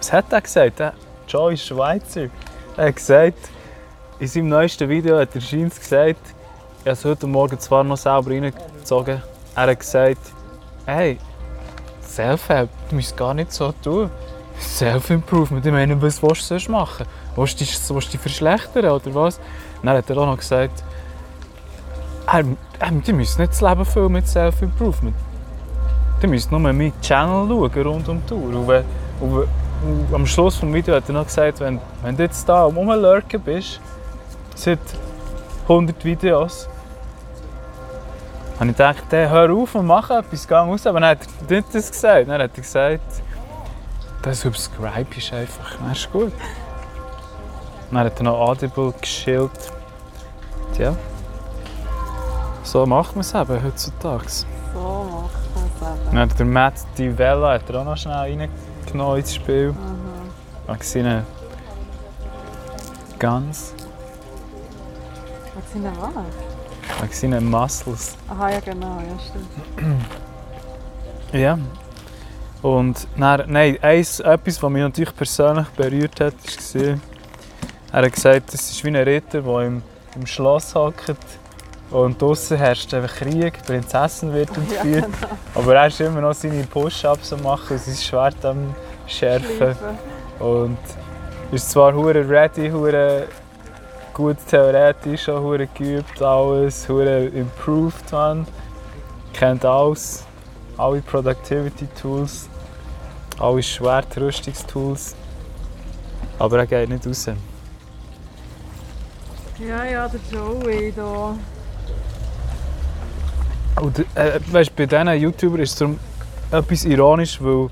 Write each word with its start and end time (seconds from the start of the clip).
Was 0.00 0.14
hat 0.14 0.32
er 0.32 0.40
gesagt? 0.40 0.78
Der 0.78 0.94
Joey 1.28 1.58
Schweizer. 1.58 2.28
Er 2.78 2.86
hat 2.88 2.96
gesagt, 2.96 3.36
in 4.18 4.26
seinem 4.26 4.48
neuesten 4.48 4.88
Video 4.88 5.18
hat 5.18 5.34
er 5.34 5.42
Scheins 5.42 5.78
gesagt, 5.78 6.20
ich 6.78 6.86
habe 6.86 6.92
es 6.92 7.04
heute 7.04 7.26
Morgen 7.26 7.60
zwar 7.60 7.84
noch 7.84 7.98
selber 7.98 8.30
reingezogen, 8.30 9.22
er 9.54 9.62
hat 9.66 9.78
gesagt, 9.78 10.32
hey, 10.86 11.18
Self-Help, 12.02 12.70
du 12.88 12.96
musst 12.96 13.14
gar 13.14 13.34
nicht 13.34 13.52
so 13.52 13.72
tun. 13.72 14.10
Self-Improvement, 14.58 15.66
ich 15.66 15.72
meine, 15.72 16.00
was 16.00 16.22
willst 16.22 16.42
du 16.42 16.46
sonst 16.46 16.70
machen? 16.70 17.04
Willst 17.36 17.60
du 17.60 17.64
dich, 17.64 17.78
willst 17.90 18.08
du 18.08 18.12
dich 18.12 18.20
verschlechtern 18.20 18.86
oder 18.86 19.14
was? 19.14 19.38
Dann 19.82 19.96
hat 19.96 20.08
er 20.08 20.16
auch 20.16 20.26
noch 20.26 20.38
gesagt, 20.38 20.82
er, 22.26 22.42
die 22.90 23.12
müssen 23.12 23.42
nicht 23.42 23.52
das 23.52 23.60
Leben 23.60 23.84
füllen 23.84 24.12
mit 24.12 24.26
Self-Improvement. 24.26 25.16
Die 26.22 26.26
müssen 26.26 26.50
nur 26.50 26.60
meinen 26.60 26.98
Channel 27.02 27.46
schauen, 27.46 27.86
rund 27.86 28.08
um 28.08 28.22
die 28.22 28.26
Tour. 28.26 28.42
Und, 28.56 28.66
wenn- 28.68 28.84
und, 29.20 29.46
und 29.82 30.14
am 30.14 30.26
Schluss 30.26 30.60
des 30.60 30.72
Videos 30.72 30.96
hat 30.96 31.08
er 31.08 31.14
noch 31.14 31.26
gesagt, 31.26 31.60
wenn, 31.60 31.80
wenn 32.02 32.16
du 32.16 32.22
jetzt 32.22 32.48
da 32.48 32.66
am 32.66 32.76
Rumlurken 32.76 33.40
bist, 33.40 33.80
seit 34.54 34.78
100 35.62 36.04
Videos, 36.04 36.68
habe 38.58 38.70
ich 38.70 38.76
gedacht, 38.76 39.04
hey, 39.08 39.26
hör 39.26 39.50
auf 39.54 39.74
und 39.74 39.86
mach 39.86 40.10
etwas, 40.10 40.46
geh 40.46 40.54
raus. 40.54 40.86
Aber 40.86 41.00
dann 41.00 41.10
hat 41.10 41.20
er 41.48 41.56
nicht 41.56 41.74
das 41.74 41.90
gesagt. 41.90 42.28
Dann 42.28 42.42
hat 42.42 42.50
er 42.54 42.60
gesagt, 42.60 43.22
das 44.22 44.40
Subscribe 44.42 45.16
ist 45.16 45.32
einfach, 45.32 45.76
das 45.88 45.98
ist 45.98 46.12
gut. 46.12 46.32
Dann 47.90 48.00
hat 48.00 48.20
er 48.20 48.22
noch 48.24 48.38
Audible 48.38 48.92
geschillt. 49.00 49.50
Tja, 50.74 50.94
so 52.62 52.84
macht 52.84 53.16
man 53.16 53.22
es 53.22 53.34
eben 53.34 53.64
heutzutage. 53.64 54.28
So 54.28 55.06
macht 55.10 55.54
man 55.54 55.64
es 55.64 56.10
Dann 56.10 56.18
hat 56.18 56.38
der 56.38 56.46
Matt 56.46 56.74
Di 56.98 57.16
Vella 57.16 57.54
hat 57.54 57.70
er 57.70 57.80
auch 57.80 57.84
noch 57.84 57.96
schnell 57.96 58.48
reingenommen 58.90 59.18
ins 59.18 59.34
Spiel. 59.34 59.74
Magazine 60.66 61.24
Guns, 63.18 63.74
Was 65.54 65.72
sind 65.72 65.84
denn 65.84 65.92
was? 66.00 67.00
Magazine 67.00 67.40
Muscles. 67.40 68.16
Aha, 68.28 68.50
ja 68.50 68.60
genau, 68.60 68.98
ja 69.00 69.18
stimmt. 69.18 70.00
Ja. 71.32 71.56
Und 72.60 73.06
dann, 73.16 73.44
nein, 73.46 73.78
eins, 73.82 74.18
etwas, 74.18 74.60
was 74.60 74.70
mich 74.70 74.82
natürlich 74.82 75.14
persönlich 75.14 75.68
berührt 75.68 76.20
hat, 76.20 76.34
war, 76.74 76.98
er 77.92 78.02
hat 78.02 78.12
gesagt, 78.12 78.52
es 78.52 78.70
ist 78.70 78.84
wie 78.84 78.88
ein 78.88 78.96
Ritter, 78.96 79.40
der 79.40 79.60
im, 79.60 79.82
im 80.16 80.26
Schloss 80.26 80.74
hockt 80.74 81.08
und 81.90 82.20
draußen 82.20 82.56
herrscht 82.56 82.94
einfach 82.94 83.16
Krieg, 83.16 83.58
die 83.58 83.66
Prinzessin 83.66 84.32
wird 84.32 84.56
entführt. 84.56 85.08
Aber 85.54 85.74
er 85.74 85.88
ist 85.88 86.00
immer 86.00 86.20
noch 86.20 86.34
seine 86.34 86.64
Push-Ups 86.64 87.32
am 87.32 87.42
machen 87.42 87.76
und 87.76 87.80
sein 87.80 87.96
Schwert 87.96 88.44
am 88.44 88.74
schärfen. 89.06 89.56
Schleifen. 89.56 89.76
Und 90.38 90.78
ist 91.52 91.70
zwar 91.70 91.94
hure 91.94 92.28
ready, 92.28 92.70
hure 92.70 93.26
gut 94.14 94.36
theoretisch, 94.48 95.28
auch 95.28 95.40
hure 95.40 95.66
geübt, 95.66 96.22
alles, 96.22 96.88
hure 96.88 97.26
improved, 97.26 98.12
man. 98.12 98.46
Kennt 99.32 99.64
alles, 99.64 100.24
alle 100.76 101.00
Productivity 101.00 101.86
Tools, 102.00 102.48
alle 103.38 103.62
Schwertrüstungstools. 103.62 105.16
Aber 106.38 106.58
er 106.58 106.66
geht 106.66 106.88
nicht 106.88 107.06
raus. 107.06 107.26
Ja, 109.58 109.84
ja, 109.84 110.08
der 110.08 110.20
Joey 110.32 110.92
da. 110.96 111.34
Und 113.80 113.98
äh, 114.14 114.38
weißt, 114.50 114.76
bei 114.76 114.84
diesen 114.84 115.08
YouTubern 115.08 115.60
ist 115.60 115.72
es 115.72 115.76
darum 115.76 115.98
etwas 116.50 116.84
ironisch, 116.84 117.40
weil 117.40 117.68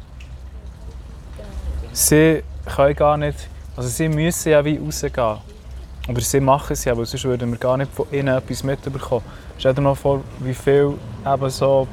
sie 1.93 2.43
können 2.65 2.97
gar 2.97 3.17
nicht, 3.17 3.49
also 3.77 3.89
sie 3.89 4.09
müssen 4.09 4.51
ja 4.51 4.65
wie 4.65 4.79
rausgehen. 4.79 5.39
Aber 6.09 6.21
sie 6.21 6.41
machen 6.41 6.73
es 6.73 6.85
ja, 6.85 6.97
weil 6.97 7.05
sonst 7.05 7.25
würden 7.25 7.51
wir 7.51 7.59
gar 7.59 7.77
nicht 7.77 7.93
von 7.93 8.07
ihnen 8.11 8.29
etwas 8.29 8.63
mitbekommen. 8.63 9.23
Stell 9.59 9.75
dir 9.75 9.83
mal 9.83 9.95
vor, 9.95 10.23
wie 10.39 10.55
viel 10.55 10.95
eben 11.27 11.51
so 11.51 11.87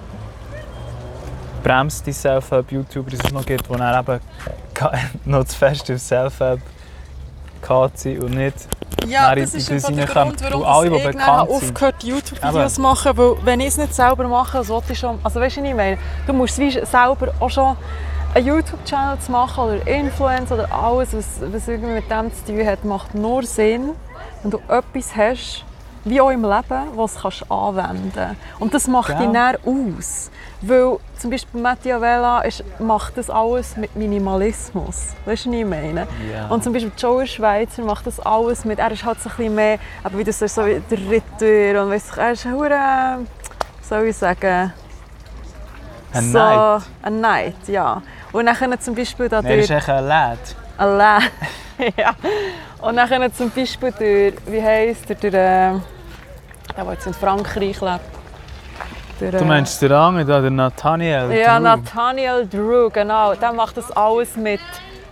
bremste 1.61 2.13
Self-Help-YouTuber 2.13 3.11
es 3.11 3.31
noch 3.33 3.45
gibt, 3.45 3.67
die 3.67 3.73
dann 3.73 3.99
eben 4.01 4.19
noch 5.25 5.43
zu 5.43 5.57
fest 5.57 5.91
auf 5.91 5.99
Self-Help 5.99 6.61
sind 7.95 8.23
und 8.23 8.35
nicht 8.35 8.55
Ja, 9.07 9.27
Nein, 9.29 9.39
das 9.41 9.53
ist 9.53 9.71
einfach 9.71 9.91
der. 9.91 10.05
Grund, 10.07 10.41
warum 10.43 10.63
alle, 10.63 10.97
ich 10.97 11.03
dann 11.03 11.25
habe 11.25 11.49
aufgehört 11.51 12.03
YouTube-Videos 12.03 12.73
zu 12.75 12.81
machen, 12.81 13.17
weil 13.17 13.35
wenn 13.43 13.59
ich 13.59 13.67
es 13.67 13.77
nicht 13.77 13.93
selber 13.93 14.27
mache, 14.27 14.63
so 14.63 14.81
ich 14.89 14.97
schon, 14.97 15.19
also 15.23 15.39
weißt 15.39 15.57
du, 15.57 15.61
was 15.61 15.69
ich 15.69 15.75
meine? 15.75 15.97
Du 16.25 16.33
musst 16.33 16.57
wie 16.57 16.71
selber 16.71 17.33
auch 17.39 17.49
schon 17.49 17.75
einen 18.33 18.47
YouTube-Channel 18.47 19.19
zu 19.19 19.31
machen 19.31 19.63
oder 19.63 19.87
Influencer 19.87 20.55
oder 20.55 20.71
alles, 20.71 21.13
was, 21.13 21.25
was 21.41 21.67
irgendwie 21.67 21.93
mit 21.93 22.09
dem 22.09 22.31
zu 22.33 22.45
tun 22.45 22.65
hat, 22.65 22.83
macht 22.83 23.15
nur 23.15 23.43
Sinn, 23.43 23.91
wenn 24.41 24.51
du 24.51 24.59
etwas 24.67 25.15
hast, 25.15 25.63
wie 26.03 26.19
auch 26.21 26.29
im 26.29 26.43
Leben, 26.43 26.83
was 26.95 27.15
du 27.15 27.21
kannst 27.21 27.51
anwenden 27.51 28.11
kannst. 28.13 28.35
Und 28.59 28.73
das 28.73 28.87
macht 28.87 29.07
Genau. 29.17 29.19
dich 29.21 29.31
dann 29.31 29.55
aus. 29.97 30.29
Weil 30.67 30.97
zum 31.19 31.29
Beispiel 31.29 31.61
Machiavella 31.61 32.41
ist, 32.41 32.63
macht 32.79 33.17
das 33.17 33.29
alles 33.29 33.77
mit 33.77 33.95
Minimalismus. 33.95 35.09
Weißt 35.25 35.45
du, 35.45 35.49
was 35.51 35.57
ich 35.59 35.65
meine? 35.65 36.07
Ja. 36.33 36.47
Und 36.49 36.63
zum 36.63 36.73
Beispiel 36.73 36.91
Joey 36.97 37.27
Schweizer 37.27 37.83
macht 37.83 38.07
das 38.07 38.19
alles 38.19 38.65
mit, 38.65 38.79
er 38.79 38.91
ist 38.91 39.05
halt 39.05 39.19
so 39.21 39.29
ein 39.29 39.35
bisschen 39.35 39.55
mehr, 39.55 39.77
aber 40.03 40.17
wie 40.17 40.23
du 40.23 40.31
sagst, 40.31 40.55
so 40.55 40.65
wie 40.65 40.81
der 40.89 40.97
Ritter 41.09 41.83
und 41.83 41.93
ich, 41.93 42.03
er 42.17 42.31
ist 42.31 42.45
hure, 42.45 43.19
wie 43.19 43.85
soll 43.87 44.05
ich 44.07 44.17
sagen, 44.17 44.73
Ein 46.13 46.23
so, 46.31 46.39
Knight. 46.39 46.81
Ein 47.03 47.17
Knight, 47.19 47.67
ja. 47.67 48.01
Und 48.31 48.45
dann 48.47 48.79
zum 48.79 48.95
Beispiel 48.95 49.27
er 49.31 49.57
ist 49.57 49.69
echt 49.69 49.89
ein 49.89 50.07
Lad. 50.07 50.39
ein 50.77 50.87
Lä- 50.97 51.91
ja. 51.97 52.15
Und 52.81 52.95
dann 52.95 53.33
zum 53.33 53.51
Beispiel 53.51 53.91
durch, 53.91 54.33
wie 54.51 54.61
heisst 54.63 55.09
der, 55.09 55.15
durch, 55.15 55.33
äh, 55.33 55.37
der, 55.37 55.81
der 56.75 56.91
jetzt 56.93 57.05
in 57.07 57.13
Frankreich 57.13 57.81
lebt. 57.81 58.14
Durch, 59.19 59.31
Du 59.35 59.45
meinst 59.45 59.81
den 59.81 59.91
anderen, 59.91 60.27
da, 60.27 60.41
der 60.41 60.51
Nathaniel? 60.51 61.31
Ja, 61.31 61.57
Drew. 61.57 61.63
Nathaniel 61.63 62.47
Drew, 62.47 62.89
genau. 62.89 63.33
Der 63.35 63.53
macht 63.53 63.77
das 63.77 63.91
alles 63.91 64.35
mit, 64.35 64.59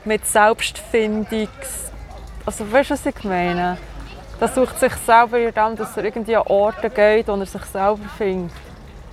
mit 0.03 0.25
Selbstfindungs... 0.25 1.91
Also 2.46 2.69
weißt 2.69 2.90
du, 2.90 2.94
was 2.96 3.06
ich 3.06 3.24
meine? 3.24 3.78
Der 4.42 4.47
sucht 4.50 4.78
sich 4.80 4.94
selber 5.06 5.40
in 5.40 5.53
dem, 5.53 5.75
dass 5.78 5.96
er 5.96 6.03
irgendwie 6.03 6.36
an 6.36 6.44
Orte 6.47 6.90
geht, 6.90 7.28
wo 7.30 7.36
er 7.36 7.46
sich 7.46 7.63
selber 7.63 8.00
findet. 8.18 8.52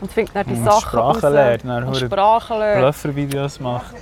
Und 0.01 0.11
findet 0.13 0.35
dann 0.35 0.47
die 0.47 0.55
Und 0.55 0.65
Sachen 0.65 0.81
Sprache 0.81 1.23
raus. 1.27 1.33
lernt, 1.33 1.65
dann 1.65 1.85
Und 1.85 1.97
Sprache 1.97 2.59
lernt. 2.59 2.81
Bluffer-Videos 2.81 3.61
macht. 3.61 3.95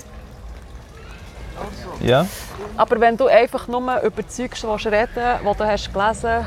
Ja? 2.00 2.24
Aber 2.76 3.00
wenn 3.00 3.16
du 3.16 3.26
einfach 3.26 3.66
nur 3.66 4.00
über 4.02 4.26
willst 4.26 4.86
reden 4.86 5.10
willst, 5.16 5.50
die 5.50 5.58
du 5.58 5.64
hast 5.66 5.92
gelesen 5.92 6.46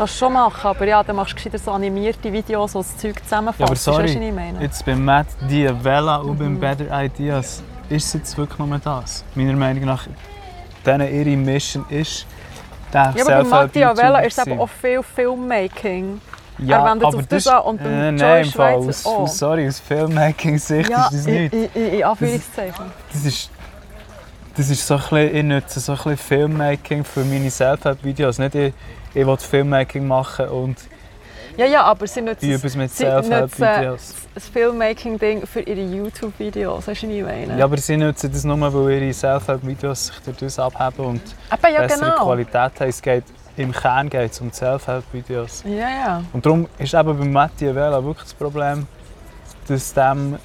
kannst 0.00 0.14
du 0.14 0.18
schon 0.24 0.32
machen, 0.32 0.66
aber 0.66 0.86
ja, 0.86 1.02
dann 1.02 1.16
machst 1.16 1.32
du 1.32 1.36
gescheiter 1.36 1.58
so 1.58 1.70
animierte 1.72 2.32
Videos, 2.32 2.72
die 2.72 2.78
das 2.78 2.96
Zeug 2.96 3.22
zusammenfassen. 3.22 3.60
Ja, 3.62 3.66
aber 3.66 3.76
sorry, 3.76 4.04
was 4.04 4.10
ich 4.12 4.32
meine? 4.32 4.60
jetzt 4.62 4.84
bei 4.86 4.94
Matt 4.94 5.26
Diavella 5.48 6.16
und 6.16 6.38
beim 6.38 6.54
Mhm. 6.54 6.60
Better 6.60 7.04
Ideas 7.04 7.62
ist 7.88 8.06
es 8.06 8.12
jetzt 8.14 8.38
wirklich 8.38 8.58
nur 8.58 8.78
das. 8.78 9.24
Meiner 9.34 9.52
Meinung 9.54 9.84
nach, 9.84 10.06
denen 10.86 11.12
ihre 11.12 11.36
Mission 11.36 11.84
ist, 11.88 12.26
Ja, 12.92 13.10
aber 13.10 13.24
bei 13.24 13.44
Machiavella 13.44 14.20
ist 14.20 14.38
es 14.38 14.46
eben 14.46 14.58
auch 14.58 14.68
viel 14.68 15.02
Filmmaking. 15.02 16.20
ja, 16.58 16.78
er 16.78 16.90
wendet 16.90 17.06
aber 17.06 17.18
auf 17.18 17.26
das 17.26 17.44
das 17.44 17.52
an 17.54 17.62
und 17.62 17.78
beim 17.82 17.92
äh, 17.92 18.08
Joy 18.08 18.12
nein, 18.18 18.44
Fall, 18.46 18.82
Schweizer 18.82 18.88
aus, 18.88 19.06
aus, 19.06 19.38
sorry, 19.38 19.68
aus 19.68 19.80
Filmmaking-Sicht 19.80 20.88
Ja, 20.90 21.04
ist 21.06 21.12
das 21.14 21.26
nicht. 21.26 21.52
in, 21.52 21.68
in, 21.74 21.92
in 21.94 22.04
Anführungszeichen. 22.04 22.86
Das 23.12 23.24
ist, 23.24 23.50
das 24.56 24.70
ist 24.70 24.86
so 24.86 24.94
ein 24.94 25.00
bisschen, 25.00 25.36
ich 25.36 25.44
nutze 25.44 25.80
so 25.80 25.92
ein 25.92 25.96
bisschen 25.98 26.16
Filmmaking 26.16 27.04
für 27.04 27.24
meine 27.24 27.50
Self-Help-Videos. 27.50 28.38
Nicht 28.38 28.54
ich, 28.54 28.74
ich 29.14 29.26
will 29.26 29.36
Filmmaking 29.36 30.06
machen 30.06 30.48
und 30.48 30.76
Ja, 31.56 31.66
ja, 31.66 31.82
aber 31.82 32.06
sie 32.06 32.22
nutzen 32.22 32.50
es 32.50 32.76
mit 32.76 32.90
sie 32.92 33.04
nutzen 33.04 33.24
Self-Help-Videos. 33.30 34.14
das 34.34 34.48
Filmmaking-Ding 34.48 35.46
für 35.46 35.60
ihre 35.60 35.80
YouTube-Videos. 35.82 36.86
Weißt 36.86 37.02
du, 37.02 37.08
was 37.08 37.14
ich 37.14 37.22
meine? 37.22 37.58
Ja, 37.58 37.64
aber 37.64 37.76
sie 37.76 37.96
nutzen 37.96 38.30
das 38.32 38.44
nur, 38.44 38.72
weil 38.72 39.02
ihre 39.02 39.12
Self-Help-Videos 39.12 40.06
sich 40.06 40.16
dadurch 40.24 40.58
abheben 40.58 41.06
und 41.06 41.22
Eben, 41.52 41.74
ja, 41.74 41.80
bessere 41.82 42.10
genau. 42.10 42.24
Qualität 42.24 42.54
haben. 42.54 42.88
Es 42.88 43.02
geht, 43.02 43.24
Im 43.56 43.72
Kern 43.72 44.08
geht 44.08 44.30
es 44.30 44.40
um 44.40 44.52
Self-Help-Videos. 44.52 45.64
Ja, 45.66 45.90
ja. 45.90 46.24
Und 46.32 46.46
darum 46.46 46.66
ist 46.78 46.94
eben 46.94 47.18
bei 47.18 47.24
Mathieu 47.24 47.74
Vela 47.74 48.02
wirklich 48.02 48.24
das 48.24 48.34
Problem, 48.34 48.86
dass 49.66 49.92
dem, 49.92 50.38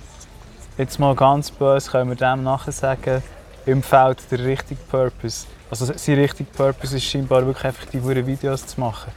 jetzt 0.77 0.99
mal 0.99 1.15
ganz 1.15 1.51
böse, 1.51 1.89
können 1.91 2.09
wir 2.09 2.15
dem 2.15 2.43
nachher 2.43 2.71
sagen, 2.71 3.21
ihm 3.65 3.81
fehlt 3.83 4.17
der 4.31 4.39
richtige 4.39 4.79
Purpose. 4.89 5.47
Also 5.69 5.85
sein 5.95 6.15
richtiger 6.19 6.49
Purpose 6.55 6.95
ist 6.97 7.03
scheinbar 7.05 7.45
wirklich 7.45 7.65
einfach 7.65 7.85
die 7.85 7.99
verdammten 7.99 8.27
Videos 8.27 8.65
zu 8.67 8.79
machen. 8.79 9.11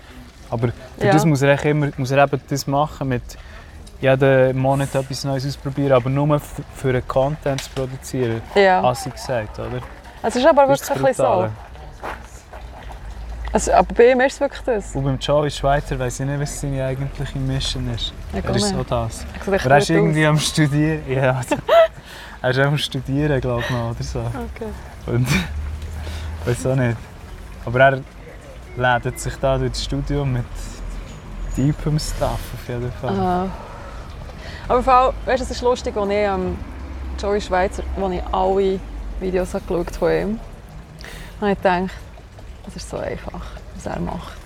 Aber 0.51 0.69
für 0.99 1.07
Ja. 1.07 1.13
das 1.13 1.25
muss 1.25 1.43
er, 1.43 1.63
immer, 1.67 1.91
muss 1.97 2.11
er 2.11 2.25
eben 2.25 2.41
das 2.49 2.67
machen 2.67 3.09
mit 3.09 3.23
jeden 4.01 4.57
Monat 4.59 4.95
etwas 4.95 5.25
Neues 5.25 5.45
ausprobieren, 5.47 5.93
aber 5.93 6.09
nur 6.09 6.37
f- 6.37 6.63
für 6.77 6.89
einen 6.91 7.07
Content 7.07 7.63
zu 7.63 7.71
produzieren, 7.71 8.41
ja. 8.55 8.81
als 8.81 9.05
ich 9.07 9.13
gesagt 9.13 9.59
oder? 9.59 9.81
Es 10.23 10.37
ist 10.37 10.47
aber 10.47 10.65
ist 10.73 10.89
wirklich 10.89 10.99
ein 10.99 11.05
bisschen 11.05 11.25
so. 11.27 11.49
Also, 13.51 13.73
aber 13.73 13.95
bei 13.95 14.11
ihm 14.13 14.21
ist 14.21 14.35
es 14.35 14.41
wirklich 14.41 14.61
das. 14.63 14.95
Und 14.95 15.05
beim 15.05 15.19
Joey 15.19 15.51
Schweizer 15.51 15.99
weiß 15.99 16.21
ich 16.21 16.27
nicht, 16.27 16.39
was 16.41 16.61
seine 16.61 16.85
eigentliche 16.85 17.39
Mission 17.39 17.93
ist. 17.95 18.13
Ja, 18.35 18.41
Er 18.47 18.55
ist 18.57 18.69
so 18.69 18.83
das. 18.85 19.25
Er 19.47 19.55
ist 19.55 19.63
gut 19.63 19.73
aus. 19.73 19.91
irgendwie 19.91 20.27
am 20.27 20.39
Studieren. 20.39 21.03
Ja. 21.09 21.41
Er 22.43 22.51
ist 22.51 22.59
einfach 22.59 22.79
studieren, 22.79 23.41
glaube 23.41 23.63
ich, 23.63 23.71
noch, 23.71 23.91
oder 23.91 24.03
so. 24.03 24.21
Okay. 24.21 24.71
Und 25.07 25.29
weiß 26.45 26.67
auch 26.67 26.77
nicht. 26.77 26.97
Aber 27.65 27.81
er 27.81 28.01
lädt 28.77 29.21
sich 29.21 29.35
da 29.37 29.59
durch 29.59 29.73
das 29.73 29.85
Studium 29.85 30.33
mit 30.33 30.45
deepem 31.57 31.99
Stuff 31.99 32.41
auf 32.55 32.69
jeden 32.69 32.93
Fall. 32.93 33.19
Aha. 33.19 33.49
Aber 34.69 34.83
vor 34.83 34.93
allem, 34.93 35.15
weißt 35.25 35.41
du, 35.41 35.45
es 35.45 35.51
ist 35.51 35.63
lustig, 35.63 35.97
als 35.97 36.11
ich 36.11 36.17
ähm, 36.17 36.57
Joey 37.19 37.41
Schweizer, 37.41 37.83
als 38.01 38.15
ich 38.15 38.23
alle 38.33 38.81
Videos 39.21 39.55
habe 39.55 39.65
geschaut 39.65 39.97
von 39.97 40.13
ihm 40.13 40.41
habe 41.41 41.53
ich 41.53 41.59
gedacht, 41.59 41.91
es 42.67 42.77
ist 42.77 42.91
so 42.91 42.99
einfach, 42.99 43.47
was 43.75 43.87
er 43.87 44.01
macht. 44.01 44.37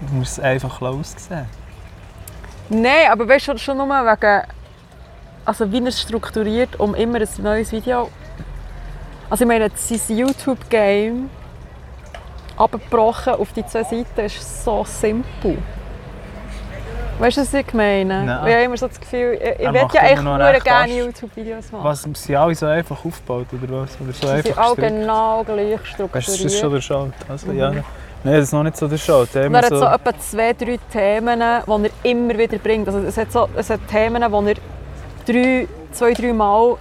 Du 0.00 0.14
musst 0.14 0.38
es 0.38 0.44
einfach 0.44 0.80
aussehen. 0.82 1.46
Nein, 2.68 3.10
aber 3.10 3.28
weißt 3.28 3.48
du, 3.48 3.58
schon 3.58 3.78
nur 3.78 3.88
wegen, 3.88 4.42
also 5.44 5.70
wie 5.70 5.80
er 5.80 5.86
es 5.88 6.00
strukturiert, 6.00 6.78
um 6.80 6.94
immer 6.94 7.20
ein 7.20 7.28
neues 7.42 7.72
Video. 7.72 8.10
Also 9.30 9.44
ich 9.44 9.48
meine, 9.48 9.70
sein 9.74 10.16
YouTube-Game 10.18 11.30
abgebrochen 12.56 13.34
auf 13.34 13.52
die 13.52 13.66
zwei 13.66 13.82
Seiten 13.82 14.20
ist 14.20 14.64
so 14.64 14.84
simpel. 14.84 15.58
Weißt 17.18 17.36
du, 17.36 17.40
was 17.42 17.54
ich 17.54 17.72
meine? 17.72 18.24
Nein. 18.24 18.46
Ich 18.48 18.54
habe 18.54 18.64
immer 18.64 18.76
so 18.76 18.88
das 18.88 19.00
Gefühl, 19.00 19.38
ich, 19.40 19.60
ich 19.60 19.72
will 19.72 19.82
macht 19.82 19.94
ja 19.94 20.02
echt 20.02 20.22
nur 20.22 20.38
gerne 20.38 20.98
YouTube-Videos 20.98 21.70
machen. 21.70 21.84
Was, 21.84 22.02
sind 22.02 22.36
alle 22.36 22.54
so 22.56 22.66
einfach 22.66 23.04
aufgebaut 23.04 23.46
oder 23.52 23.82
was? 23.82 23.96
Oder 24.00 24.12
so 24.12 24.26
Sie 24.36 24.42
sind 24.42 24.58
alle 24.58 24.74
genau 24.76 25.44
gleich 25.44 25.78
Weißt 25.78 25.98
du, 25.98 26.06
das 26.08 26.28
ist 26.28 26.34
strukturiert. 26.34 26.52
schon 26.60 26.72
der 26.72 26.80
Schalt. 26.80 27.12
Also, 27.28 27.46
Mhm. 27.48 27.58
ja. 27.58 27.70
Nein, 27.70 28.34
das 28.36 28.44
ist 28.44 28.52
noch 28.52 28.62
nicht 28.64 28.76
so 28.76 28.88
der 28.88 28.96
Schalt. 28.96 29.34
Er 29.36 29.50
hat 29.52 29.66
so, 29.66 29.76
so 29.78 29.84
etwa 29.84 30.18
zwei, 30.18 30.52
drei 30.54 30.78
Themen, 30.90 31.38
die 31.40 31.84
er 31.84 31.90
immer 32.10 32.36
wieder 32.38 32.58
bringt. 32.58 32.88
Also 32.88 33.00
es, 33.00 33.16
hat 33.16 33.30
so, 33.30 33.48
es 33.54 33.70
hat 33.70 33.86
Themen, 33.86 34.24
wo 34.32 34.40
er 34.42 34.54
drei, 35.26 35.68
zwei, 35.92 36.12
drei 36.12 36.32
Mal 36.32 36.76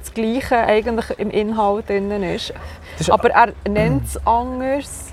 das 0.00 0.12
Gleiche 0.14 0.56
eigentlich 0.58 1.18
im 1.18 1.30
Inhalt 1.30 1.88
drin 1.88 2.10
ist. 2.22 2.52
ist 2.98 3.10
Aber 3.10 3.30
er 3.30 3.52
nennt 3.68 4.04
es 4.06 4.26
anders. 4.26 5.12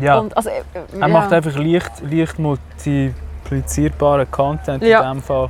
ja, 0.00 0.18
Und, 0.18 0.36
also, 0.36 0.50
äh, 0.50 0.62
er 0.92 0.98
ja. 1.00 1.08
macht 1.08 1.32
einfach 1.32 1.56
leicht, 1.56 1.90
leicht 2.02 2.38
multiplizierbaren 2.38 4.30
Content 4.30 4.82
Ja. 4.84 5.00
in 5.10 5.16
dem 5.18 5.22
Fall. 5.22 5.48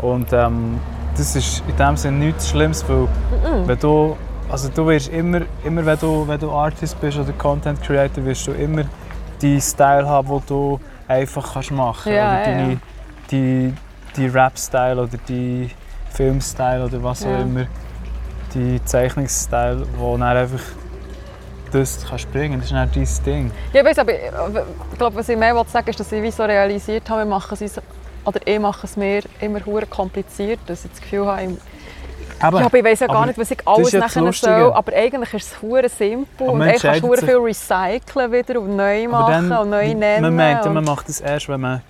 Und 0.00 0.32
ähm, 0.32 0.78
das 1.16 1.34
ist 1.36 1.62
in 1.68 1.76
dem 1.76 1.96
Sinne 1.96 2.18
nichts 2.26 2.48
Schlimmes, 2.50 2.84
weil 2.88 2.96
Mhm. 3.08 3.66
wenn 3.66 3.78
du, 3.78 4.16
also 4.50 4.68
du 4.68 4.86
wirst 4.86 5.08
immer, 5.12 5.42
immer 5.64 5.84
wenn, 5.84 5.98
du, 5.98 6.26
wenn 6.26 6.38
du 6.40 6.50
Artist 6.50 7.00
bist 7.00 7.18
oder 7.18 7.32
Content 7.32 7.82
Creator, 7.82 8.24
wirst 8.24 8.46
du 8.46 8.52
immer 8.52 8.84
die 9.42 9.60
Style 9.60 10.08
haben, 10.08 10.28
den 10.28 10.42
du 10.46 10.80
einfach 11.06 11.52
kannst 11.54 11.70
machen 11.70 12.12
Ja, 12.12 12.28
Oder 12.28 12.38
ja, 12.38 12.44
deine, 12.44 12.72
ja. 12.72 12.78
die, 13.30 13.74
die 14.16 14.26
Rap-Style 14.26 15.02
oder 15.02 15.18
die 15.28 15.70
Film-Style 16.10 16.84
oder 16.84 17.02
was 17.02 17.22
Ja. 17.24 17.36
auch 17.36 17.40
immer. 17.40 17.66
Die 18.54 18.82
Zeichnungsstyle, 18.84 19.86
wo 19.98 20.16
dann 20.16 20.36
einfach 20.36 20.60
das 21.72 22.04
kannst 22.08 22.30
bringen. 22.32 22.60
Das 22.60 22.70
ist 22.70 22.74
dann 22.74 22.90
dein 22.94 23.08
Ding. 23.26 23.50
Ja, 23.72 23.80
ich 23.80 23.86
weiss, 23.86 23.98
aber 23.98 24.12
äh, 24.12 24.30
ich 24.92 24.98
glaube, 24.98 25.16
was 25.16 25.28
ich 25.28 25.36
mehr 25.36 25.54
wollte 25.54 25.70
sagen 25.70 25.90
ist, 25.90 26.00
dass 26.00 26.10
ich 26.12 26.22
wie 26.22 26.30
so 26.30 26.42
realisiert 26.44 27.08
habe, 27.10 27.20
wir 27.20 27.26
machen 27.26 27.56
es 27.60 27.80
oder 28.24 28.40
ich 28.44 28.58
mache 28.58 28.86
es 28.86 28.96
mir 28.96 29.22
immer 29.40 29.64
hure 29.64 29.86
kompliziert, 29.86 30.60
dass 30.66 30.84
ich 30.84 30.90
das 30.90 31.00
Gefühl 31.00 31.26
habe, 31.26 31.42
ich, 31.42 32.42
Aber 32.42 32.60
ja, 32.60 32.66
aber 32.66 32.78
ich 32.78 32.84
weiss 32.84 33.00
ja 33.00 33.06
gar 33.06 33.26
nicht, 33.26 33.38
was 33.38 33.50
ich 33.50 33.58
alles 33.66 33.92
ja 33.92 34.00
nachher 34.00 34.32
soll, 34.32 34.72
aber 34.72 34.92
eigentlich 34.94 35.34
ist 35.34 35.52
es 35.52 35.62
hure 35.62 35.88
simpel 35.88 36.48
und 36.48 36.58
man 36.58 36.68
ich 36.68 36.74
entscheidet 36.74 37.02
hure 37.02 37.18
viel 37.18 37.36
recyceln 37.36 38.32
wieder 38.32 38.60
und 38.60 38.76
neu 38.76 39.08
machen 39.08 39.48
dann, 39.50 39.58
und 39.62 39.70
neu 39.70 39.94
nennen. 39.94 40.22
man 40.22 40.36
meint, 40.36 40.64
ja, 40.64 40.70
man 40.70 40.84
macht 40.84 41.08
das 41.08 41.20
erst, 41.20 41.48
wenn 41.48 41.60
man 41.60 41.82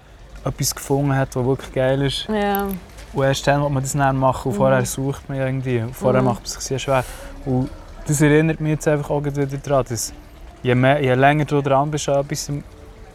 etwas 0.45 0.75
gefunden 0.75 1.15
hat, 1.15 1.35
was 1.37 1.45
wirklich 1.45 1.73
geil 1.73 2.03
ist. 2.03 2.27
ja. 2.29 2.69
Und 3.15 3.25
erst 3.25 3.47
dann 3.47 3.63
will 3.63 3.71
man 3.71 3.83
das 3.83 3.95
dann 3.95 4.17
machen 4.19 4.49
und 4.49 4.53
Mhm. 4.53 4.57
vorher 4.59 4.85
sucht 4.85 5.29
man 5.31 5.39
irgendwie. 5.39 5.79
Und 5.81 5.97
vorher 5.97 6.21
Mhm. 6.21 6.27
macht 6.29 6.41
man 6.41 6.45
es 6.45 6.53
sich 6.53 6.63
sehr 6.63 6.79
schwer. 6.79 7.05
Und 7.47 7.71
das 8.07 8.21
erinnert 8.21 8.61
mich 8.61 8.73
jetzt 8.73 8.87
einfach 8.87 9.09
auch 9.11 9.25
wieder 9.25 9.47
daran, 9.47 9.85
dass 9.89 10.13
je, 10.63 10.75
mehr, 10.75 11.01
je 11.03 11.15
länger 11.15 11.47
du 11.47 11.63
dran 11.63 11.91
bist 11.91 12.07
an 12.11 12.21
etwas 12.21 12.53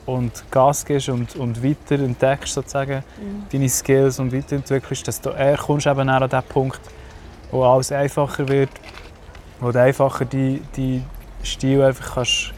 und 0.08 0.44
Gas 0.52 0.84
gibst 0.84 1.10
und, 1.10 1.36
und 1.36 1.64
weiter 1.64 1.96
entdeckst 2.04 2.54
sozusagen 2.56 3.04
Mhm. 3.22 3.44
deine 3.52 3.70
Skills 3.70 4.18
und 4.20 4.34
weiterentwickelst, 4.34 5.06
desto 5.08 5.30
eher 5.30 5.58
kommst 5.58 5.86
du 5.86 5.92
eben 5.92 6.10
an 6.10 6.28
den 6.28 6.44
Punkt, 6.50 6.82
wo 7.52 7.64
alles 7.64 7.92
einfacher 7.92 8.48
wird, 8.50 8.72
wo 9.60 9.72
du 9.72 9.80
einfacher 9.80 10.26
die, 10.26 10.60
die 10.76 11.04
Stil 11.44 11.84
einfach 11.84 12.16
kannst 12.16 12.52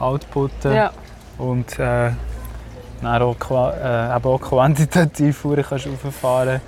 outputten 0.00 0.72
ja. 0.72 0.90
und 1.36 1.78
äh, 1.78 2.12
dann 3.02 3.22
auch, 3.22 3.72
äh, 3.72 4.16
eben 4.16 4.24
auch 4.24 4.40
quantitativ 4.40 5.42
kannst 5.68 5.86
rauffahren 5.86 6.60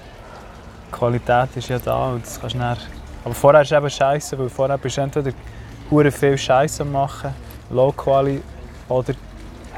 Die 0.88 0.92
Qualität 0.92 1.56
ist 1.56 1.68
ja 1.68 1.78
da 1.78 2.10
und 2.10 2.24
das 2.24 2.40
kannst 2.40 2.54
du 2.54 2.58
dann, 2.58 2.76
aber 3.24 3.34
vorher 3.34 3.62
ist 3.62 3.72
es 3.72 3.76
eben 3.78 3.90
scheiße, 3.90 4.38
weil 4.38 4.48
vorher 4.48 4.78
bist 4.78 4.96
du 4.96 5.00
entweder 5.02 5.32
hure 5.90 6.10
viel 6.10 6.38
Scheiße 6.38 6.84
machen, 6.84 7.34
Low 7.70 7.92
Quali, 7.92 8.42
oder 8.88 9.14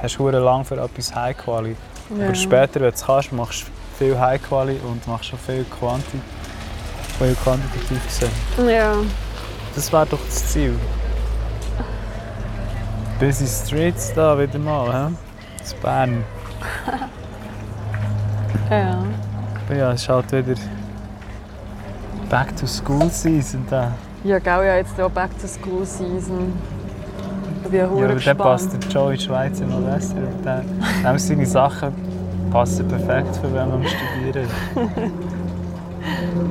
hast 0.01 0.19
hure 0.19 0.39
lang 0.39 0.65
für 0.65 0.81
etwas 0.81 1.15
High 1.15 1.37
Quali. 1.37 1.77
ja. 2.17 2.27
Aber 2.27 2.35
später, 2.35 2.75
wenn 2.81 2.91
du 2.91 2.95
es 2.95 3.05
kannst, 3.05 3.33
machst 3.33 3.63
du 3.63 4.05
viel 4.05 4.19
High 4.19 4.43
Quali 4.43 4.79
und 4.89 5.07
machst 5.07 5.27
schon 5.27 5.39
viel, 5.39 5.65
Quanti 5.65 6.21
viel 7.19 7.35
quantitativ 7.37 8.05
gesehen. 8.07 8.69
Ja. 8.69 8.95
Das 9.75 9.93
wäre 9.93 10.07
doch 10.07 10.19
das 10.27 10.53
Ziel. 10.53 10.75
Busy 13.19 13.47
Streets 13.47 14.13
da 14.15 14.39
wieder 14.39 14.59
mal, 14.59 14.93
hä? 14.93 15.15
Das 15.59 15.75
Bern. 15.75 16.25
Ja. 18.71 18.99
Aber 19.67 19.77
ja, 19.77 19.93
es 19.93 20.03
ist 20.03 20.09
halt 20.09 20.33
wieder 20.33 20.55
Back 22.29 22.57
to 22.57 22.67
School 22.67 23.11
Season 23.11 23.65
da. 23.69 23.93
Ja, 24.25 24.39
gell, 24.39 24.65
ja, 24.67 24.77
jetzt 24.77 25.01
auch 25.01 25.11
Back 25.11 25.31
to 25.41 25.47
School 25.47 25.85
Season. 25.85 26.53
Ich 27.65 27.71
bin 27.71 27.81
ja 27.81 27.87
aber 27.87 28.15
dann 28.15 28.37
passt 28.37 28.73
der 28.73 28.91
Joey 28.91 29.19
Schweiz 29.19 29.61
immer 29.61 29.79
besser. 29.81 30.17
Und 30.17 30.45
dann, 30.45 30.65
dann 31.03 31.19
seine 31.19 31.47
Sachen 31.47 31.93
passen 32.51 32.87
perfekt 32.89 33.37
für 33.37 33.53
wenn 33.53 33.69
man 33.69 33.85
Studieren. 33.85 34.49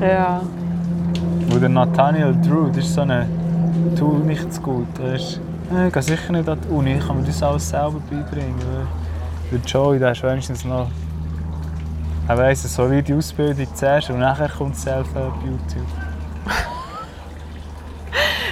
Ja. 0.01 0.41
Wo 1.49 1.59
der 1.59 1.69
Nathaniel 1.69 2.35
Drew, 2.41 2.67
das 2.69 2.85
ist 2.85 2.93
so 2.95 3.01
eine 3.01 3.27
«Tu 3.97 4.17
nichts 4.19 4.61
gut». 4.61 4.87
Er 5.03 5.15
ist, 5.15 5.39
äh, 5.73 5.87
ich 5.87 5.93
gehe 5.93 6.01
sicher 6.01 6.31
nicht 6.31 6.47
an 6.47 6.57
die 6.63 6.73
Uni, 6.73 6.93
ich 6.93 7.05
kann 7.05 7.17
mir 7.17 7.23
das 7.23 7.43
alles 7.43 7.69
selber 7.69 7.99
beibringen. 8.09 8.55
Der 9.51 9.59
Joey, 9.59 9.99
der 9.99 10.11
ist 10.13 10.23
wenigstens 10.23 10.63
noch... 10.65 10.87
Er 12.27 12.37
weiss, 12.37 12.61
eine 12.61 12.69
solide 12.69 13.15
Ausbildung 13.15 13.67
zuerst 13.75 14.09
und 14.09 14.19
nachher 14.19 14.47
kommt 14.47 14.77
Self-Help 14.77 15.33
YouTube. 15.43 15.85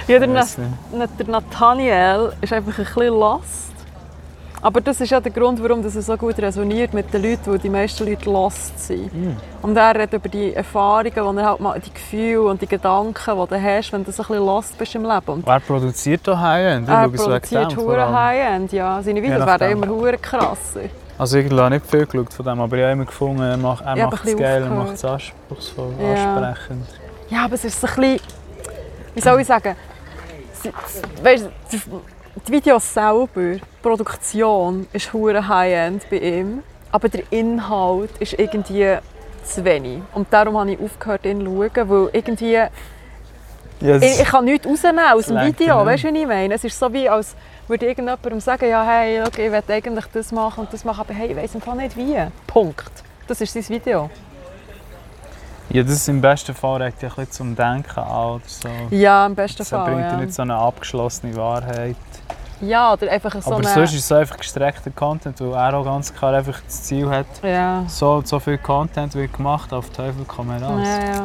Ja, 0.06 0.18
der. 0.18 0.28
Na- 0.28 1.06
der 1.06 1.26
Nathaniel 1.28 2.32
ist 2.40 2.52
einfach 2.52 2.76
ein 2.78 2.84
bisschen 2.84 3.06
lost. 3.06 3.72
Aber 4.62 4.80
das 4.82 5.00
ist 5.00 5.10
ja 5.10 5.20
der 5.20 5.32
Grund, 5.32 5.62
warum 5.62 5.82
das 5.82 5.94
so 5.94 6.16
gut 6.16 6.38
resoniert 6.38 6.92
mit 6.92 7.12
den 7.14 7.22
Leuten, 7.22 7.46
weil 7.50 7.58
die 7.58 7.70
meisten 7.70 8.06
Leute 8.06 8.30
lost 8.30 8.78
sind. 8.78 9.12
Mhm. 9.14 9.36
Und 9.62 9.76
er 9.76 9.94
redet 9.94 10.12
über 10.12 10.28
die 10.28 10.52
Erfahrungen, 10.54 11.12
die 11.12 11.40
er 11.40 11.46
halt 11.48 11.60
mal, 11.60 11.80
die 11.80 11.92
Gefühle 11.92 12.42
und 12.42 12.60
die 12.60 12.66
Gedanken, 12.66 13.14
die 13.42 13.48
du 13.48 13.62
hast, 13.62 13.92
wenn 13.92 14.04
du 14.04 14.12
so 14.12 14.22
ein 14.22 14.28
bisschen 14.28 14.44
lost 14.44 14.76
bist 14.78 14.94
im 14.94 15.04
Leben. 15.04 15.26
Und 15.26 15.46
Wer 15.46 15.60
produziert 15.60 16.20
da 16.24 16.38
High-End? 16.38 16.88
Er 16.88 17.08
produziert 17.08 17.76
hure. 17.76 18.12
High-End, 18.12 18.72
ja. 18.72 19.02
Seine 19.02 19.22
Videos 19.22 19.46
werden 19.46 19.70
immer 19.70 19.88
hure 19.88 20.18
krasser. 20.18 20.80
Also 21.16 21.38
ich 21.38 21.50
habe 21.50 21.70
nicht 21.70 21.86
viel 21.86 22.06
geschaut 22.06 22.32
von 22.32 22.46
dem, 22.46 22.60
aber 22.60 22.76
ich 22.76 22.82
habe 22.82 22.92
immer 22.92 23.04
gefunden, 23.04 23.42
er 23.42 23.56
macht, 23.56 23.84
er 23.84 23.96
macht 24.08 24.24
es 24.24 24.36
geil, 24.36 24.62
er 24.62 24.70
macht 24.70 24.94
es 24.94 25.04
anspruchsvoll, 25.04 25.92
Ja. 26.00 26.36
ansprechend. 26.36 26.86
Ja, 27.28 27.44
aber 27.44 27.54
es 27.54 27.64
ist 27.64 27.78
so 27.80 27.86
ein 27.86 27.94
bisschen, 27.94 28.20
wie 29.14 29.20
soll 29.20 29.40
ich 29.40 29.46
sagen, 29.46 29.76
weißt, 31.22 31.48
die 32.36 32.40
die 32.46 32.52
Videos 32.52 32.94
selber, 32.94 33.28
die 33.54 33.60
Produktion 33.82 34.86
ist 34.92 35.12
hure 35.12 35.46
High-End 35.46 36.08
bei 36.10 36.18
ihm, 36.18 36.62
aber 36.92 37.08
der 37.08 37.22
Inhalt 37.30 38.10
ist 38.18 38.34
irgendwie 38.34 38.96
zu 39.44 39.64
wenig. 39.64 40.00
Und 40.14 40.32
darum 40.32 40.58
habe 40.58 40.72
ich 40.72 40.80
aufgehört, 40.80 41.24
ihn 41.26 41.40
zu 41.40 41.46
schauen, 41.46 41.88
weil 41.90 42.10
irgendwie, 42.12 42.62
das- 43.80 44.02
ich, 44.02 44.20
ich 44.20 44.28
kann 44.28 44.44
nichts 44.44 44.66
rausnehmen 44.66 45.04
aus 45.12 45.26
dem 45.26 45.36
Video, 45.46 45.84
weißt 45.86 46.04
du, 46.04 46.08
was 46.08 46.14
ich 46.20 46.26
meine? 46.26 46.54
Es 46.54 46.64
ist 46.64 46.78
so 46.78 46.92
wie, 46.92 47.08
als 47.08 47.34
würde 47.66 47.86
irgendjemandem 47.86 48.40
sagen, 48.40 48.68
ja, 48.68 48.84
hey, 48.84 49.22
okay, 49.22 49.46
ich 49.46 49.52
will 49.52 49.62
eigentlich 49.74 50.04
das 50.12 50.32
machen 50.32 50.60
und 50.64 50.72
das 50.72 50.84
machen, 50.84 51.00
aber 51.00 51.14
hey, 51.14 51.28
ich 51.30 51.36
weiss 51.36 51.54
einfach 51.54 51.74
nicht 51.74 51.96
wie. 51.96 52.16
Punkt. 52.46 52.90
Das 53.26 53.40
ist 53.40 53.52
sein 53.54 53.68
Video. 53.68 54.10
Ja, 55.70 55.82
das 55.82 55.92
ist 55.92 56.08
im 56.08 56.20
besten 56.20 56.54
Fall 56.54 56.82
regt 56.82 57.02
dich 57.02 57.16
ein 57.16 57.30
zum 57.30 57.54
Denken 57.56 57.98
an 58.00 58.40
so. 58.46 58.68
Ja, 58.90 59.26
im 59.26 59.34
besten 59.34 59.58
Das 59.58 59.68
Fall, 59.70 59.84
bringt 59.86 60.00
ja. 60.00 60.10
dir 60.16 60.16
nicht 60.24 60.34
so 60.34 60.42
eine 60.42 60.54
abgeschlossene 60.56 61.34
Wahrheit. 61.36 61.96
Ja, 62.60 62.92
oder 62.92 63.10
einfach 63.10 63.32
so 63.40 63.52
Aber 63.52 63.56
eine... 63.64 63.68
sonst 63.68 63.94
ist 63.94 64.04
es 64.04 64.12
einfach 64.12 64.36
gestreckter 64.36 64.90
Content, 64.90 65.40
weil 65.40 65.52
er 65.54 65.74
auch 65.78 65.84
ganz 65.84 66.12
klar 66.14 66.34
einfach 66.34 66.60
das 66.66 66.82
Ziel 66.82 67.08
hat, 67.08 67.26
Ja. 67.42 67.84
so 67.86 68.20
so 68.24 68.38
viel 68.38 68.58
Content 68.58 69.14
wird 69.14 69.32
gemacht, 69.32 69.72
auf 69.72 69.88
Teufel 69.90 70.24
komm 70.26 70.50
heraus. 70.50 70.86
Ja, 70.86 71.14
ja. 71.14 71.24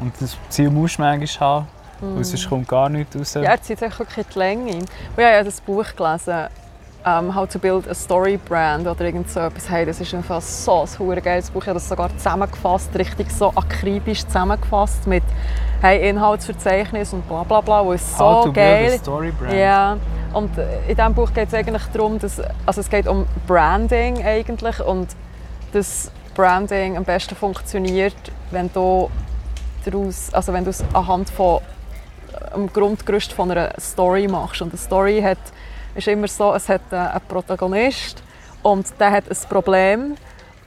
Und 0.00 0.12
das 0.20 0.36
Ziel 0.48 0.70
musst 0.70 0.98
du 0.98 1.02
manchmal 1.02 1.48
haben, 1.48 1.66
weil 2.00 2.08
Mhm. 2.10 2.24
sonst 2.24 2.48
kommt 2.48 2.68
gar 2.68 2.88
nichts 2.88 3.16
raus. 3.16 3.34
ja, 3.34 3.42
er 3.42 3.62
zieht 3.62 3.78
sich 3.78 3.98
wirklich 3.98 4.26
die 4.34 4.38
Länge. 4.38 4.72
Und 4.76 4.82
ich 5.16 5.24
habe 5.24 5.32
ja 5.34 5.44
das 5.44 5.60
Buch 5.60 5.84
gelesen, 5.96 6.48
ähm, 7.08 7.34
How 7.34 7.48
to 7.48 7.58
Build 7.58 7.88
a 7.88 7.94
Story 7.94 8.36
Brand 8.36 8.86
oder 8.86 9.04
irgend 9.04 9.30
so 9.30 9.40
etwas. 9.40 9.70
Hey, 9.70 9.86
das 9.86 10.00
ist 10.00 10.14
einfach 10.14 10.40
so 10.40 10.82
ein 10.82 10.98
hure 10.98 11.20
geiles 11.20 11.50
Buch. 11.50 11.62
Ich 11.62 11.68
habe 11.68 11.78
das 11.78 11.88
sogar 11.88 12.10
zusammengefasst, 12.16 12.90
richtig 12.98 13.30
so 13.30 13.52
akribisch 13.54 14.26
zusammengefasst 14.26 15.06
mit 15.06 15.22
hey, 15.80 16.08
Inhaltsverzeichnis 16.08 17.12
und 17.12 17.26
bla 17.28 17.42
bla 17.44 17.60
bla. 17.60 17.84
wo 17.84 17.92
ist 17.92 18.16
so 18.16 18.24
How 18.24 18.44
to 18.44 18.52
geil. 18.52 18.88
build 18.88 19.00
a 19.00 19.02
story 19.02 19.32
brand. 19.32 19.54
Ja, 19.54 19.96
und 20.32 20.50
in 20.58 20.96
diesem 20.96 21.14
Buch 21.14 21.32
geht 21.32 21.48
es 21.48 21.54
eigentlich 21.54 21.84
darum, 21.92 22.18
dass, 22.18 22.40
also 22.66 22.80
es 22.80 22.90
geht 22.90 23.06
um 23.06 23.26
Branding 23.46 24.24
eigentlich 24.24 24.80
und 24.80 25.08
das 25.72 26.10
Branding 26.34 26.96
am 26.96 27.04
besten 27.04 27.34
funktioniert, 27.34 28.14
wenn 28.50 28.70
du 28.72 29.10
daraus, 29.84 30.32
also 30.32 30.52
wenn 30.52 30.64
du 30.64 30.70
es 30.70 30.84
anhand 30.92 31.30
von 31.30 31.60
einem 32.52 32.72
Grundgerüst 32.72 33.32
von 33.32 33.50
einer 33.50 33.72
Story 33.80 34.28
machst. 34.28 34.62
Und 34.62 34.70
eine 34.70 34.78
Story 34.78 35.20
hat, 35.22 35.38
ist 35.98 36.08
immer 36.08 36.28
so, 36.28 36.54
es 36.54 36.68
hat 36.68 36.80
äh, 36.92 36.96
einen 36.96 37.20
Protagonist 37.28 38.22
und 38.62 38.86
der 38.98 39.10
hat 39.10 39.24
ein 39.28 39.36
Problem 39.48 40.14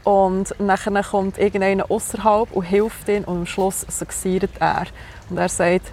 und 0.04 0.54
nachher 0.60 1.04
kommt 1.04 1.38
irgendeiner 1.38 1.90
außerhalb 1.90 2.52
und 2.52 2.64
hilft 2.64 3.08
ihm 3.08 3.24
und 3.24 3.38
am 3.38 3.46
Schluss 3.46 3.86
succeedet 3.88 4.52
er. 4.60 4.86
Und 5.30 5.38
er 5.38 5.50
sagt, 5.50 5.92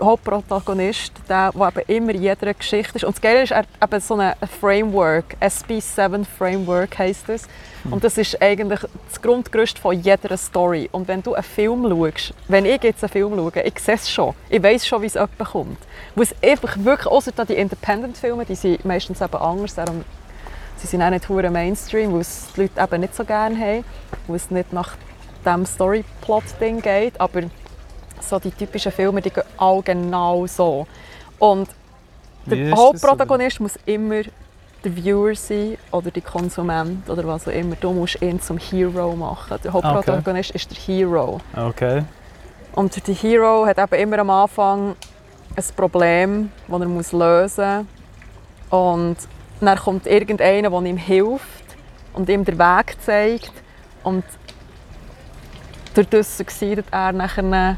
Hauptprotagonist, 0.00 1.12
der, 1.28 1.52
der 1.52 1.68
eben 1.68 1.96
immer 1.96 2.14
in 2.14 2.22
jeder 2.22 2.54
Geschichte 2.54 2.96
ist. 2.96 3.04
Und 3.04 3.14
das 3.14 3.20
Geile 3.20 3.42
ist, 3.42 3.52
er 3.52 3.64
eben 3.82 4.00
so 4.00 4.16
ein 4.16 4.34
Framework, 4.60 5.36
SB7 5.40 6.24
Framework 6.24 6.98
heisst 6.98 7.28
es. 7.28 7.46
Und 7.90 8.04
das 8.04 8.18
ist 8.18 8.40
eigentlich 8.42 8.80
das 9.08 9.22
Grundgerüst 9.22 9.78
von 9.78 9.98
jeder 10.00 10.36
Story. 10.36 10.88
Und 10.92 11.08
wenn 11.08 11.22
du 11.22 11.34
einen 11.34 11.42
Film 11.42 11.88
schaust, 11.88 12.34
wenn 12.48 12.64
ich 12.64 12.82
jetzt 12.82 13.02
einen 13.02 13.10
Film 13.10 13.34
schaue, 13.34 13.62
ich 13.62 13.78
sehe 13.78 13.94
es 13.94 14.10
schon, 14.10 14.34
ich 14.48 14.62
weiß 14.62 14.86
schon, 14.86 15.02
wie 15.02 15.06
es 15.06 15.14
jemand 15.14 15.38
kommt. 15.38 15.78
Wo 16.14 16.22
es 16.22 16.34
einfach 16.42 16.76
wirklich, 16.78 17.06
außer 17.06 17.32
die 17.44 17.54
Independent-Filme, 17.54 18.44
die 18.44 18.54
sind 18.54 18.84
meistens 18.84 19.20
eben 19.20 19.36
anders, 19.36 19.74
darum 19.74 20.04
sie 20.76 20.86
sind 20.86 21.02
auch 21.02 21.10
nicht 21.10 21.28
hure 21.28 21.50
Mainstream, 21.50 22.12
weil 22.12 22.20
es 22.20 22.48
die 22.56 22.62
Leute 22.62 22.80
eben 22.80 23.00
nicht 23.00 23.14
so 23.14 23.24
gerne 23.24 23.56
haben, 23.58 23.84
weil 24.26 24.36
es 24.36 24.50
nicht 24.50 24.72
nach 24.72 24.96
dem 25.44 25.64
Storyplot-Ding 25.64 26.80
geht, 26.82 27.20
aber 27.20 27.42
so 28.22 28.38
die 28.38 28.50
typischen 28.50 28.92
Filme, 28.92 29.20
die 29.20 29.30
gehen 29.30 29.44
alle 29.56 29.82
genau 29.82 30.46
so. 30.46 30.86
Und 31.38 31.68
der 32.46 32.72
Hauptprotagonist 32.72 33.60
muss 33.60 33.78
immer 33.86 34.22
der 34.84 34.96
Viewer 34.96 35.34
sein 35.34 35.76
oder 35.90 36.10
der 36.10 36.22
Konsument 36.22 37.08
oder 37.08 37.26
was 37.26 37.46
auch 37.46 37.52
immer. 37.52 37.76
Du 37.76 37.92
musst 37.92 38.20
ihn 38.22 38.40
zum 38.40 38.58
Hero 38.58 39.14
machen. 39.14 39.58
Der 39.62 39.72
Hauptprotagonist 39.72 40.50
ist 40.52 40.70
der 40.70 40.78
Hero. 40.78 41.40
Okay. 41.56 42.04
Und 42.74 43.06
der 43.06 43.14
Hero 43.14 43.66
hat 43.66 43.78
eben 43.78 43.94
immer 43.94 44.18
am 44.20 44.30
Anfang 44.30 44.96
ein 45.56 45.64
Problem, 45.76 46.50
das 46.68 46.80
er 46.80 46.88
muss 46.88 47.12
lösen 47.12 47.88
muss. 48.70 48.78
Und 48.80 49.16
dann 49.60 49.78
kommt 49.78 50.06
irgendeiner, 50.06 50.70
der 50.70 50.82
ihm 50.82 50.96
hilft 50.96 51.64
und 52.14 52.28
ihm 52.28 52.44
den 52.44 52.58
Weg 52.58 52.96
zeigt. 53.04 53.52
Und 54.02 54.24
durch 55.94 56.08
das 56.08 56.38
succeedet 56.38 56.86
er 56.90 57.12
nachher 57.12 57.76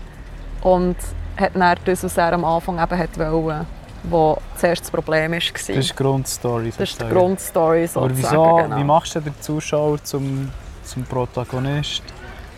und 0.62 0.96
hat 1.36 1.54
dann 1.54 1.76
das, 1.84 2.04
was 2.04 2.16
er 2.16 2.32
am 2.32 2.44
Anfang 2.44 2.82
eben 2.82 2.98
hat 2.98 3.18
wollte, 3.18 3.66
wo 4.04 4.36
zuerst 4.56 4.82
das 4.82 4.90
Problem 4.90 5.32
war. 5.32 5.38
Das 5.38 5.68
ist 5.68 5.90
die 5.90 5.94
Grundstory. 5.94 6.70
Das 6.70 6.72
ist 6.72 6.78
die 6.78 6.84
sozusagen. 6.84 7.14
Grundstory 7.14 7.88
Aber 7.94 8.08
sozusagen. 8.08 8.16
wieso, 8.16 8.56
genau. 8.56 8.76
wie 8.76 8.84
machst 8.84 9.14
du 9.14 9.20
den 9.20 9.40
Zuschauer 9.40 10.02
zum, 10.02 10.50
zum 10.84 11.04
Protagonist? 11.04 12.02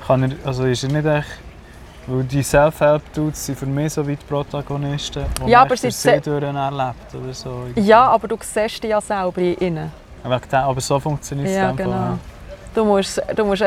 Kann 0.07 0.23
er, 0.23 0.31
also 0.47 0.65
ist 0.65 0.85
er 0.85 0.91
nicht 0.91 1.07
echt... 1.07 1.29
Weil 2.07 2.25
die 2.25 2.43
Self-Help-Dudes 2.43 3.47
sind 3.47 3.59
für 3.59 3.65
mich 3.65 3.95
so 3.95 4.07
wie 4.07 4.15
die 4.15 4.25
Protagonisten, 4.27 5.25
die 5.43 5.51
Ja, 5.51 5.63
aber 5.63 5.75
sie 5.75 5.89
erlebt 6.07 6.29
oder 6.29 7.33
so. 7.33 7.65
Ja, 7.77 8.09
aber 8.09 8.29
du 8.29 8.37
siehst 8.43 8.83
dich 8.83 8.91
ja 8.91 9.01
selber 9.01 9.41
in 9.41 9.57
ihnen. 9.59 9.93
Aber 10.23 10.81
so 10.83 11.01
funktioniert 11.01 11.49
es 11.49 11.57
Ja, 11.57 11.69
dann 11.69 11.77
genau. 11.77 12.19
Du 12.75 12.85
musst, 12.85 13.23
du 13.35 13.45
musst 13.47 13.63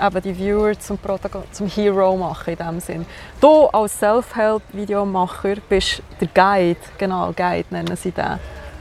eben 0.00 0.22
die 0.22 0.34
Viewer 0.38 0.78
zum, 0.78 0.98
Protagon 0.98 1.44
zum 1.52 1.66
Hero 1.68 2.16
machen 2.16 2.50
in 2.50 2.56
dem 2.66 2.80
Sinn. 2.80 3.06
Du 3.40 3.66
als 3.66 3.98
Self-Help-Videomacher 3.98 5.56
bist 5.68 6.02
der 6.20 6.28
Guide, 6.28 6.80
genau, 6.98 7.32
Guide 7.32 7.66
nennen 7.70 7.96
sie 7.96 8.10
den. 8.10 8.38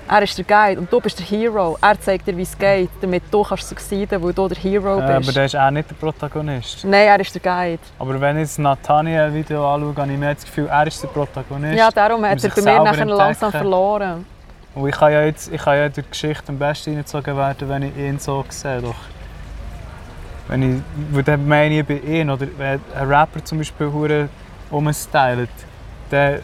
Er 0.10 0.22
ist 0.22 0.38
der 0.38 0.44
Guide 0.44 0.82
und 0.82 0.92
du 0.92 1.00
bist 1.00 1.18
der 1.18 1.26
Hero. 1.26 1.78
Er 1.82 2.00
zeigt 2.00 2.28
dir, 2.28 2.36
wie 2.36 2.42
es 2.42 2.58
geht, 2.58 2.90
damit 3.02 3.24
du 3.32 3.42
kannst 3.42 3.70
succeeden, 3.70 4.22
weil 4.22 4.34
du 4.34 4.48
der 4.50 4.58
Hero 4.58 5.00
Ja, 5.00 5.06
aber 5.06 5.18
bist. 5.20 5.36
der 5.36 5.46
ist 5.46 5.56
auch 5.56 5.72
nicht 5.72 5.90
der 5.90 5.96
Protagonist. 5.96 6.84
Nein, 6.84 7.08
er 7.08 7.20
ist 7.22 7.34
der 7.34 7.42
Guide. 7.42 7.80
Aber 7.98 8.20
wenn 8.20 8.36
ich 8.38 8.42
jetzt 8.42 8.60
Nathaniel 8.60 9.34
Video 9.34 9.66
anschaue, 9.74 9.96
habe 9.96 10.12
ich 10.12 10.18
mehr 10.18 10.34
das 10.36 10.44
Gefühl, 10.44 10.68
er 10.68 10.88
ist 10.88 11.02
der 11.02 11.08
Protagonist. 11.08 11.78
Ja, 11.80 11.90
darum 11.90 12.26
hat 12.26 12.44
er 12.44 12.50
bei 12.50 12.62
mir 12.62 12.84
nachher 12.84 13.06
langsam 13.06 13.52
verloren. 13.52 14.26
Und 14.76 14.90
ich 14.90 14.96
kann 14.96 15.12
ja 15.14 15.24
jetzt, 15.24 15.52
ich 15.54 15.62
kann 15.62 15.78
ja 15.78 15.88
durch 15.88 16.06
die 16.06 16.10
Geschichte 16.10 16.50
am 16.50 16.58
besten 16.60 16.92
reingezogen 16.92 17.38
werden, 17.38 17.70
wenn 17.70 17.84
ich 17.84 17.96
ihn 17.96 18.20
so 18.20 18.44
sehe. 18.50 18.82
Doch 18.82 18.96
wenn 20.48 20.78
ich, 20.78 20.82
weil 21.12 21.24
dann 21.24 21.48
meine 21.48 21.80
ich 21.80 21.86
bei 21.86 21.98
ihm, 21.98 22.30
oder 22.30 22.48
wenn 22.58 22.80
ein 22.96 23.08
Rapper 23.08 23.44
zum 23.44 23.60
Beispiel 23.60 23.92
hure 23.92 24.30
umstylt, 24.70 25.50
dann 26.10 26.40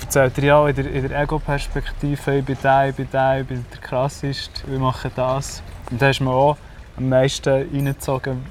erzählt 0.00 0.38
er 0.38 0.44
ja 0.44 0.68
in 0.68 0.76
der, 0.76 0.90
in 0.90 1.08
der 1.08 1.22
Ego-Perspektive, 1.22 2.38
ich 2.38 2.44
bin 2.44 2.56
der, 2.62 2.88
ich 2.88 2.94
bin 2.94 3.08
der, 3.12 3.40
ich 3.40 3.46
bin 3.46 3.64
der 3.70 3.80
krasseste, 3.80 4.62
wir 4.66 4.78
machen 4.78 5.10
das. 5.14 5.62
Und 5.90 6.00
da 6.00 6.10
ist 6.10 6.20
man 6.20 6.34
auch 6.34 6.56
am 6.96 7.08
meisten 7.08 7.50
reingezogen, 7.50 8.44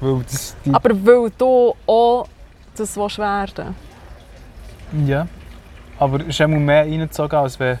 weil 0.00 0.22
das 0.22 0.56
die... 0.64 0.72
Aber 0.72 0.90
weil 1.04 1.30
du 1.36 1.74
auch 1.86 2.26
das 2.76 2.96
willst 2.96 3.18
werden 3.18 3.74
Ja. 5.06 5.26
Aber 5.98 6.20
es 6.20 6.28
ist 6.28 6.40
immer 6.40 6.58
mehr 6.58 6.82
reingezogen, 6.82 7.38
als 7.38 7.58
wenn, 7.60 7.78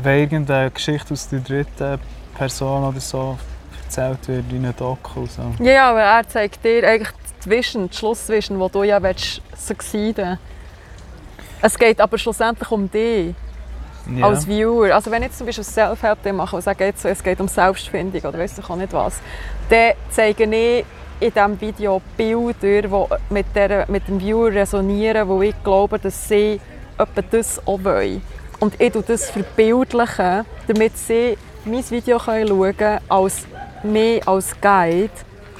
wenn 0.00 0.20
irgendeine 0.20 0.70
Geschichte 0.70 1.12
aus 1.12 1.28
der 1.28 1.40
dritten 1.40 1.98
Person 2.36 2.84
oder 2.84 3.00
so 3.00 3.36
erzählt 3.96 4.28
wird 4.28 4.44
in 4.50 4.64
einem 4.64 4.76
Doku. 4.76 5.26
So. 5.26 5.42
Ja, 5.62 5.90
aber 5.90 6.02
er 6.02 6.26
zeigt 6.28 6.64
dir 6.64 6.86
eigentlich 6.86 7.10
die 7.44 7.50
Vision, 7.50 7.88
die 7.88 7.96
Schlussvision, 7.96 8.58
wo 8.58 8.68
du 8.68 8.82
ja 8.82 9.02
willst 9.02 9.40
succeeden 9.56 10.38
Es 11.62 11.78
geht 11.78 12.00
aber 12.00 12.18
schlussendlich 12.18 12.70
um 12.70 12.90
dich 12.90 13.34
Ja. 14.14 14.26
als 14.26 14.46
Viewer. 14.46 14.94
Also 14.94 15.10
wenn 15.10 15.22
ich 15.22 15.28
jetzt 15.28 15.38
zum 15.38 15.46
Beispiel 15.46 15.64
Self-Help 15.64 16.30
mache 16.34 16.56
und 16.56 16.62
sage, 16.62 16.84
jetzt, 16.84 17.04
es 17.06 17.22
geht 17.22 17.40
um 17.40 17.48
Selbstfindung 17.48 18.20
oder 18.20 18.38
weiss 18.38 18.58
ich 18.58 18.68
auch 18.68 18.76
nicht 18.76 18.92
was, 18.92 19.14
dann 19.70 19.92
zeige 20.10 20.44
ich 20.44 20.84
in 21.20 21.32
diesem 21.32 21.60
Video 21.60 22.02
Bilder, 22.16 22.52
die 22.82 23.32
mit, 23.32 23.46
der, 23.54 23.86
mit 23.88 24.06
dem 24.06 24.20
Viewer 24.20 24.52
resonieren, 24.52 25.26
wo 25.26 25.40
ich 25.40 25.54
glaube, 25.64 25.98
dass 25.98 26.28
sie 26.28 26.60
etwa 26.98 27.22
das 27.30 27.66
auch 27.66 27.82
wollen. 27.82 28.20
Und 28.60 28.78
ich 28.78 28.92
tue 28.92 29.02
das 29.02 29.30
verbildlichen, 29.30 30.44
damit 30.66 30.98
sie 30.98 31.38
mein 31.64 31.90
Video 31.90 32.18
schauen 32.18 32.76
können 32.76 33.00
als 33.08 33.46
mich 33.84 34.26
als 34.26 34.58
Guide. 34.60 35.10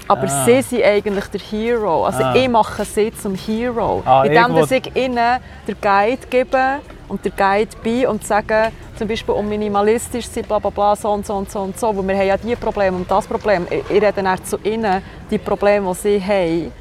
Aber 0.06 0.24
Ah. 0.24 0.44
sie 0.44 0.60
sind 0.60 0.82
eigentlich 0.84 1.24
der 1.28 1.40
Hero. 1.40 2.04
Also 2.04 2.22
Ah. 2.22 2.34
ich 2.34 2.48
mache 2.48 2.84
sie 2.84 3.10
zum 3.14 3.34
Hero. 3.34 4.02
Ah, 4.04 4.22
indem 4.24 4.54
dass 4.54 4.70
ich 4.70 4.94
ihnen 4.94 5.40
den 5.66 5.76
Guide 5.80 6.26
gebe 6.28 6.80
und 7.08 7.24
der 7.24 7.32
Guide 7.32 7.70
bin 7.82 8.06
und 8.08 8.26
sage, 8.26 8.70
zum 8.98 9.08
Beispiel 9.08 9.34
um 9.34 9.48
minimalistisch 9.48 10.26
zu 10.26 10.34
sein, 10.34 10.44
bla 10.44 10.58
bla 10.58 10.68
bla, 10.70 10.94
so 10.94 11.10
und 11.10 11.24
so 11.26 11.34
und 11.34 11.50
so 11.50 11.60
und 11.60 11.78
so, 11.80 11.96
weil 11.96 12.06
wir 12.06 12.18
haben 12.18 12.26
ja 12.26 12.36
diese 12.36 12.56
Probleme 12.56 12.96
und 12.98 13.10
das 13.10 13.26
Problem. 13.26 13.66
Ich, 13.70 13.78
ich 13.78 13.90
rede 13.90 14.12
dann 14.12 14.44
zu 14.44 14.58
ihnen 14.62 15.02
die 15.30 15.38
Probleme, 15.38 15.90
die 15.94 15.98
sie 15.98 16.22
haben. 16.22 16.72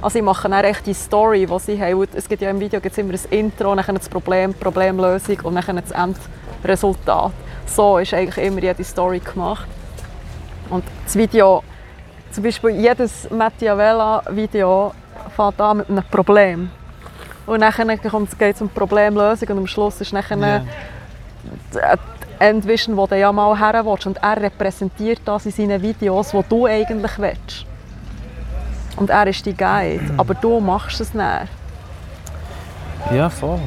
Also 0.00 0.18
ich 0.20 0.24
mache 0.24 0.48
dann 0.48 0.62
echt 0.64 0.86
die 0.86 0.94
Story, 0.94 1.46
die 1.46 1.58
sie 1.58 1.80
haben. 1.82 1.94
Und 1.94 2.14
Es 2.14 2.28
gibt 2.28 2.40
ja 2.42 2.50
im 2.50 2.60
Video 2.60 2.80
gibt's 2.80 2.96
immer 2.98 3.12
ein 3.14 3.20
Intro, 3.30 3.74
dann 3.74 3.96
das 3.96 4.08
Problem, 4.08 4.54
Problemlösung 4.54 5.40
und 5.42 5.56
dann 5.56 5.82
das 5.84 5.90
Endresultat. 5.90 7.32
So 7.66 7.98
ist 7.98 8.14
eigentlich 8.14 8.44
immer 8.46 8.60
jede 8.62 8.84
Story 8.84 9.18
gemacht. 9.18 9.66
Und 10.70 10.84
das 11.04 11.16
Video, 11.16 11.62
zum 12.30 12.44
Beispiel 12.44 12.70
jedes 12.70 13.28
Machiavella-Video 13.30 14.92
fängt 15.34 15.60
an 15.60 15.78
mit 15.78 15.88
einem 15.88 16.04
Problem. 16.04 16.70
Und 17.46 17.60
dann 17.60 17.72
geht 17.72 18.04
es 18.04 18.60
um 18.60 18.68
die 18.68 18.74
Problemlösung 18.78 19.48
und 19.48 19.58
am 19.58 19.66
Schluss 19.66 20.00
ist 20.00 20.12
dann 20.12 20.40
Ja. 20.40 20.60
die 21.72 21.78
Endvision, 22.38 22.96
wo 22.96 23.06
du 23.06 23.18
ja 23.18 23.32
mal 23.32 23.58
her 23.58 23.84
willst. 23.84 24.06
Und 24.06 24.18
er 24.18 24.40
repräsentiert 24.40 25.20
das 25.24 25.46
in 25.46 25.52
seinen 25.52 25.80
Videos, 25.80 26.34
wo 26.34 26.44
du 26.46 26.66
eigentlich 26.66 27.18
willst. 27.18 27.64
Und 28.96 29.10
er 29.10 29.26
ist 29.28 29.46
die 29.46 29.56
Guide, 29.56 30.12
aber 30.16 30.34
du 30.34 30.60
machst 30.60 31.00
es 31.00 31.14
nicht. 31.14 31.48
ja, 33.12 33.30
voll. 33.30 33.60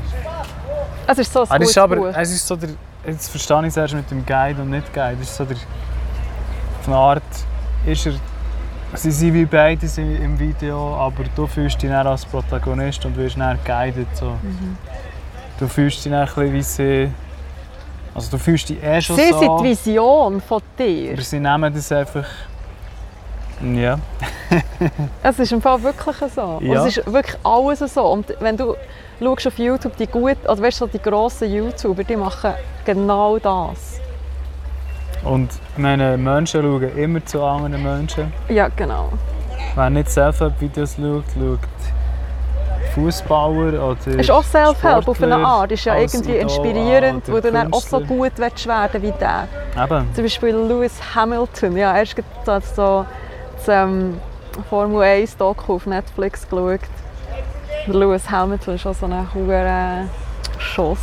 Es 1.08 1.18
ist 1.18 1.34
so 1.34 1.42
ein 1.42 1.48
gutes 1.50 1.70
ist 1.72 1.78
aber, 1.78 1.96
Buch. 1.96 2.14
es 2.16 2.32
ist 2.32 2.48
so 2.48 2.56
der, 2.56 2.70
jetzt 3.06 3.30
verstehe 3.30 3.60
ich 3.62 3.68
es 3.68 3.78
erst 3.78 3.94
mit 3.96 4.10
dem 4.12 4.26
Guide 4.26 4.62
und 4.62 4.70
nicht 4.70 4.94
Guide. 4.94 5.18
Das 5.20 5.30
ist 5.30 5.38
so 5.38 5.46
der, 5.46 5.58
auf 6.82 6.88
eine 6.88 6.98
Art 6.98 7.24
ist 7.86 8.08
er, 8.08 8.14
sie 8.96 9.12
sind 9.12 9.34
wie 9.34 9.46
beide 9.46 9.86
im 9.98 10.40
Video, 10.40 10.96
aber 10.96 11.24
du 11.36 11.46
fühlst 11.46 11.82
dich 11.82 11.90
dann 11.90 12.08
als 12.08 12.26
Protagonist 12.26 13.06
und 13.06 13.16
wirst 13.18 13.38
dann 13.38 13.60
guided. 13.64 14.08
So. 14.16 14.32
Mhm. 14.42 14.78
Du 15.60 15.68
fühlst 15.68 16.04
dich 16.04 16.12
dann 16.12 16.28
ein 16.28 16.52
bisschen 16.52 16.54
wie 16.54 16.64
sie, 16.64 17.12
also 18.16 18.32
du 18.32 18.38
fühlst 18.40 18.70
dich 18.70 18.84
eh 18.84 19.00
schon 19.00 19.16
Sie 19.16 19.30
so, 19.30 19.40
sind 19.40 19.60
die 19.60 19.64
Vision 19.66 20.42
von 20.42 20.62
dir. 20.78 21.14
aber 21.14 21.22
sie 21.22 21.40
nehmen 21.40 21.74
das 21.74 21.92
einfach, 21.92 22.26
ja. 23.64 24.00
Es 25.24 25.38
ist 25.38 25.52
im 25.52 25.62
Fall 25.62 25.82
wirklich 25.84 26.16
so. 26.36 26.60
Ja. 26.62 26.84
es 26.86 26.98
ist 26.98 27.14
wirklich 27.14 27.38
alles 27.44 27.94
so. 27.94 28.08
Und 28.08 28.34
wenn 28.40 28.58
du 28.58 28.76
schaust 29.20 29.48
auf 29.48 29.58
YouTube, 29.60 29.96
die 29.98 30.08
gut, 30.08 30.38
oder 30.46 30.62
weißt 30.62 30.82
du, 30.82 30.88
die 30.88 31.00
grossen 31.00 31.54
YouTuber, 31.54 32.04
die 32.04 32.16
machen 32.16 32.54
genau 32.84 33.38
das. 33.38 34.01
Und 35.24 35.50
meine, 35.78 36.18
Menschen 36.18 36.62
schauen 36.62 36.98
immer 36.98 37.26
zu 37.26 37.44
anderen 37.44 37.84
Menschen. 37.84 38.34
Ja, 38.50 38.70
genau. 38.76 39.10
Wer 39.76 39.90
nicht 39.90 40.10
Self-Help-Videos 40.10 40.96
schaut, 40.96 41.24
schaut 41.34 41.60
Fußballer 42.94 43.84
oder 43.84 43.98
Es 44.08 44.16
ist 44.16 44.32
auch 44.32 44.44
Self-Help 44.44 45.08
auf 45.08 45.24
eine 45.24 45.36
Art. 45.38 45.72
ist 45.72 45.86
ja 45.86 45.96
irgendwie 45.96 46.38
inspirierend, 46.38 47.30
wo 47.32 47.40
du 47.40 47.52
dann 47.52 47.72
auch 47.72 47.82
so 47.82 48.00
gut 48.02 48.34
willst 48.36 48.68
werden 48.68 49.02
wie 49.02 49.12
der. 49.12 49.48
Eben. 49.82 50.14
Zum 50.14 50.24
Beispiel 50.24 50.56
Lewis 50.56 51.00
Hamilton. 51.16 51.78
Ja, 51.78 51.94
er 51.94 52.06
hat 52.06 52.66
so 52.76 53.06
das 53.56 53.68
ähm, 53.68 54.18
Formel 54.70 55.02
1 55.04 55.38
Doku 55.38 55.76
auf 55.76 55.86
Netflix 55.86 56.48
geschaut. 56.50 56.82
Lewis 57.88 58.30
Hamilton 58.30 58.76
ist 58.76 58.86
auch 58.86 58.94
so 58.94 59.06
ein 59.06 59.28
hoher 59.34 60.08
Schoss. 60.62 61.00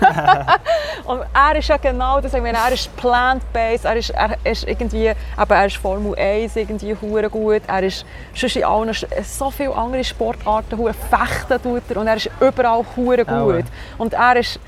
Und 1.04 1.22
er 1.32 1.56
ist 1.56 1.68
ja 1.68 1.76
genau 1.76 2.20
das. 2.20 2.34
Ich 2.34 2.42
meine, 2.42 2.58
er 2.58 2.72
ist 2.72 2.94
plant-based. 2.96 3.84
Er 3.84 3.96
ist, 3.96 4.10
er 4.10 4.36
ist 4.44 4.68
irgendwie, 4.68 5.12
aber 5.36 5.56
er 5.56 5.66
ist 5.66 5.76
Formel 5.76 6.14
1 6.18 6.56
irgendwie 6.56 6.96
hure 7.00 7.30
gut. 7.30 7.62
Er 7.66 7.82
ist 7.82 8.04
schon 8.34 8.50
in 8.50 8.64
allen, 8.64 8.94
so 9.24 9.50
viele 9.50 9.74
andere 9.74 10.04
Sportarten 10.04 10.78
hure 10.78 10.94
fechten 10.94 11.62
tut 11.62 11.82
er 11.88 11.96
und 11.96 12.06
er 12.06 12.16
ist 12.16 12.30
überall 12.40 12.84
hure 12.96 13.22
Auch. 13.26 13.52
gut. 13.52 13.64
Und 13.98 14.14
er 14.14 14.36
ist 14.36 14.58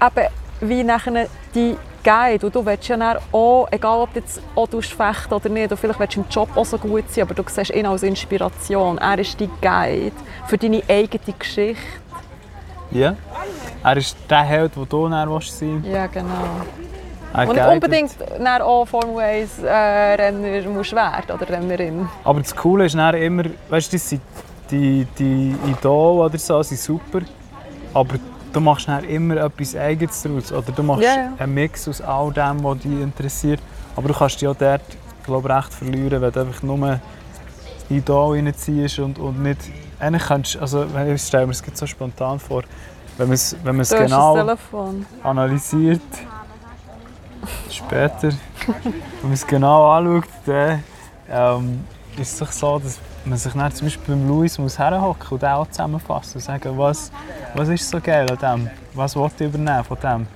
eben 0.00 0.28
wie 0.60 0.82
nachher 0.82 1.26
die 1.54 1.76
Guide. 2.02 2.46
Und 2.46 2.54
du 2.54 2.64
willst 2.64 2.88
ja 2.88 2.96
dann 2.96 3.18
auch, 3.32 3.68
egal 3.70 4.00
ob 4.00 4.12
du 4.12 4.20
jetzt 4.20 4.40
auch 4.54 4.68
fechten 4.68 5.34
oder 5.34 5.48
nicht, 5.48 5.66
oder 5.66 5.76
vielleicht 5.76 6.00
willst 6.00 6.16
du 6.16 6.20
im 6.20 6.26
Job 6.28 6.48
auch 6.56 6.64
so 6.64 6.78
gut 6.78 7.10
sein, 7.10 7.24
aber 7.24 7.34
du 7.34 7.44
siehst 7.46 7.70
ihn 7.70 7.86
als 7.86 8.02
Inspiration. 8.02 8.98
Er 8.98 9.18
ist 9.18 9.38
die 9.38 9.48
Guide 9.60 10.12
für 10.46 10.58
deine 10.58 10.82
eigene 10.88 11.34
Geschichte. 11.38 12.01
Ja. 12.92 13.16
Er 13.84 13.96
ist 13.96 14.16
der 14.30 14.42
Held, 14.42 14.76
den 14.76 14.88
du 14.88 15.10
willst 15.10 15.58
sein 15.58 15.84
Ja, 15.90 16.06
genau. 16.06 16.30
Er 17.34 17.48
Und 17.48 17.56
guidet. 17.56 17.72
unbedingt 17.72 18.12
dann 18.38 18.62
auch 18.62 18.84
Formel 18.84 19.18
1 19.24 19.58
äh, 19.62 19.68
Renner 19.70 20.68
musst 20.68 20.92
werden 20.92 21.30
oder 21.34 21.48
Rennerin. 21.48 22.08
Aber 22.24 22.40
das 22.40 22.54
Coole 22.54 22.84
ist 22.86 22.94
dann 22.94 23.14
immer, 23.14 23.44
weißt 23.70 23.92
du, 23.92 23.96
das 23.96 24.08
sind 24.10 24.20
die, 24.70 25.06
die 25.18 25.54
Idole 25.70 26.24
oder 26.26 26.38
so 26.38 26.62
sind 26.62 26.78
super, 26.78 27.20
aber 27.94 28.16
du 28.52 28.60
machst 28.60 28.86
dann 28.86 29.04
immer 29.04 29.36
etwas 29.38 29.74
Eigenes 29.74 30.22
daraus. 30.22 30.52
Oder 30.52 30.72
du 30.72 30.82
machst 30.82 31.02
Ja, 31.04 31.14
ja. 31.16 31.32
einen 31.38 31.54
Mix 31.54 31.88
aus 31.88 32.00
all 32.02 32.30
dem, 32.32 32.62
was 32.62 32.78
dich 32.80 32.92
interessiert. 32.92 33.60
Aber 33.96 34.08
du 34.08 34.14
kannst 34.14 34.40
dich 34.40 34.48
auch 34.48 34.54
dort, 34.56 34.82
glaube 35.24 35.48
ich, 35.48 35.54
recht 35.54 35.72
verlieren, 35.74 36.20
wenn 36.22 36.32
du 36.32 36.40
einfach 36.40 36.62
nur 36.62 37.00
Idol 37.88 38.36
reinziehst 38.36 38.98
und, 38.98 39.18
und 39.18 39.42
nicht... 39.42 39.58
Eigentlich 40.02 40.24
kannst, 40.24 40.56
also 40.56 40.84
ich 40.84 41.22
stelle 41.22 41.46
mir 41.46 41.52
es 41.52 41.62
jetzt 41.64 41.78
so 41.78 41.86
spontan 41.86 42.40
vor, 42.40 42.64
wenn 43.16 43.28
man 43.28 43.34
es, 43.34 43.54
wenn 43.62 43.76
man 43.76 43.82
es 43.82 43.90
genau 43.90 44.56
analysiert, 45.22 46.00
später, 47.70 48.30
wenn 48.66 48.92
man 49.22 49.32
es 49.32 49.46
genau 49.46 49.92
anschaut, 49.92 50.28
dann 50.44 50.82
ähm, 51.30 51.84
ist 52.16 52.32
es 52.32 52.38
doch 52.40 52.50
so, 52.50 52.80
dass 52.80 52.98
man 53.24 53.38
sich 53.38 53.52
dann 53.52 53.72
zum 53.72 53.86
Beispiel 53.86 54.16
beim 54.16 54.26
Louis 54.26 54.58
muss 54.58 54.76
herhocken 54.76 55.28
und 55.30 55.40
den 55.40 55.50
auch 55.50 55.68
zusammenfassen 55.68 56.34
und 56.34 56.40
sagen, 56.40 56.76
was, 56.76 57.12
was 57.54 57.68
ist 57.68 57.88
so 57.88 58.00
geil 58.00 58.28
an 58.28 58.38
dem, 58.38 58.70
was 58.94 59.14
will 59.14 59.30
ich 59.38 59.46
übernehmen 59.46 59.84
von 59.84 59.98
dem. 60.02 60.26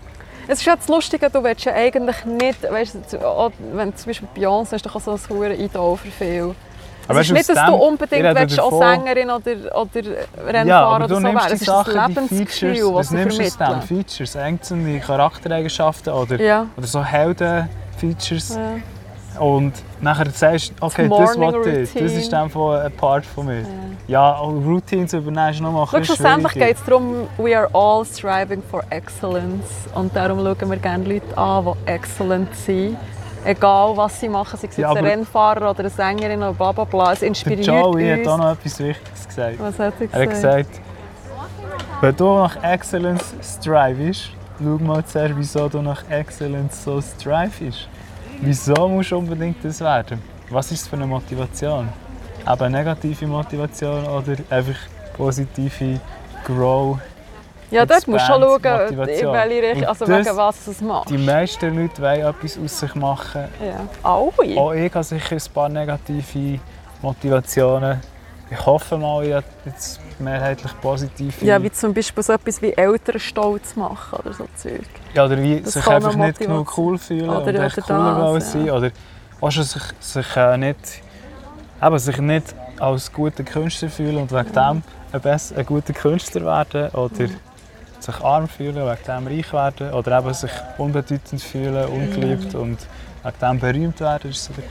Es 0.46 0.60
ist 0.60 0.64
ja 0.64 0.76
das 0.76 0.86
Lustige, 0.86 1.28
du 1.28 1.42
willst 1.42 1.64
ja 1.64 1.72
eigentlich 1.72 2.24
nicht, 2.24 2.62
weißt 2.62 3.16
auch 3.16 3.50
wenn 3.72 3.90
du 3.90 3.96
zum 3.96 4.06
Beispiel 4.06 4.28
Beyoncé 4.36 4.76
ist 4.76 4.86
doch 4.86 4.94
auch 4.94 5.00
so 5.00 5.42
ein 5.42 5.60
Idol 5.60 5.96
für 5.96 6.10
viele. 6.12 6.54
Aber 7.08 7.20
es 7.20 7.26
ist 7.28 7.32
nicht, 7.32 7.48
dass 7.48 7.66
du 7.66 7.74
unbedingt 7.74 8.22
willst, 8.34 8.58
davon- 8.58 8.78
Sängerin 8.78 9.30
oder, 9.30 9.80
oder 9.80 9.90
Rennfahrer 10.44 10.66
Ja, 10.66 10.82
aber 10.86 11.04
oder 11.04 11.14
so 11.14 11.20
nimmst 11.20 11.48
die 11.48 11.52
Es 11.54 11.60
ist 11.60 11.68
das 11.68 11.86
Sachen, 11.86 12.28
die 12.30 12.46
Features, 12.46 12.84
was 12.84 12.94
was 12.94 13.10
nimmst 13.12 13.38
du 13.38 13.42
aus 13.42 13.48
dem? 13.56 13.66
vermitteln. 13.66 13.82
Features, 14.04 14.36
einzelne 14.36 15.00
Charaktereigenschaften 15.00 16.12
oder, 16.12 16.40
Ja. 16.40 16.66
oder 16.76 16.86
so 16.86 17.02
Helden-Features. 17.04 18.56
Ja. 18.56 19.40
Und 19.40 19.74
nachher 20.00 20.30
sagst 20.30 20.70
du, 20.70 20.74
okay, 20.86 21.08
Das 21.10 21.36
will 21.36 21.82
ich, 21.82 21.92
das 21.92 22.12
ist 22.12 22.32
von 22.50 22.74
ein 22.78 22.92
Part 22.92 23.26
von 23.26 23.44
mir. 23.46 23.66
Ja, 24.08 24.34
auch 24.36 24.48
Routines 24.48 25.12
übernehmen 25.12 25.50
ist 25.50 25.60
noch 25.60 25.72
mal 25.72 25.82
ein 25.82 26.00
bisschen 26.00 26.04
schlussendlich 26.16 26.52
geht 26.54 26.76
es 26.76 26.84
darum, 26.84 27.28
we 27.36 27.54
are 27.54 27.68
all 27.74 28.02
striving 28.06 28.62
for 28.70 28.82
excellence. 28.88 29.66
Und 29.94 30.16
darum 30.16 30.38
schauen 30.38 30.70
wir 30.70 30.78
gerne 30.78 31.04
Leute 31.04 31.36
an, 31.36 31.66
die 31.86 31.90
excellent 31.90 32.54
sind. 32.56 32.96
Egal, 33.46 33.96
was 33.96 34.18
sie 34.20 34.28
machen, 34.28 34.58
sei 34.58 34.66
es 34.68 34.76
Ja, 34.76 34.90
ein 34.92 35.04
Rennfahrer 35.04 35.70
oder 35.70 35.80
eine 35.80 35.90
Sängerin 35.90 36.40
oder 36.42 36.52
bla 36.52 36.72
bla 36.72 36.84
bla. 36.84 37.12
Es 37.12 37.20
Der 37.20 37.28
inspiriert 37.28 37.66
Joey 37.66 38.08
hat 38.10 38.18
uns. 38.18 38.28
auch 38.28 38.38
noch 38.38 38.52
etwas 38.52 38.78
Wichtiges 38.80 39.28
gesagt. 39.28 39.58
Was 39.60 39.78
hat 39.78 39.94
er 40.00 40.08
Er 40.12 40.22
hat 40.22 40.30
gesagt? 40.30 40.68
gesagt, 40.70 40.80
wenn 42.00 42.16
du 42.16 42.24
nach 42.38 42.62
Excellence 42.62 43.34
strivest, 43.42 44.30
schau 44.58 44.64
mal 44.84 45.04
zuerst, 45.04 45.34
wieso 45.36 45.68
du 45.68 45.80
nach 45.80 46.02
Excellence 46.10 46.82
so 46.84 47.00
strivest. 47.00 47.88
Wieso 48.40 48.88
musst 48.88 49.12
du 49.12 49.18
unbedingt 49.18 49.64
das 49.64 49.80
werden? 49.80 50.20
Was 50.50 50.70
ist 50.72 50.88
für 50.88 50.96
eine 50.96 51.06
Motivation? 51.06 51.88
Eben 52.42 52.62
eine 52.62 52.78
negative 52.78 53.26
Motivation 53.26 54.04
oder 54.06 54.34
einfach 54.50 54.76
positive 55.16 56.00
Grow? 56.44 56.98
Ja, 57.70 57.84
dort 57.84 58.06
musst 58.06 58.28
du 58.28 58.32
schon 58.32 58.42
schauen, 58.42 58.88
in 58.88 58.98
welche 58.98 59.62
Richtung, 59.62 59.84
also 59.86 60.04
das- 60.06 60.26
wegen 60.26 60.36
was 60.36 60.64
du 60.64 60.70
es 60.70 60.80
machst. 60.80 61.10
Die 61.10 61.18
meisten 61.18 61.76
Leute 61.82 62.00
wollen 62.02 62.20
etwas 62.20 62.58
aus 62.64 62.78
sich 62.80 62.94
machen. 62.94 63.44
Ja. 63.64 63.80
Alle? 64.02 64.56
Auch 64.60 64.72
ich 64.72 64.94
habe 64.94 65.04
sicher 65.04 65.36
ein 65.36 65.52
paar 65.52 65.68
negative 65.68 66.60
Motivationen. 67.02 68.00
Ich 68.48 68.64
hoffe 68.64 68.96
mal, 68.96 69.24
ich 69.26 69.34
habe 69.34 69.44
jetzt 69.64 70.00
mehrheitlich 70.20 70.70
positive. 70.80 71.44
Ja, 71.44 71.60
wie 71.60 71.70
zum 71.72 71.92
Beispiel 71.92 72.22
so 72.22 72.32
etwas 72.32 72.62
wie 72.62 72.72
Eltern 72.72 73.18
stolz 73.18 73.74
machen 73.74 74.20
oder 74.20 74.32
so 74.32 74.46
Zeug. 74.54 74.82
Ja, 75.14 75.24
oder 75.24 75.36
wie 75.42 75.60
Das 75.60 75.72
sich 75.72 75.86
einfach 75.88 76.14
nicht 76.14 76.38
genug 76.38 76.78
cool 76.78 76.96
fühlen 76.96 77.28
Oder- 77.28 77.40
und 77.46 77.54
echt 77.56 77.78
oder 77.78 77.86
cooler 77.86 78.34
das, 78.34 78.54
ja. 78.54 78.60
sein. 78.60 78.70
Oder 78.70 78.90
auch 79.40 79.50
schon 79.50 79.64
sich, 79.64 79.82
sich, 79.98 80.36
äh, 80.36 80.56
nicht, 80.58 80.78
eben, 81.82 81.98
sich 81.98 82.18
nicht 82.18 82.54
als 82.78 83.12
guter 83.12 83.42
Künstler 83.42 83.88
fühlen 83.88 84.18
und 84.18 84.30
wegen 84.30 84.52
dem 84.52 84.82
ein, 85.12 85.40
ein 85.56 85.66
guter 85.66 85.92
Künstler 85.92 86.44
werden. 86.44 86.90
Oder 86.94 87.24
sich 88.06 88.24
arm 88.24 88.48
fühlen 88.48 88.76
wegen 88.76 89.04
dem 89.06 89.26
reich 89.26 89.52
werden. 89.52 89.92
Oder 89.92 90.18
eben 90.18 90.34
sich 90.34 90.50
unbedeutend 90.78 91.42
fühlen, 91.42 91.86
ungeliebt 91.86 92.54
und 92.54 92.78
wegen 93.22 93.38
dem 93.40 93.60
berühmt 93.60 94.00
werden. 94.00 94.30
Ist 94.30 94.44
so 94.44 94.52
der 94.54 94.64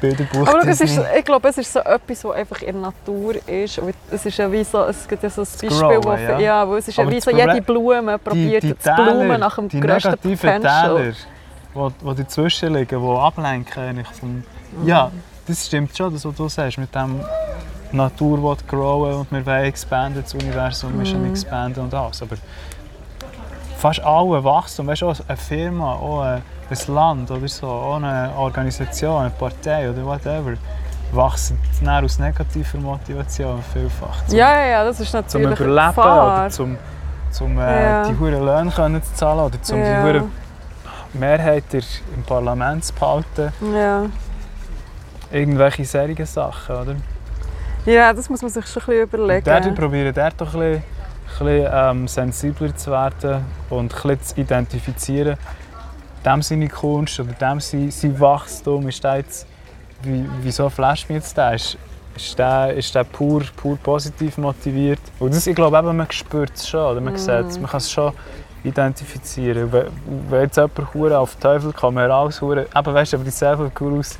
Bilderbuch 0.00 0.46
Aber 0.48 0.66
es 0.68 0.80
ist, 0.80 1.00
ich 1.18 1.24
glaube, 1.24 1.48
es 1.48 1.58
ist 1.58 1.72
so 1.72 1.80
etwas, 1.80 2.24
was 2.24 2.36
einfach 2.36 2.62
in 2.62 2.80
der 2.80 2.82
Natur 2.82 3.36
ist. 3.48 3.78
Und 3.78 3.94
Es 4.10 4.26
ist 4.26 4.36
ja 4.38 4.50
wie 4.50 4.64
so, 4.64 4.84
es 4.84 5.06
gibt 5.08 5.22
ja 5.22 5.30
so 5.30 5.42
ein 5.42 5.46
Beispiel, 5.46 5.68
Growen, 5.68 6.04
wo, 6.04 6.12
ja. 6.12 6.38
ja, 6.38 6.68
wo 6.68 6.76
es 6.76 6.88
ist 6.88 6.96
ja 6.96 7.08
wie 7.08 7.20
so, 7.20 7.30
jede 7.30 7.62
Blume 7.62 8.18
probiert 8.18 8.62
die, 8.62 8.72
die 8.72 8.78
zu 8.78 8.94
blumen 8.94 9.20
Täler, 9.20 9.38
nach 9.38 9.56
dem 9.56 9.68
die 9.68 9.80
grössten 9.80 10.18
Potential. 10.18 10.96
Täler, 10.96 11.92
die, 12.02 12.14
die 12.14 12.22
dazwischen 12.22 12.74
liegen, 12.74 13.00
die 13.00 13.18
ablenken 13.18 14.04
vom... 14.18 14.42
Ja, 14.84 15.10
das 15.46 15.66
stimmt 15.66 15.96
schon, 15.96 16.12
das, 16.12 16.24
was 16.24 16.34
du 16.34 16.48
sagst, 16.48 16.78
mit 16.78 16.94
dem 16.94 17.20
die 17.94 17.98
Natur 17.98 18.42
will 18.42 18.56
growen 18.66 19.14
und 19.20 19.30
wir 19.30 19.46
wollen 19.46 19.64
expanden, 19.66 20.20
das 20.22 20.34
Universum 20.34 21.00
ist 21.00 21.12
Mhm. 21.12 21.20
am 21.24 21.30
expanden 21.30 21.84
und 21.84 21.94
alles. 21.94 22.20
Aber 22.22 22.34
fast 23.78 24.00
alle 24.00 24.42
Wachstum, 24.42 24.88
weißt 24.88 25.02
du, 25.02 25.10
auch 25.10 25.16
eine 25.28 25.36
Firma, 25.36 25.92
auch 25.94 26.20
ein 26.22 26.42
ein 26.70 26.94
Land 26.94 27.30
oder 27.30 27.46
so, 27.46 27.66
auch 27.68 27.96
eine 27.96 28.30
Organisation, 28.36 29.20
eine 29.20 29.30
Partei 29.30 29.88
oder 29.90 30.04
whatever, 30.04 30.54
wachsen 31.12 31.60
dann 31.84 32.02
aus 32.04 32.18
negativer 32.18 32.78
Motivation 32.78 33.62
vielfach. 33.72 34.24
Zum- 34.26 34.38
Ja, 34.38 34.64
ja, 34.64 34.82
das 34.84 34.98
ist 34.98 35.10
zum 35.10 35.20
natürlich 35.20 35.60
eine 35.60 35.66
Überleben 35.70 35.86
Gefahr. 35.88 36.38
oder 36.40 36.50
zum, 36.50 36.78
zum 37.30 37.58
äh, 37.58 37.82
Ja. 37.90 38.02
die 38.08 38.18
hohen 38.18 38.44
Löhne 38.44 38.70
können 38.70 39.02
zu 39.02 39.14
zahlen 39.14 39.40
oder 39.40 39.60
zum 39.62 39.78
Ja. 39.78 40.02
die 40.10 40.18
hohe 40.18 40.24
Mehrheit 41.12 41.64
im 41.74 42.22
Parlament 42.26 42.82
zu 42.86 42.94
behalten. 42.94 43.52
Ja. 43.72 44.02
Irgendwelche 45.30 45.84
solche 45.84 46.24
Sachen, 46.26 46.74
oder? 46.76 46.94
Ja, 47.86 48.12
das 48.12 48.28
muss 48.30 48.42
man 48.42 48.50
sich 48.50 48.66
schon 48.66 48.82
ein 48.82 49.08
bisschen 49.08 49.20
Und 49.20 49.28
dort 49.28 49.46
überlegen. 49.46 49.74
probieren 49.74 50.14
dort 50.14 50.40
doch 50.40 50.54
ein 50.54 50.60
bisschen, 50.60 50.82
ein 51.40 51.46
bisschen 51.46 51.70
ähm, 51.72 52.08
sensibler 52.08 52.76
zu 52.76 52.90
werden 52.90 53.44
und 53.70 53.94
ein 53.94 54.08
bisschen 54.08 54.22
zu 54.22 54.40
identifizieren, 54.40 55.36
dem 56.24 56.42
seine 56.42 56.68
Kunst 56.68 57.20
oder 57.20 57.32
dem 57.32 57.60
sein, 57.60 57.90
sein 57.90 58.18
Wachstum, 58.18 58.88
ist 58.88 59.02
der 59.04 59.16
jetzt, 59.16 59.46
wie, 60.02 60.24
wieso 60.42 60.68
flasht 60.70 61.08
mich 61.08 61.16
jetzt 61.16 61.36
der? 61.36 61.54
Ist, 61.54 61.76
ist 62.16 62.38
der, 62.38 62.74
ist 62.74 62.94
der 62.94 63.04
pur, 63.04 63.42
pur 63.56 63.76
positiv 63.76 64.38
motiviert? 64.38 65.00
Und 65.18 65.34
das, 65.34 65.46
ich 65.46 65.54
glaube, 65.54 65.76
eben, 65.78 65.96
man 65.96 66.10
spürt 66.10 66.54
es 66.54 66.68
schon, 66.68 66.80
oder 66.80 67.00
man 67.00 67.16
sieht 67.16 67.46
es, 67.46 67.58
man 67.58 67.70
kann 67.70 67.78
es 67.78 67.90
schon 67.90 68.12
identifizieren. 68.62 69.70
Wenn, 69.70 69.86
wenn 70.30 70.42
jetzt 70.42 70.56
jemand 70.56 71.12
auf 71.12 71.34
den 71.34 71.40
Teufel 71.40 71.72
kann, 71.72 71.94
man 71.94 72.10
alles 72.10 72.40
hure, 72.40 72.66
eben 72.74 72.94
weißt 72.94 73.12
du, 73.12 73.16
aber 73.16 73.24
die 73.24 73.30
Self-Gurus 73.30 74.18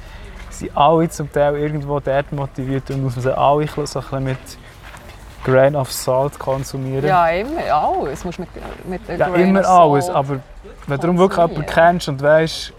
sind 0.59 0.77
alle 0.77 1.09
zum 1.09 1.31
Teil 1.33 1.57
irgendwo 1.57 2.01
dort 2.01 2.33
motiviert 2.33 2.91
und 2.91 3.03
muss 3.03 3.17
man 3.17 3.23
sie 3.23 3.37
alle 3.37 3.67
so 3.67 3.81
ein 3.81 3.85
bisschen 3.85 4.25
mit 4.25 4.39
Grain 5.45 5.77
of 5.77 5.93
Salt 5.93 6.39
konsumieren. 6.39 7.07
Ja, 7.07 7.29
immer, 7.29 7.61
alles 7.71 8.25
musst 8.25 8.39
mit, 8.39 8.49
mit 8.89 9.19
Ja, 9.19 9.27
immer 9.35 9.67
alles, 9.67 10.09
aber 10.09 10.41
wenn 10.87 11.01
du 11.01 11.19
wirklich 11.19 11.39
jemanden 11.39 11.67
kennst 11.67 12.09
und 12.09 12.23
weißt, 12.23 12.73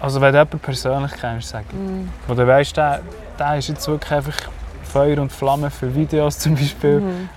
also 0.00 0.20
wenn 0.20 0.32
du 0.32 0.38
jemanden 0.38 0.58
persönlich 0.58 1.12
kennst, 1.20 1.48
sag 1.50 1.64
ich, 1.68 1.74
Mhm. 1.76 2.08
wo 2.26 2.34
du 2.34 2.46
weißt, 2.46 2.76
der, 2.76 3.00
der 3.38 3.58
ist 3.58 3.68
jetzt 3.68 3.86
wirklich 3.88 4.10
einfach 4.12 4.36
Feuer 4.84 5.18
und 5.18 5.30
Flamme 5.32 5.70
für 5.70 5.94
Videos 5.94 6.38
zum 6.38 6.54
Beispiel, 6.54 7.00
Mhm. 7.00 7.28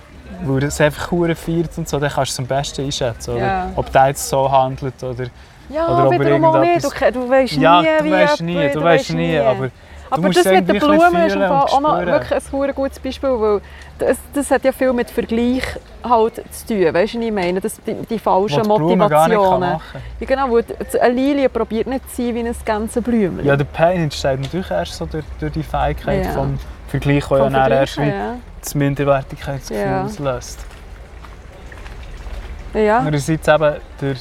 wo 0.44 0.56
er 0.56 0.64
es 0.64 0.80
einfach 0.80 1.08
feiert 1.08 1.70
und 1.76 1.88
so, 1.88 1.98
dann 1.98 2.10
kannst 2.10 2.38
du 2.38 2.42
es 2.42 2.46
am 2.50 2.56
besten 2.56 2.82
einschätzen? 2.84 3.36
Ja. 3.36 3.70
ob 3.76 3.92
der 3.92 4.08
jetzt 4.08 4.26
so 4.28 4.50
handelt 4.50 5.02
oder 5.02 5.26
Ja, 5.68 5.88
Oder 5.88 6.06
ob 6.06 6.12
er 6.12 6.20
wiederum 6.20 6.44
auch 6.44 6.60
nicht. 6.60 6.84
Du, 6.84 7.12
du 7.12 7.28
weißt 7.28 7.52
Ja, 7.54 7.82
nie, 7.82 7.88
du 7.98 8.04
wie 8.04 8.12
weißt 8.12 8.42
nie, 8.42 8.68
du 8.68 8.82
weißt 8.82 9.10
nie, 9.14 9.38
aber 9.38 9.70
Aber 10.10 10.22
musst 10.22 10.38
das 10.38 10.52
mit 10.52 10.68
den 10.68 10.78
Blumen 10.78 11.26
ist 11.26 11.36
auch 11.36 11.80
noch 11.80 12.06
wirklich 12.06 12.52
ein 12.52 12.74
gutes 12.74 12.98
Beispiel, 12.98 13.30
weil 13.30 13.60
das, 13.98 14.18
das 14.32 14.50
hat 14.50 14.64
ja 14.64 14.72
viel 14.72 14.92
mit 14.92 15.10
Vergleich 15.10 15.64
halt 16.04 16.42
zu 16.52 16.66
tun. 16.66 16.94
Weißt 16.94 17.14
du, 17.14 17.18
was 17.18 17.24
ich 17.26 17.32
meine? 17.32 17.60
Das, 17.60 17.80
die, 17.84 17.94
die 17.94 18.18
falschen 18.18 18.62
die 18.62 18.68
Motivationen. 18.68 19.80
Ja, 20.20 20.26
genau, 20.26 20.52
weil 20.52 20.64
eine 21.00 21.14
Lilie 21.14 21.48
probiert 21.48 21.86
nicht 21.86 22.08
zu 22.14 22.22
sein 22.22 22.34
wie 22.34 22.40
ein 22.40 22.54
ganzes 22.64 23.02
Blümchen. 23.02 23.44
Ja, 23.44 23.56
der 23.56 23.64
Pain 23.64 24.02
entsteht 24.02 24.40
natürlich 24.40 24.70
erst 24.70 24.94
so 24.94 25.06
durch, 25.06 25.24
durch 25.40 25.52
die 25.52 25.62
Fähigkeit 25.62 26.24
Ja. 26.24 26.32
vom 26.32 26.58
Vergleich, 26.88 27.26
der 27.26 27.38
ja 27.38 27.48
dann 27.50 27.72
erst 27.72 27.98
wie 27.98 28.08
ja. 28.08 28.36
das 28.60 28.74
Minderwertigkeitsgefühl 28.74 29.84
Ja. 29.86 30.04
auslöst. 30.04 30.64
Ja. 32.74 32.98
Andererseits 32.98 33.48
eben 33.48 33.74
der, 34.00 34.14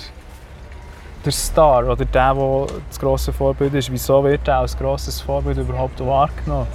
der 1.26 1.32
Star 1.32 1.84
oder 1.84 1.96
der, 1.96 2.06
der 2.06 2.68
das 2.88 3.00
grosse 3.00 3.34
Vorbild 3.34 3.74
ist, 3.74 3.92
wieso 3.92 4.24
wird 4.24 4.48
er 4.48 4.60
als 4.60 4.78
grosses 4.78 5.20
Vorbild 5.20 5.58
überhaupt 5.58 6.00
wahrgenommen? 6.06 6.68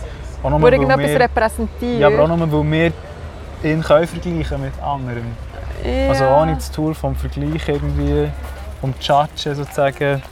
Auch 0.42 0.50
nur, 0.50 0.72
irgendetwas 0.72 1.10
wir, 1.10 1.20
repräsentiert. 1.20 2.00
ja, 2.00 2.06
aber 2.06 2.20
auch 2.24 2.28
nur, 2.28 2.52
weil 2.52 2.70
wir 2.70 2.92
ihn 3.70 3.82
können 3.82 4.06
vergleichen 4.06 4.60
mit 4.62 4.72
anderen. 4.82 5.36
Ja. 5.84 6.08
Also 6.08 6.24
ohne 6.26 6.54
das 6.54 6.70
Tool 6.70 6.94
vom 6.94 7.14
Vergleich 7.14 7.68
irgendwie, 7.68 8.28
vom 8.80 8.94
Judgen 9.00 9.54
sozusagen, 9.54 10.22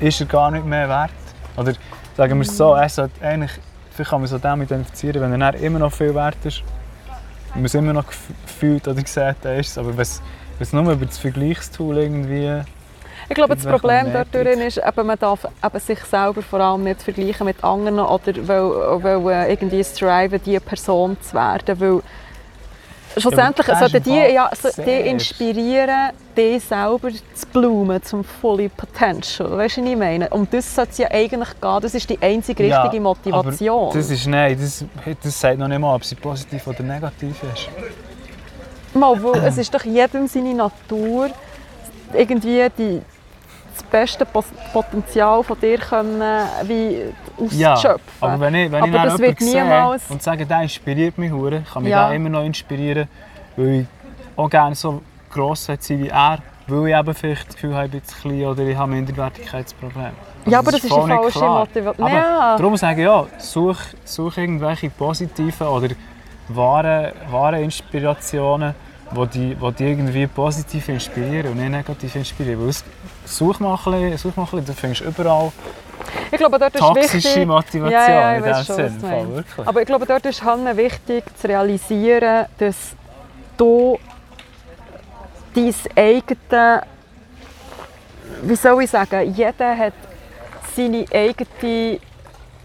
ist 0.00 0.20
er 0.20 0.26
gar 0.26 0.50
nicht 0.50 0.64
mehr 0.64 0.88
wert. 0.88 1.10
Oder 1.56 1.74
sagen 2.16 2.38
wir 2.38 2.42
es 2.48 2.56
so, 2.56 2.72
er 2.74 2.88
sollte 2.88 3.24
eigentlich, 3.24 3.52
vielleicht 3.90 4.10
kann 4.10 4.20
man 4.20 4.28
sich 4.28 4.40
damit 4.40 4.70
identifizieren, 4.70 5.30
wenn 5.30 5.40
er 5.40 5.54
immer 5.54 5.78
noch 5.78 5.92
viel 5.92 6.14
wert 6.14 6.38
ist, 6.44 6.62
man 7.54 7.64
es 7.64 7.74
immer 7.74 7.92
noch 7.92 8.04
gef- 8.04 8.46
gefühlt 8.46 8.88
oder 8.88 9.02
gesehen 9.02 9.28
hat, 9.28 9.44
ist 9.44 9.70
es. 9.70 9.78
Aber 9.78 9.94
wenn 9.96 10.06
es 10.58 10.72
nur 10.72 10.90
über 10.90 11.04
das 11.06 11.18
Vergleichstool 11.18 11.98
irgendwie... 11.98 12.62
Ich 13.30 13.36
glaube, 13.36 13.54
das 13.54 13.64
Problem 13.64 14.12
dort 14.12 14.34
ist, 14.34 14.78
eben, 14.78 15.06
man 15.06 15.16
darf 15.16 15.46
eben 15.64 15.78
sich 15.78 16.00
selber 16.00 16.42
vor 16.42 16.58
allem 16.58 16.82
nicht 16.82 17.00
vergleichen 17.00 17.46
mit 17.46 17.62
anderen 17.62 18.00
oder 18.00 18.32
weil, 18.48 19.22
weil 19.22 19.46
äh, 19.46 19.52
irgendwie 19.52 19.84
striven, 19.84 20.40
diese 20.44 20.58
Person 20.58 21.16
zu 21.20 21.34
werden. 21.34 21.80
Weil 21.80 22.02
schlussendlich 23.16 23.68
ist 23.68 23.78
sollten 23.78 24.02
die, 24.02 24.34
ja, 24.34 24.50
so, 24.60 24.82
die 24.82 25.08
inspirieren, 25.08 26.10
die 26.36 26.58
selber 26.58 27.10
zu 27.10 27.46
blumen 27.52 28.02
zum 28.02 28.24
fully 28.24 28.68
potential. 28.68 29.56
Weißt 29.56 29.76
du, 29.76 29.82
was 29.82 29.90
ich 29.90 29.96
meine? 29.96 30.28
Um 30.30 30.48
das 30.50 30.74
sollte 30.74 30.90
es 30.90 30.98
ja 30.98 31.08
eigentlich 31.12 31.60
gehen. 31.60 31.78
Das 31.82 31.94
ist 31.94 32.10
die 32.10 32.20
einzige 32.20 32.66
Ja, 32.66 32.82
richtige 32.82 33.00
Motivation. 33.00 33.90
Aber 33.90 33.96
das 33.96 34.10
ist, 34.10 34.26
nein, 34.26 34.58
das, 34.60 34.84
das 35.22 35.40
sagt 35.40 35.56
noch 35.56 35.68
nicht 35.68 35.78
mal, 35.78 35.94
ob 35.94 36.04
sie 36.04 36.16
positiv 36.16 36.66
oder 36.66 36.82
negativ 36.82 37.40
ist. 37.54 37.68
Mal, 38.92 39.16
es 39.44 39.56
ist 39.56 39.72
doch 39.72 39.84
jedem 39.84 40.26
seine 40.26 40.52
Natur, 40.52 41.30
irgendwie 42.12 42.66
die, 42.76 43.00
das 43.80 43.90
beste 43.90 44.26
Potenzial 44.72 45.42
von 45.42 45.58
dir 45.60 45.78
können, 45.78 46.20
wie 46.64 47.02
Ja, 47.56 47.72
auszuschöpfen. 47.74 48.02
aber 48.20 48.40
wenn 48.40 48.54
ich, 48.54 48.70
wenn 48.72 48.84
ich 48.84 48.90
Aber 48.90 48.98
dann 48.98 49.08
das 49.08 49.18
wird 49.18 49.40
niemals- 49.40 50.10
und 50.10 50.22
sage, 50.22 50.46
der 50.46 50.62
inspiriert 50.62 51.16
mich 51.18 51.30
hure, 51.32 51.62
kann 51.72 51.82
mich 51.82 51.90
Ja. 51.92 52.06
der 52.08 52.16
immer 52.16 52.28
noch 52.28 52.44
inspirieren, 52.44 53.08
weil 53.56 53.80
ich 53.80 53.86
auch 54.36 54.48
gerne 54.50 54.74
so 54.74 55.02
gross 55.30 55.64
sein 55.64 55.78
wie 55.88 56.08
er, 56.08 56.38
weil 56.66 56.88
ich 56.88 56.96
eben 56.96 57.14
vielleicht 57.14 57.48
das 57.48 57.54
Gefühl 57.54 57.74
habe, 57.74 57.86
ich 57.86 57.92
bin 57.92 58.04
zu 58.04 58.16
klein 58.20 58.44
oder 58.46 58.62
ich 58.62 58.76
habe 58.76 58.90
Minderwertigkeitsprobleme. 58.92 60.12
Also 60.40 60.50
ja, 60.50 60.58
aber 60.58 60.70
das 60.72 60.80
ist 60.80 60.84
die 60.84 60.88
voll 60.88 61.08
nicht 61.08 61.32
falsche. 61.32 61.38
Motivation. 61.44 62.08
Ja. 62.08 62.56
Darum 62.56 62.76
sage 62.76 63.00
ich 63.02 63.06
ja, 63.06 63.26
such, 63.38 63.76
such 64.04 64.36
irgendwelche 64.38 64.88
positiven 64.90 65.66
oder 65.66 65.88
wahre, 66.48 67.12
wahre 67.30 67.60
Inspirationen, 67.62 68.74
die 69.34 69.56
die 69.78 69.84
irgendwie 69.84 70.26
positiv 70.26 70.88
inspirieren 70.88 71.52
und 71.52 71.58
nicht 71.58 71.70
negativ 71.70 72.14
inspirieren. 72.16 72.60
Weil 72.62 72.68
es, 72.68 72.84
such 73.24 73.60
mal 73.60 73.74
ein 73.74 73.76
bisschen, 73.92 74.18
such 74.18 74.36
mal 74.36 74.42
ein 74.44 74.50
bisschen, 74.50 74.66
du 74.66 74.72
findest 74.74 75.00
überall 75.02 75.52
Ich 76.30 76.38
glaube, 76.38 76.58
dort 76.58 76.74
ist 76.74 76.80
toxische 76.80 77.28
wichtig, 77.28 77.46
Motivation 77.46 77.90
Ja, 77.92 78.10
ja, 78.10 78.34
in 78.36 78.44
weiss 78.44 78.58
dem 78.58 78.64
schon, 78.66 78.84
was 78.84 78.92
Sinn. 78.92 79.00
du 79.00 79.06
Voll, 79.06 79.10
meinst. 79.10 79.34
wirklich. 79.36 79.68
aber 79.68 79.80
ich 79.80 79.86
glaube, 79.86 80.06
dort 80.06 80.26
ist 80.26 80.42
halt 80.44 80.76
wichtig 80.76 81.24
zu 81.38 81.48
realisieren, 81.48 82.46
dass 82.58 82.76
du 83.56 83.98
dein 85.54 85.74
eigene, 85.96 86.82
wie 88.42 88.56
soll 88.56 88.82
ich 88.82 88.90
sagen, 88.90 89.34
jeder 89.34 89.76
hat 89.76 89.94
seine 90.74 91.04
eigene 91.12 91.98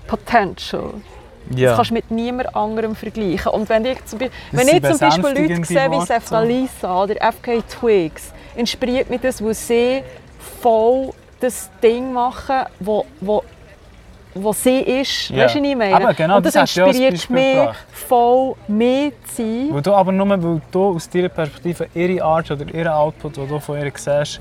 Potential. 0.07 0.93
Das 1.49 1.59
ja. 1.59 1.75
kannst 1.75 1.91
du 1.91 1.93
mit 1.93 2.09
niemand 2.09 2.55
anderem 2.55 2.95
vergleichen. 2.95 3.51
Und 3.51 3.69
wenn 3.69 3.85
ich 3.85 4.03
zum, 4.05 4.17
Be 4.19 4.31
Das 4.51 4.59
wenn 4.65 4.67
ich 4.75 4.83
zum 4.83 4.97
Beispiel 4.97 5.49
Leute 5.49 5.65
sehe 5.65 5.91
wie 5.91 5.95
Worte, 5.95 6.07
Sefta 6.07 6.41
so. 6.41 6.47
Lisa 6.47 7.03
oder 7.03 7.15
FK 7.31 7.61
Twigs, 7.67 8.31
inspiriert 8.55 9.09
mich 9.11 9.21
das, 9.21 9.43
weil 9.43 9.53
sie 9.53 10.03
voll 10.61 11.11
das 11.39 11.69
Ding 11.81 12.13
machen, 12.13 12.65
wo, 12.79 13.05
wo, 13.21 13.43
wo 14.33 14.53
sie 14.53 14.79
ist. 14.79 15.29
Ja. 15.29 15.45
Weißt 15.45 15.55
du, 15.55 15.59
was 15.59 15.67
ich 15.69 15.75
meine? 15.75 15.95
Aber 15.95 16.13
genau, 16.13 16.37
Und 16.37 16.45
das, 16.45 16.53
das 16.53 16.75
inspiriert 16.77 17.29
mich, 17.29 17.69
voll 17.91 18.55
mehr 18.67 19.11
zu 19.27 19.35
sein. 19.37 19.69
Weil 19.71 19.81
du 19.81 19.93
aber 19.93 20.11
nur, 20.11 20.29
weil 20.29 20.61
du 20.71 20.95
aus 20.95 21.09
deiner 21.09 21.29
Perspektive 21.29 21.87
ihre 21.93 22.23
Art 22.23 22.51
oder 22.51 22.73
ihren 22.73 22.87
Output, 22.87 23.37
den 23.37 23.47
du 23.47 23.59
von 23.59 23.77
ihr 23.77 23.91
siehst, 23.95 24.07
das 24.07 24.39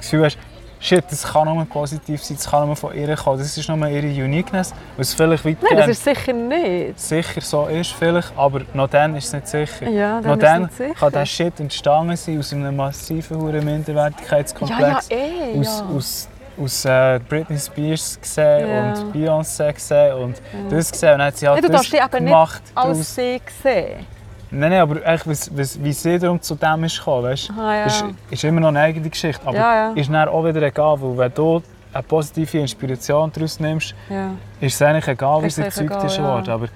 Gefühl 0.00 0.24
hast, 0.24 0.38
shit, 0.80 1.04
das 1.10 1.22
kann 1.24 1.46
nur 1.46 1.64
positiv 1.66 2.22
sein, 2.24 2.36
das 2.36 2.50
kann 2.50 2.66
nur 2.66 2.74
von 2.76 2.94
ihr 2.96 3.14
kommen, 3.16 3.38
das 3.38 3.56
ist 3.56 3.68
nur 3.68 3.86
ihre 3.88 4.24
Uniqueness, 4.24 4.72
was 4.96 5.14
vielleicht 5.14 5.44
Nein, 5.44 5.56
weitgehend 5.60 5.80
das 5.80 5.88
ist 5.90 6.04
sicher 6.04 6.32
nicht. 6.32 6.98
sicher 6.98 7.40
so 7.40 7.66
ist, 7.66 7.92
vielleicht, 7.92 8.32
aber 8.36 8.62
noch 8.74 8.88
dann 8.88 9.14
ist 9.16 9.26
es 9.26 9.32
nicht 9.32 9.48
sicher. 9.48 9.88
Ja, 9.88 10.20
noch 10.20 10.36
dann 10.36 10.38
ist 10.38 10.42
dann 10.42 10.62
nicht 10.62 10.76
sicher. 10.76 10.94
kann 10.94 11.12
der 11.12 11.26
Shit 11.26 11.60
entstanden 11.60 12.16
sein 12.16 12.38
aus 12.38 12.52
einem 12.52 12.74
massiven 12.76 13.36
hohen 13.40 13.52
Ja, 13.54 13.58
ja, 13.58 13.64
Minderwertigkeitskomplex. 13.64 15.08
eh. 15.10 15.58
aus, 15.60 15.78
ja. 15.88 15.96
aus, 15.96 16.28
aus 16.62 16.84
äh, 16.84 17.20
Britney 17.28 17.58
Spears 17.58 18.18
gesehen 18.20 18.68
Ja. 18.68 18.92
und 18.92 19.14
Beyoncé 19.14 19.72
gesehen 19.72 20.14
und 20.16 20.42
das 20.70 20.90
gesehen 20.90 21.12
und 21.12 21.18
dann 21.18 21.26
hat 21.28 21.36
sie 21.36 21.48
halt 21.48 21.56
Nein, 21.56 21.62
du 21.62 21.72
das 21.72 21.80
darfst 21.82 21.92
dich 21.92 22.00
eben 22.00 22.24
nicht 22.24 22.32
gemacht 22.32 22.62
als 22.74 23.14
sie 23.14 23.40
sehen. 23.62 24.06
Nein, 24.52 24.70
nein, 24.70 24.80
aber 24.80 24.96
was, 25.24 25.56
was, 25.56 25.82
wie 25.82 25.92
sie 25.92 26.18
darum 26.18 26.40
zu 26.42 26.54
dem 26.56 26.84
ist 26.84 26.98
gekommen, 26.98 27.24
weißt, 27.24 27.50
Ah, 27.56 27.74
ja. 27.74 27.84
ist, 27.84 28.04
ist 28.30 28.44
immer 28.44 28.60
noch 28.60 28.68
eine 28.68 28.80
eigene 28.80 29.08
Geschichte. 29.08 29.40
Aber 29.46 29.56
Ja, 29.56 29.74
ja. 29.74 29.92
ist 29.94 30.10
dann 30.12 30.28
auch 30.28 30.44
wieder 30.44 30.62
egal, 30.62 31.00
weil 31.00 31.16
wenn 31.18 31.34
du 31.34 31.62
eine 31.92 32.02
positive 32.02 32.58
Inspiration 32.58 33.30
daraus 33.32 33.60
nimmst, 33.60 33.94
ja. 34.08 34.30
ist 34.60 34.74
es 34.74 34.82
eigentlich 34.82 35.08
egal, 35.08 35.42
wie 35.42 35.50
sie 35.50 35.62
erzeugt 35.62 36.02
ist 36.04 36.20
worden. 36.20 36.50
Aber 36.50 36.68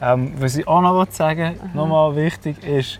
ähm, 0.00 0.32
was 0.38 0.56
ich 0.56 0.66
auch 0.66 0.80
noch 0.80 1.06
sagen 1.10 1.54
will, 1.60 1.70
nochmal 1.74 2.16
wichtig 2.16 2.62
ist, 2.64 2.98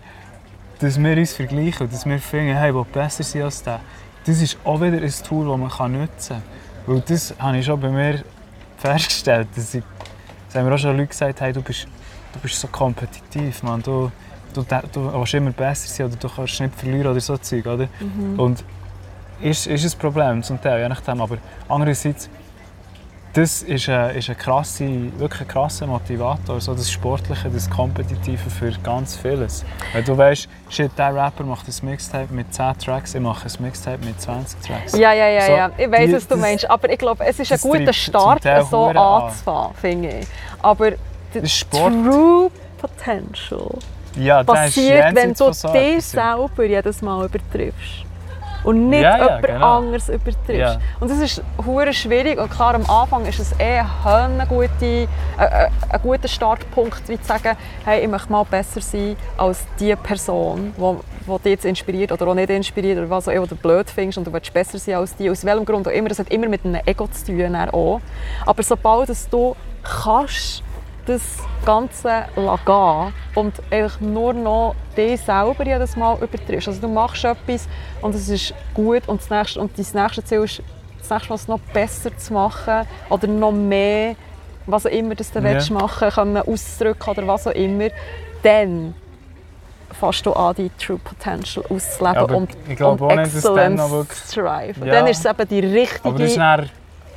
dass 0.79 1.01
wir 1.01 1.17
uns 1.17 1.33
vergleichen 1.33 1.89
dass 1.89 2.05
wir 2.05 2.19
finden, 2.19 2.55
hey, 2.55 2.73
wo 2.73 2.83
besser 2.83 3.23
sind 3.23 3.43
als 3.43 3.63
der. 3.63 3.79
Das 4.25 4.41
ist 4.41 4.57
auch 4.63 4.79
wieder 4.79 4.97
ein 5.01 5.13
Tool, 5.27 5.47
das 5.47 5.57
man 5.57 5.69
kann 5.69 5.91
nutzen 5.99 6.37
kann. 6.85 6.93
Weil 6.95 7.01
das 7.01 7.33
habe 7.39 7.57
ich 7.57 7.65
schon 7.65 7.79
bei 7.79 7.89
mir 7.89 8.23
festgestellt. 8.77 9.47
Dass 9.55 9.73
ich, 9.73 9.83
das 10.47 10.55
haben 10.55 10.67
mir 10.67 10.75
auch 10.75 10.77
schon 10.77 10.95
Leute 10.95 11.07
gesagt, 11.07 11.41
hey, 11.41 11.51
du 11.53 11.61
bist, 11.61 11.87
du 12.33 12.39
bist 12.39 12.59
so 12.59 12.67
kompetitiv, 12.67 13.63
man. 13.63 13.81
Du, 13.81 14.11
du, 14.53 14.63
du 14.91 15.13
willst 15.13 15.33
immer 15.33 15.51
besser 15.51 15.87
sein 15.87 16.07
oder 16.07 16.15
du 16.17 16.29
kannst 16.29 16.59
nicht 16.59 16.75
verlieren 16.75 17.07
oder 17.07 17.19
so 17.21 17.37
Zeug, 17.37 17.65
oder? 17.65 17.87
Und 18.37 18.63
ist, 19.41 19.67
ist 19.67 19.93
ein 19.95 19.99
Problem 19.99 20.43
zum 20.43 20.61
Teil, 20.61 20.81
je 20.81 20.89
nachdem. 20.89 21.21
Aber 21.21 21.37
andererseits, 21.67 22.29
das 23.33 23.63
ist 23.63 23.89
ein, 23.89 24.15
ist 24.15 24.29
ein 24.29 24.37
krasse, 24.37 24.87
wirklich 25.17 25.41
ein 25.41 25.47
krasser 25.47 25.87
Motivator, 25.87 26.61
so 26.61 26.75
das 26.75 26.91
Sportliche, 26.91 27.49
das 27.49 27.67
Kompetitive 27.67 28.47
für 28.49 28.71
ganz 28.83 29.15
vieles. 29.15 29.65
Wenn 29.91 30.05
du 30.05 30.15
weißt, 30.15 30.47
shit, 30.69 30.91
der 30.97 31.15
Rapper 31.15 31.43
macht 31.43 31.67
ein 31.67 31.85
Mixtape 31.89 32.31
mit 32.31 32.53
10 32.53 32.77
Tracks, 32.77 33.15
ich 33.15 33.21
mache 33.21 33.47
ein 33.47 33.63
Mixtape 33.63 34.05
mit 34.05 34.21
20 34.21 34.61
Tracks. 34.61 34.93
Ja, 34.95 35.13
ja, 35.13 35.27
ja, 35.29 35.41
So, 35.47 35.51
ja. 35.51 35.71
Ich 35.77 35.91
weiß, 35.91 36.13
was 36.13 36.27
du 36.27 36.35
das- 36.35 36.39
meinst. 36.41 36.69
Aber 36.69 36.89
ich 36.91 36.99
glaube, 36.99 37.25
es 37.25 37.39
ist 37.39 37.51
ein 37.51 37.59
guter 37.59 37.91
Start, 37.93 38.43
so 38.43 38.77
Huren 38.85 38.97
an. 38.97 39.23
anzufangen, 39.23 39.73
finde 39.81 40.09
ich. 40.19 40.27
Aber 40.61 40.91
Das 41.41 41.43
ist 41.43 41.57
Sport. 41.57 41.93
True 41.93 42.51
Potential 42.77 43.69
Ja, 44.15 44.43
passiert, 44.43 45.15
wenn 45.15 45.33
du 45.33 45.53
so 45.53 45.71
dich 45.71 46.05
selber 46.05 46.63
jedes 46.65 47.01
Mal 47.01 47.25
übertriffst. 47.25 48.05
Und 48.63 48.89
nicht 48.89 49.01
Ja, 49.01 49.17
ja, 49.17 49.23
jemand 49.25 49.45
genau. 49.45 49.77
anderes 49.77 50.09
übertriffst. 50.09 50.49
Ja. 50.49 50.77
Und 50.99 51.11
das 51.11 51.19
ist 51.19 51.43
hure 51.65 51.91
schwierig. 51.93 52.39
Und 52.39 52.49
klar, 52.49 52.75
am 52.75 52.89
Anfang 52.89 53.25
ist 53.25 53.39
es 53.39 53.51
eh 53.59 53.81
eine 54.05 54.45
gute, 54.47 54.69
äh, 54.85 55.07
äh, 55.37 55.69
ein 55.89 56.01
guter 56.01 56.29
Startpunkt, 56.29 57.07
wie 57.09 57.19
zu 57.19 57.27
sagen, 57.27 57.57
hey, 57.83 58.03
ich 58.03 58.07
möchte 58.07 58.31
mal 58.31 58.45
besser 58.45 58.79
sein 58.79 59.17
als 59.37 59.65
die 59.79 59.93
Person, 59.97 60.73
die, 60.77 60.95
die 61.27 61.41
dich 61.43 61.51
jetzt 61.51 61.65
inspiriert 61.65 62.11
oder 62.13 62.27
auch 62.27 62.35
nicht 62.35 62.49
inspiriert 62.49 62.99
oder 62.99 63.09
was 63.09 63.27
auch 63.27 63.33
immer 63.33 63.47
du 63.47 63.55
blöd 63.55 63.89
findest 63.89 64.17
und 64.17 64.27
du 64.27 64.31
willst 64.31 64.53
besser 64.53 64.79
sein 64.79 64.95
als 64.95 65.13
die. 65.15 65.29
Aus 65.29 65.43
welchem 65.43 65.65
Grund 65.65 65.85
auch 65.85 65.91
immer. 65.91 66.07
Das 66.07 66.19
hat 66.19 66.29
immer 66.29 66.47
mit 66.47 66.63
einem 66.63 66.81
Ego 66.85 67.07
zu 67.07 67.25
tun. 67.25 67.55
Auch. 67.55 67.99
Aber 68.45 68.63
sobald 68.63 69.09
dass 69.09 69.29
du 69.29 69.57
kannst, 69.83 70.63
das 71.05 71.21
Ganze 71.65 72.25
gehen 72.35 73.13
und 73.35 73.53
eigentlich 73.71 73.99
nur 74.01 74.33
noch 74.33 74.75
dich 74.95 75.19
selber 75.21 75.65
jedes 75.65 75.95
Mal 75.95 76.17
übertriffst. 76.21 76.67
Also 76.67 76.81
du 76.81 76.87
machst 76.87 77.23
etwas 77.25 77.67
und 78.01 78.15
es 78.15 78.29
ist 78.29 78.53
gut 78.73 79.07
und 79.07 79.21
das 79.21 79.29
nächste, 79.29 79.59
und 79.59 79.71
dein 79.77 80.03
nächste 80.03 80.23
Ziel 80.23 80.43
ist, 80.43 80.61
das 80.99 81.09
nächste 81.09 81.29
Mal 81.29 81.35
es 81.35 81.47
noch 81.47 81.59
besser 81.73 82.17
zu 82.17 82.33
machen 82.33 82.87
oder 83.09 83.27
noch 83.27 83.51
mehr, 83.51 84.15
was 84.65 84.85
auch 84.85 84.91
immer 84.91 85.15
das 85.15 85.31
du 85.31 85.39
Ja. 85.39 85.45
willst 85.45 85.71
machen 85.71 86.09
können, 86.09 86.37
auszudrücken 86.37 87.09
oder 87.11 87.27
was 87.27 87.47
auch 87.47 87.51
immer, 87.51 87.87
dann 88.41 88.93
fängst 89.91 90.25
du 90.25 90.33
an, 90.33 90.55
dein 90.57 90.71
True 90.77 90.99
Potential 91.03 91.65
auszuleben 91.69 92.29
Ja, 92.29 92.35
und, 92.35 92.49
ich 92.67 92.75
glaube 92.77 93.03
und 93.03 93.09
dann 93.09 93.19
Excellence 93.25 93.91
wirklich- 93.91 94.25
zu 94.25 94.41
driven. 94.41 94.85
Ja. 94.87 94.93
Dann 94.93 95.07
ist 95.07 95.19
es 95.25 95.31
eben 95.31 95.47
die 95.47 95.59
richtige... 95.59 96.05
Aber 96.09 96.17
das 96.17 96.31
ist 96.31 96.39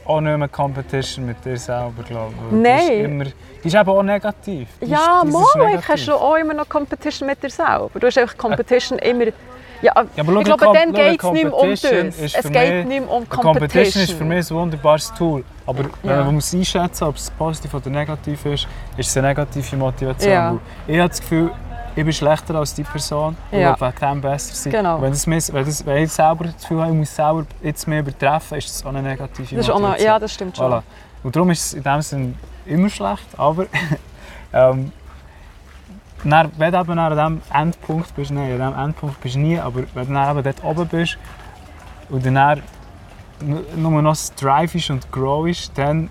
auch 0.04 0.20
nicht 0.20 0.36
mehr 0.36 0.48
Competition 0.48 1.26
mit 1.26 1.44
dir 1.44 1.56
selber, 1.56 2.02
glaube 2.06 2.34
ich. 2.50 2.56
Nein. 2.56 3.32
Ist, 3.66 3.74
eben 3.74 3.88
auch 3.90 4.02
negativ. 4.02 4.68
Die 4.80 4.86
ja, 4.86 5.22
ist, 5.24 5.32
mal, 5.32 5.44
negativ. 5.66 5.88
hast 5.88 6.08
du 6.08 6.12
auch 6.14 6.36
immer 6.36 6.54
noch 6.54 6.68
Competition 6.68 7.26
mit 7.28 7.42
dir 7.42 7.50
selber. 7.50 7.90
Du 7.98 8.06
hast 8.06 8.18
einfach 8.18 8.36
Competition 8.36 8.98
immer... 8.98 9.24
Ja, 9.82 9.92
Ja, 10.16 10.22
aber 10.22 10.32
ich 10.38 10.44
glaube, 10.44 10.70
dann 10.72 10.92
geht 10.92 11.22
es 11.22 11.30
nicht 11.32 11.44
mehr 11.44 11.54
um 11.54 11.70
das. 11.70 11.84
Es 11.84 12.50
geht 12.50 12.86
nicht 12.86 13.00
mehr 13.00 13.10
um 13.10 13.16
Eine 13.18 13.26
Competition 13.26 13.42
Competition. 13.42 14.02
ist 14.04 14.12
für 14.12 14.24
mich 14.24 14.50
ein 14.50 14.56
wunderbares 14.56 15.12
Tool. 15.14 15.44
Aber 15.66 15.84
wenn 16.02 16.10
Ja. 16.10 16.24
man 16.24 16.34
muss 16.34 16.54
einschätzen 16.54 17.04
ob 17.04 17.16
es 17.16 17.30
positiv 17.30 17.74
oder 17.74 17.90
negativ 17.90 18.46
ist, 18.46 18.66
ist 18.96 19.08
es 19.10 19.16
eine 19.18 19.28
negative 19.28 19.76
Motivation. 19.76 20.32
Ja. 20.32 20.58
Ich 20.86 20.98
habe 20.98 21.08
das 21.10 21.20
Gefühl, 21.20 21.50
ich 21.94 22.04
bin 22.04 22.12
schlechter 22.12 22.54
als 22.54 22.74
die 22.74 22.84
Person. 22.84 23.36
Ich 23.50 23.58
Ja. 23.58 23.78
wegen 23.78 23.94
dem 24.00 24.20
besser 24.22 24.54
sein. 24.54 24.72
Genau. 24.72 25.00
Wenn, 25.02 25.10
das, 25.10 25.26
wenn, 25.26 25.64
das, 25.66 25.84
wenn 25.86 26.04
ich 26.04 26.12
selber 26.12 26.44
das 26.44 26.56
Gefühl 26.62 26.80
habe, 26.80 26.92
ich 26.92 26.96
muss 26.98 27.14
selber 27.14 27.44
jetzt 27.62 27.86
mehr 27.86 28.00
übertreffen, 28.00 28.56
ist 28.58 28.68
das 28.70 28.82
auch 28.84 28.88
eine 28.88 29.02
negative 29.02 29.56
Das 29.56 29.68
Motivation. 29.68 29.82
noch, 29.82 29.98
ja, 29.98 30.18
das 30.18 30.32
stimmt 30.32 30.56
schon. 30.56 30.72
Voilà. 30.72 30.82
Und 31.22 31.36
darum 31.36 31.50
ist 31.50 31.64
es 31.66 31.74
in 31.74 31.82
dem 31.82 32.00
Sinne 32.02 32.34
immer 32.66 32.90
schlecht, 32.90 33.26
aber 33.36 33.66
ähm, 34.52 34.92
dann, 36.24 36.50
wenn 36.58 36.72
du 36.72 36.80
eben 36.80 36.98
an 36.98 37.12
diesem 37.12 37.42
Endpunkt 37.60 38.14
bist, 38.16 38.30
nein, 38.30 38.52
an 38.60 38.72
diesem 38.72 38.84
Endpunkt 38.84 39.20
bist 39.20 39.34
du 39.36 39.38
nie, 39.40 39.58
aber 39.58 39.82
wenn 39.94 40.06
du 40.08 40.14
dann 40.14 40.30
eben 40.36 40.42
dort 40.44 40.64
oben 40.64 40.88
bist 40.88 41.18
und 42.08 42.24
dann, 42.26 42.34
dann 42.34 42.62
nu- 43.40 43.62
nur 43.76 44.02
noch 44.02 44.12
das 44.12 44.34
Drive 44.34 44.74
ist 44.74 44.90
und 44.90 45.10
Grow 45.12 45.46
ist, 45.46 45.76
dann 45.76 46.10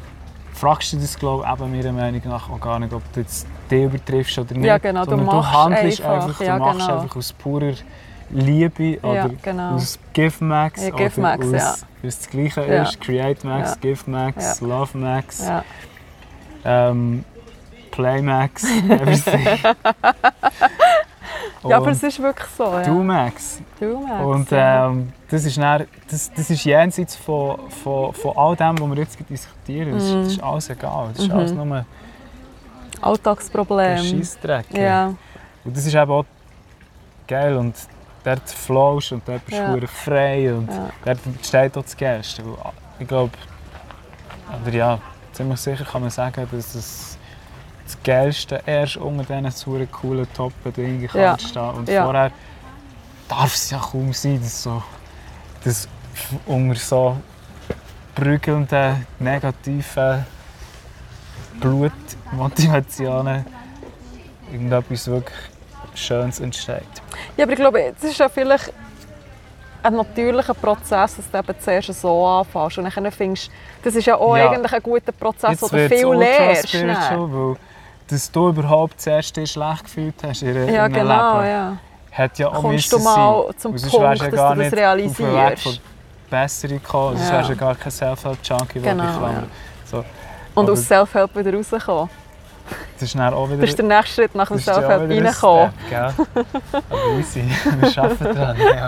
fragst 0.53 0.93
du 0.93 0.97
das, 0.97 1.17
glaube 1.19 1.43
ich, 1.45 1.51
eben 1.61 1.71
meiner 1.71 1.91
Meinung 1.91 2.21
nach 2.25 2.49
auch 2.49 2.59
gar 2.61 2.79
nicht, 2.79 2.93
ob 2.93 3.01
du 3.13 3.19
jetzt 3.21 3.45
dich 3.69 3.83
übertriffst 3.83 4.37
oder 4.39 4.53
nicht. 4.55 4.65
Ja, 4.65 4.77
genau, 4.77 5.03
du 5.03 5.09
sondern 5.09 5.25
machst 5.25 5.53
handelst 5.53 6.01
einfach, 6.01 6.25
einfach, 6.27 6.41
ja, 6.41 6.57
du 6.57 6.63
machst 6.63 6.79
genau. 6.79 6.99
einfach 7.01 7.15
aus 7.17 7.33
purer 7.33 7.73
Liebe 8.29 8.99
oder 9.01 9.13
Ja, 9.15 9.29
genau. 9.41 9.71
aus 9.75 9.99
Give 10.13 10.43
Max 10.45 10.81
Ja, 10.83 10.89
Give 10.91 11.11
oder 11.13 11.21
Max, 11.21 11.45
aus, 11.47 11.51
ja. 11.51 11.73
es 12.03 12.19
das 12.19 12.29
Gleiche 12.29 12.65
Ja. 12.65 12.83
ist, 12.83 13.01
Create 13.01 13.43
Max, 13.43 13.71
Ja. 13.71 13.75
Give 13.81 14.09
Max, 14.09 14.61
Love 14.61 14.97
Max, 14.97 15.45
Ja. 15.45 15.63
Ähm, 16.65 17.23
Play 17.91 18.21
Max, 18.21 18.63
everything. 18.89 19.47
ja, 21.63 21.77
aber 21.77 21.91
es 21.91 22.03
ist 22.03 22.21
wirklich 22.21 22.47
so. 22.57 22.63
Ja. 22.65 22.83
Do 22.83 22.93
Max. 23.03 23.61
Du 23.79 23.99
Max, 24.05 24.23
Und 24.25 24.47
ähm, 24.51 25.13
das, 25.29 25.45
ist 25.45 25.57
dann, 25.57 25.85
das, 26.09 26.31
das 26.33 26.49
ist 26.49 26.63
jenseits 26.65 27.15
von, 27.15 27.69
von, 27.83 28.13
von 28.13 28.37
all 28.37 28.55
dem, 28.55 28.77
was 28.79 28.89
wir 28.89 28.97
jetzt 28.97 29.17
diskutieren. 29.29 29.93
Das, 29.93 30.03
Mhm. 30.03 30.23
das 30.23 30.33
ist 30.33 30.43
alles 30.43 30.69
egal. 30.69 31.09
Das 31.13 31.19
ist 31.23 31.29
Mhm. 31.31 31.37
alles 31.37 31.51
nur 31.53 31.85
Alltagsproblem. 33.01 33.97
Scheissdreck. 34.03 34.65
Ja. 34.73 35.13
Und 35.63 35.75
das 35.77 35.85
ist 35.85 35.93
eben 35.95 36.11
auch 36.11 36.25
geil. 37.27 37.55
Und 37.57 37.75
dort 38.23 38.49
flowst 38.49 39.11
und 39.11 39.27
dort 39.27 39.45
bist 39.45 39.57
du 39.59 39.77
Ja. 39.77 39.87
frei. 39.87 40.53
Und 40.53 40.69
Ja. 40.69 40.89
dort 41.03 41.25
entsteht 41.25 41.77
auch 41.77 41.83
das. 41.83 41.97
Weil, 41.99 42.21
Ich 42.99 43.07
glaube, 43.07 43.31
oder 44.65 44.73
ja, 44.73 44.99
ziemlich 45.35 45.59
sicher 45.59 45.83
kann 45.85 46.01
man 46.01 46.09
sagen, 46.09 46.47
dass 46.51 46.75
es 46.75 47.17
das 47.85 47.97
Geilste 48.03 48.61
erst 48.65 48.97
unter 48.97 49.23
diesen 49.23 49.51
super 49.51 49.85
coolen 49.87 50.27
Top-Bedingungen 50.33 51.09
Ja. 51.13 51.33
entstehen. 51.33 51.69
Und 51.71 51.89
Ja. 51.89 52.03
vorher 52.03 52.31
darf 53.29 53.53
es 53.53 53.69
ja 53.69 53.79
kaum 53.79 54.11
sein, 54.13 54.41
dass 54.41 54.63
so 54.63 54.81
dass 55.63 55.87
unter 56.45 56.75
so 56.79 57.17
prügelnden, 58.15 59.05
negativen 59.19 60.25
Blutmotivationen 61.59 63.45
irgendetwas 64.51 65.07
wirklich 65.07 65.35
Schönes 65.95 66.39
entsteht. 66.39 66.83
ja, 67.37 67.43
aber 67.45 67.53
ich 67.53 67.59
glaube, 67.59 67.81
es 67.81 68.03
ist 68.03 68.17
ja 68.19 68.29
vielleicht 68.29 68.71
ein 69.85 69.95
natürlicher 69.95 70.53
Prozess, 70.53 71.15
dass 71.17 71.31
du 71.31 71.37
eben 71.37 71.59
zuerst 71.59 72.01
so 72.01 72.25
anfängst 72.25 72.77
und 72.79 72.95
dann 72.95 73.11
findest 73.11 73.51
das 73.83 73.95
ist 73.95 74.05
ja 74.05 74.15
auch 74.17 74.35
Ja. 74.35 74.49
eigentlich 74.49 74.73
ein 74.73 74.81
guter 74.83 75.11
Prozess, 75.11 75.61
wo 75.61 75.67
du 75.67 75.89
viel 75.89 76.07
lernst. 76.13 76.69
spiritual, 76.69 77.31
weil 77.31 77.55
dass 78.07 78.31
du 78.31 78.49
überhaupt 78.49 79.01
zuerst 79.01 79.35
dich 79.35 79.51
schlecht 79.51 79.83
gefühlt 79.85 80.15
hast 80.23 80.43
in, 80.43 80.55
in 80.55 80.73
Ja, 80.73 80.87
genau, 80.87 81.39
Leben, 81.41 81.49
ja. 81.49 81.77
hat 82.11 82.37
ja 82.39 82.47
auch 82.49 82.61
Kommst 82.61 82.91
du 82.93 82.99
mal 82.99 83.43
sein. 83.47 83.57
zum 83.57 83.71
Punkt, 83.71 84.21
dass 84.21 84.29
du 84.31 84.55
das 84.61 84.73
realisierst. 84.73 85.81
Besserung 86.29 86.81
gekommen, 86.81 87.17
sonst 87.17 87.29
Ja. 87.29 87.37
wärst 87.37 87.49
du 87.49 87.55
gar 87.55 87.75
kein 87.75 87.91
Self-Help-Junkie, 87.91 88.79
Genau, 88.81 89.03
ja. 89.03 89.43
So, 89.85 89.97
Und 89.97 90.63
Aber- 90.63 90.71
aus 90.73 90.87
Self-Help 90.87 91.35
wieder 91.35 91.53
rauskommen. 91.53 92.09
Das 92.93 93.03
ist 93.03 93.15
dann 93.15 93.33
auch 93.33 93.47
wieder... 93.49 93.61
Das 93.61 93.69
ist 93.69 93.77
der 93.79 93.85
nächste 93.85 94.13
Schritt 94.13 94.35
nach 94.35 94.47
dem 94.47 94.59
Self-Help 94.59 95.09
reinkommen. 95.09 95.71
Aber 96.89 97.19
easy, 97.19 97.43
wir 97.79 98.03
arbeiten 98.03 98.35
dran. 98.35 98.57
Ja. 98.57 98.87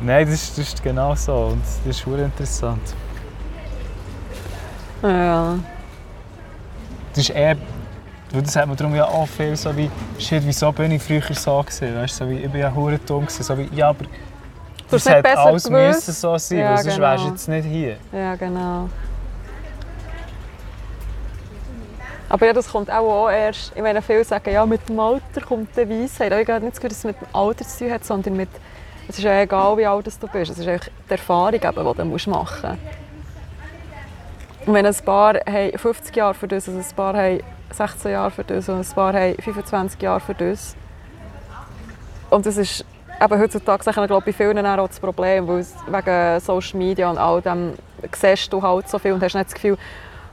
Nein, 0.00 0.26
das 0.26 0.34
ist, 0.34 0.58
das 0.58 0.68
ist 0.68 0.82
genau 0.82 1.14
so 1.14 1.34
und 1.52 1.62
das 1.62 1.96
ist 1.96 2.04
sehr 2.04 2.18
interessant. 2.18 2.94
Ja. 5.02 5.58
Das 7.10 7.18
ist 7.18 7.30
eher, 7.30 7.56
das 8.32 8.56
hat 8.56 8.66
man 8.66 8.76
darum 8.76 8.94
ja 8.94 9.04
auch 9.06 9.26
viel 9.26 9.56
so 9.56 9.74
wie, 9.76 9.90
shit, 10.18 10.42
wieso 10.44 10.70
bin 10.72 10.92
ich 10.92 11.02
früher 11.02 11.22
so 11.34 11.62
gewesen, 11.62 11.96
weißt, 11.96 12.16
so 12.16 12.28
wie, 12.28 12.38
ich 12.38 12.50
bin 12.50 12.60
ja 12.60 12.74
hure 12.74 12.98
dumm 12.98 13.22
gewesen, 13.26 13.42
so 13.42 13.56
wie, 13.56 13.68
ja, 13.74 13.88
aber 13.88 14.04
das 14.90 15.04
besser 15.04 15.38
alles 15.38 15.64
gewusst. 15.64 16.08
müssen 16.08 16.12
so 16.12 16.38
sein, 16.38 16.58
Ja, 16.58 16.70
weil 16.70 16.78
sonst 16.78 16.98
wärst 16.98 17.18
du 17.18 17.22
genau. 17.24 17.34
jetzt 17.34 17.48
nicht 17.48 17.64
hier. 17.66 17.96
ja, 18.12 18.34
genau. 18.36 18.88
Aber 22.28 22.46
ja, 22.46 22.52
das 22.52 22.70
kommt 22.70 22.90
auch, 22.90 23.26
auch 23.26 23.30
erst, 23.30 23.72
ich 23.74 23.82
meine, 23.82 24.02
viele 24.02 24.24
sagen, 24.24 24.52
ja, 24.52 24.66
mit 24.66 24.88
dem 24.88 24.98
Alter 24.98 25.40
kommt 25.46 25.76
die 25.76 25.88
Weisheit. 25.88 26.32
Aber 26.32 26.40
ich 26.40 26.48
habe 26.48 26.64
nicht 26.64 26.76
das 26.76 26.82
dass 26.82 26.98
es 26.98 27.04
mit 27.04 27.20
dem 27.20 27.28
Alter 27.32 27.64
zu 27.64 27.84
tun 27.84 27.92
hat, 27.92 28.04
sondern 28.04 28.36
mit, 28.36 28.48
es 29.08 29.18
ist 29.18 29.24
ja 29.24 29.40
egal, 29.40 29.76
wie 29.76 29.86
alt 29.86 30.06
du 30.06 30.28
bist, 30.28 30.50
es 30.50 30.58
ist 30.58 30.66
einfach 30.66 30.88
die 31.08 31.12
Erfahrung, 31.12 31.54
eben, 31.54 31.92
die 31.92 31.98
du 31.98 32.04
musst 32.04 32.26
machen 32.26 32.70
musst. 32.70 34.66
Und 34.66 34.74
wenn 34.74 34.84
ein 34.84 34.96
Paar 35.04 35.34
haben 35.34 35.78
50 35.78 36.16
Jahre 36.16 36.34
für 36.34 36.48
das, 36.48 36.68
also 36.68 36.80
ein 36.80 36.96
Paar 36.96 37.16
haben 37.16 37.40
16 37.70 38.10
Jahre 38.10 38.30
für 38.32 38.42
das 38.42 38.68
und 38.68 38.80
ein 38.80 38.94
Paar 38.94 39.12
haben 39.12 39.36
25 39.36 40.02
Jahre 40.02 40.20
für 40.20 40.34
das. 40.34 40.74
Und 42.30 42.46
das 42.46 42.56
ist 42.56 42.84
eben 43.22 43.40
heutzutage 43.40 43.84
sicher, 43.84 44.06
glaube 44.08 44.28
ich, 44.28 44.36
bei 44.36 44.44
vielen 44.44 44.66
auch 44.66 44.88
das 44.88 44.98
Problem, 44.98 45.46
weil 45.46 45.64
wegen 45.86 46.40
Social 46.40 46.78
Media 46.78 47.08
und 47.08 47.18
all 47.18 47.40
dem 47.40 47.74
siehst 48.12 48.52
du 48.52 48.60
halt 48.60 48.88
so 48.88 48.98
viel 48.98 49.12
und 49.12 49.22
hast 49.22 49.34
nicht 49.34 49.46
das 49.46 49.54
Gefühl, 49.54 49.78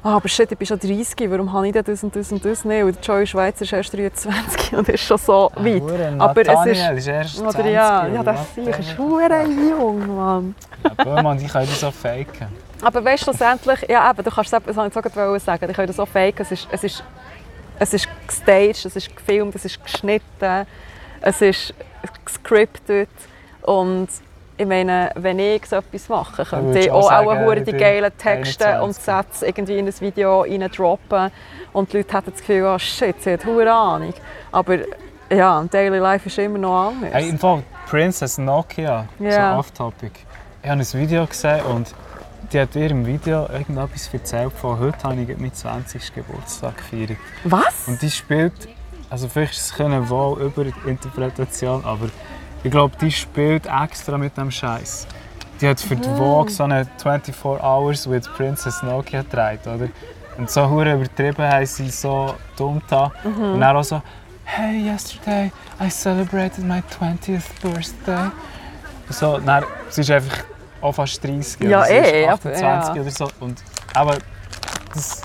ah, 0.04 0.16
aber 0.18 0.28
shit, 0.28 0.52
ich 0.52 0.58
bin 0.58 0.68
schon 0.68 0.80
30, 0.80 1.16
warum 1.32 1.52
habe 1.54 1.68
ich 1.68 1.74
denn 1.74 1.84
das 1.84 2.04
und 2.04 2.16
das 2.16 2.32
und 2.32 2.44
das 2.44 2.66
nicht? 2.66 2.84
Und 2.84 3.06
Joey 3.06 3.26
Schweizer 3.26 3.64
ist 3.64 3.74
erst 3.74 3.94
23 3.94 4.74
und 4.76 4.90
ist 4.90 5.02
schon 5.02 5.18
so 5.18 5.52
weit. 5.56 5.82
Hure, 5.82 6.16
Aber 6.20 6.42
es 6.42 6.66
ist- 6.78 6.90
ist 6.98 7.08
erst 7.08 7.38
20. 7.38 7.60
Oder 7.62 7.70
ja, 7.70 8.08
ja, 8.08 8.24
das 8.24 8.40
ist 8.58 8.98
hure 8.98 9.44
jung, 9.46 10.16
Mann. 10.16 10.56
Ja, 10.84 11.04
Böhmann, 11.04 11.38
die 11.38 11.48
können 11.48 11.66
das 11.68 11.80
so 11.80 11.92
faken. 11.92 12.48
Aber 12.82 13.04
weißt 13.06 13.22
du, 13.22 13.32
schlussendlich, 13.32 13.86
ja 13.90 14.10
eben, 14.12 14.24
du 14.24 14.30
kannst 14.30 14.52
es, 14.54 14.62
das 14.66 14.76
wollte 14.76 15.00
ich 15.00 15.14
gerade 15.14 15.40
sagen, 15.40 15.70
ich 15.70 15.76
kann 15.76 15.88
das 15.88 15.96
so 15.96 16.06
fake, 16.06 16.40
es 16.42 16.52
ist, 16.52 16.68
es 16.70 16.84
ist, 16.84 17.04
es 17.80 17.94
ist 17.94 18.08
gestaged, 18.28 18.86
es 18.86 18.96
ist 18.96 19.16
gefilmt, 19.16 19.56
es 19.56 19.66
ist 19.66 19.82
geschnitten, 19.84 20.68
es 21.22 21.42
ist 21.42 21.74
gescriptet 22.26 23.10
und 23.62 24.10
ich 24.58 24.66
meine, 24.66 25.12
wenn 25.16 25.40
ich 25.40 25.66
so 25.66 25.78
etwas 25.78 26.10
mache, 26.10 26.46
könnte 26.46 26.80
ich 26.80 26.92
auch 26.92 27.10
sagen, 27.10 27.28
auch 27.28 27.56
die 27.56 27.72
geilen 27.72 28.12
Texte 28.18 28.68
21. 28.68 28.84
und 28.84 28.94
Sätze 28.96 29.46
irgendwie 29.48 29.78
in 29.80 29.88
ein 29.88 30.00
Video 30.00 30.42
rein 30.42 30.70
droppen 30.76 31.32
und 31.74 31.92
die 31.92 31.98
Leute 31.98 32.18
hätten 32.18 32.32
das 32.32 32.40
Gefühl, 32.40 32.64
oh 32.66 32.78
shit, 32.78 33.22
sie 33.22 33.34
hat 33.34 33.46
hure 33.46 33.72
Ahnung. 33.72 34.14
Aber 34.52 34.78
ja, 35.32 35.60
im 35.60 35.70
Daily 35.70 35.98
Life 35.98 36.28
ist 36.28 36.38
immer 36.38 36.60
noch 36.60 36.90
anders. 36.90 37.14
Hey, 37.14 37.30
im 37.30 37.40
Fall 37.40 37.64
Princess 37.90 38.38
Nokia, 38.38 39.08
Ja. 39.20 39.54
so 39.54 39.60
off-topic. 39.60 40.12
Ich 40.62 40.70
habe 40.70 40.80
ein 40.82 40.94
Video 40.94 41.26
gesehen 41.26 41.62
und 41.66 41.94
die 42.52 42.60
hat 42.60 42.76
in 42.76 42.84
ihrem 42.84 43.06
Video 43.06 43.48
irgendetwas 43.52 44.14
erzählt 44.14 44.54
von 44.54 44.80
heute 44.80 45.04
habe 45.04 45.16
ich 45.22 45.28
meinen 45.38 45.54
20. 45.54 46.14
Geburtstag 46.14 46.78
gefeiert. 46.78 47.18
Was? 47.44 47.88
Und 47.88 48.02
die 48.02 48.12
spielt, 48.12 48.54
also 49.10 49.28
vielleicht 49.28 49.54
ist 49.54 49.80
es 49.80 50.10
wohl 50.10 50.42
über 50.42 50.66
Interpretation, 50.86 51.84
aber 51.84 52.10
ich 52.64 52.72
glaube, 52.72 52.96
die 53.00 53.12
spielt 53.12 53.66
extra 53.66 54.18
mit 54.18 54.38
dem 54.38 54.50
Scheiß. 54.50 55.08
Die 55.60 55.68
hat 55.68 55.80
für 55.80 55.96
die 55.96 56.10
Vogue 56.10 56.50
so 56.50 56.64
eine 56.64 56.86
24 56.98 57.36
Hours 57.44 58.10
with 58.10 58.28
Princess 58.30 58.82
Nokia 58.84 59.22
getragen, 59.22 59.76
oder? 59.76 59.90
Und 60.38 60.50
so 60.50 60.68
hure 60.68 60.94
übertrieben 60.94 61.48
haben 61.48 61.66
sie 61.66 61.90
so 61.90 62.36
dumm 62.58 62.82
da. 62.90 63.12
Und 63.24 63.60
dann 63.60 63.76
auch 63.76 63.84
so, 63.84 64.02
hey, 64.46 64.90
yesterday 64.90 65.52
I 65.80 65.90
celebrated 65.90 66.66
my 66.66 66.82
20th 67.00 67.44
birthday. 67.62 68.32
Und 69.08 69.16
so, 69.16 69.38
dann, 69.38 69.64
sie 69.90 70.02
ist 70.02 70.12
einfach 70.12 70.44
auch 70.82 70.94
fast 70.94 71.24
30 71.24 71.62
Ja, 71.62 71.82
oder 71.82 71.90
eh, 71.90 72.24
ist 72.24 72.30
aber, 72.30 72.52
28 72.52 72.96
ja. 72.96 73.02
oder 73.02 73.12
so. 73.12 73.28
Und, 73.40 73.64
aber 73.94 74.18
das, 74.94 75.22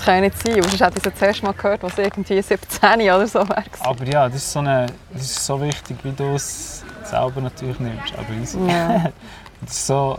Das 0.00 0.06
kann 0.06 0.22
nicht 0.22 0.42
sein, 0.42 0.54
weil 0.54 0.62
sonst 0.62 0.80
hätte 0.80 0.98
ich 0.98 1.06
es 1.06 1.18
zuerst 1.18 1.42
mal 1.42 1.52
gehört, 1.52 1.82
was 1.82 1.98
irgendwie 1.98 2.40
17 2.40 3.02
oder 3.02 3.26
so 3.26 3.46
wäre. 3.46 3.64
Aber 3.80 4.04
ja, 4.06 4.26
das 4.28 4.36
ist 4.36 4.50
so, 4.50 4.60
eine, 4.60 4.86
das 5.12 5.22
ist 5.22 5.44
so 5.44 5.60
wichtig, 5.60 5.98
wie 6.02 6.12
du 6.12 6.36
es 6.36 6.82
selber 7.04 7.42
natürlich 7.42 7.78
nimmst. 7.78 8.14
Aber 8.16 8.32
easy. 8.40 8.58
Ja. 8.66 9.12
Das 9.60 9.72
ist 9.72 9.86
so, 9.88 10.18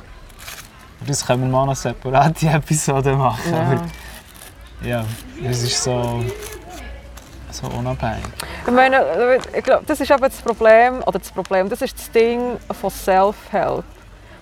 das 1.08 1.26
können 1.26 1.42
wir 1.42 1.50
mal 1.50 1.66
noch 1.66 1.76
separate 1.76 2.46
Episoden 2.46 3.18
machen. 3.18 3.52
Ja. 3.52 3.62
Aber 3.62 4.88
ja, 4.88 5.06
es 5.44 5.64
ist 5.64 5.84
so. 5.84 6.24
so 7.50 7.66
unabhängig. 7.66 8.24
Ich 8.68 8.72
meine, 8.72 9.40
ich 9.58 9.64
glaube, 9.64 9.84
das 9.88 10.00
ist 10.00 10.12
eben 10.12 10.22
das 10.22 10.42
Problem, 10.44 11.02
oder 11.08 11.18
das 11.18 11.32
Problem, 11.32 11.70
das 11.70 11.82
ist 11.82 11.98
das 11.98 12.12
Ding 12.12 12.58
von 12.80 12.92
Self-Help. 12.92 13.84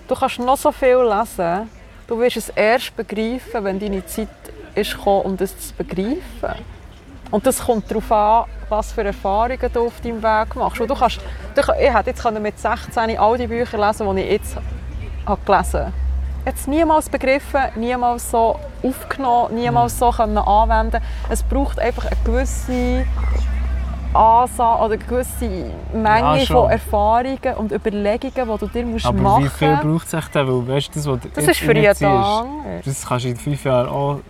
Du 0.06 0.14
kannst 0.14 0.38
noch 0.38 0.58
so 0.58 0.70
viel 0.70 0.98
lesen, 0.98 1.70
du 2.06 2.18
wirst 2.18 2.36
es 2.36 2.50
erst 2.50 2.94
begreifen, 2.94 3.64
wenn 3.64 3.80
deine 3.80 4.04
Zeit 4.04 4.28
ist 4.74 4.96
gekommen, 4.96 5.22
um 5.22 5.36
das 5.36 5.56
zu 5.58 5.74
begreifen. 5.74 6.64
Und 7.30 7.46
das 7.46 7.64
kommt 7.64 7.88
darauf 7.90 8.10
an, 8.10 8.44
was 8.68 8.92
für 8.92 9.04
Erfahrungen 9.04 9.70
du 9.72 9.86
auf 9.86 10.00
deinem 10.00 10.22
Weg 10.22 10.56
machst. 10.56 10.80
Und 10.80 10.90
du 10.90 10.94
kannst, 10.94 11.20
du, 11.54 11.60
ich 11.80 11.94
hätte 11.94 12.10
jetzt 12.10 12.30
mit 12.40 12.58
16 12.58 13.18
all 13.18 13.38
die 13.38 13.46
Bücher 13.46 13.78
lesen, 13.78 14.16
die 14.16 14.22
ich 14.22 14.30
jetzt 14.32 14.56
habe 15.26 15.40
gelesen 15.44 15.80
habe. 15.80 15.92
Jetzt 16.46 16.66
niemals 16.66 17.08
begriffen, 17.08 17.60
niemals 17.76 18.30
so 18.30 18.58
aufgenommen, 18.82 19.54
niemals 19.54 19.98
so 19.98 20.10
können 20.10 20.38
anwenden. 20.38 21.00
Es 21.28 21.42
braucht 21.42 21.78
einfach 21.78 22.06
eine 22.06 22.16
gewisse 22.24 23.04
Ansatz 24.14 24.58
oder 24.80 24.94
eine 24.94 24.98
gewisse 24.98 25.48
Menge 25.92 26.38
Ja, 26.38 26.46
von 26.46 26.70
Erfahrungen 26.70 27.54
und 27.58 27.72
Überlegungen, 27.72 28.32
die 28.34 28.58
du 28.58 28.66
dir 28.66 28.86
musst 28.86 29.06
Aber 29.06 29.20
machen 29.20 29.44
wie 29.44 29.48
viel 29.48 29.70
musst. 29.70 29.82
braucht 29.82 30.14
es 30.14 30.30
denn? 30.30 30.48
Weil, 30.48 30.68
weißt 30.76 30.96
das, 30.96 31.06
was 31.06 31.18
Das 31.34 31.44
ist 31.44 31.60
für 31.60 31.76
jeden 31.76 32.04
anders. 32.04 32.84
Das 32.84 33.06
kannst 33.06 33.24
du 33.26 33.28
in 33.28 33.36
fünf 33.36 33.62
Jahren 33.64 33.88
auch 33.88 34.20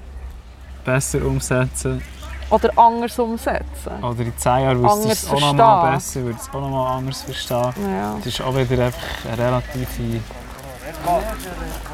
besser 0.84 1.24
umsetzen. 1.24 2.02
Oder 2.50 2.76
anders 2.76 3.18
umsetzen. 3.18 4.02
Oder 4.02 4.20
in 4.20 4.36
zehn 4.36 4.60
Jahren 4.60 4.82
wirst 4.82 4.96
du 4.96 5.02
Anders 5.02 5.22
es 5.22 5.30
auch 5.30 5.40
noch 5.40 5.52
mal 5.54 5.92
besser, 5.92 6.22
würdest 6.22 6.46
du 6.46 6.50
es 6.50 6.54
auch 6.56 6.60
noch 6.60 6.70
mal 6.70 6.96
anders 6.96 7.22
verstehen. 7.22 7.72
Ja. 7.90 8.14
Das 8.16 8.26
ist 8.26 8.40
auch 8.40 8.54
wieder 8.54 8.86
einfach 8.86 9.00
eine 9.24 9.38
relative 9.38 10.20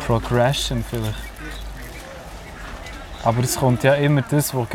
Progression 0.07 0.85
vielleicht. 0.89 1.15
Aber 3.23 3.43
es 3.43 3.57
kommt 3.57 3.83
ja 3.83 3.95
immer 3.95 4.23
das, 4.23 4.55
was 4.55 4.69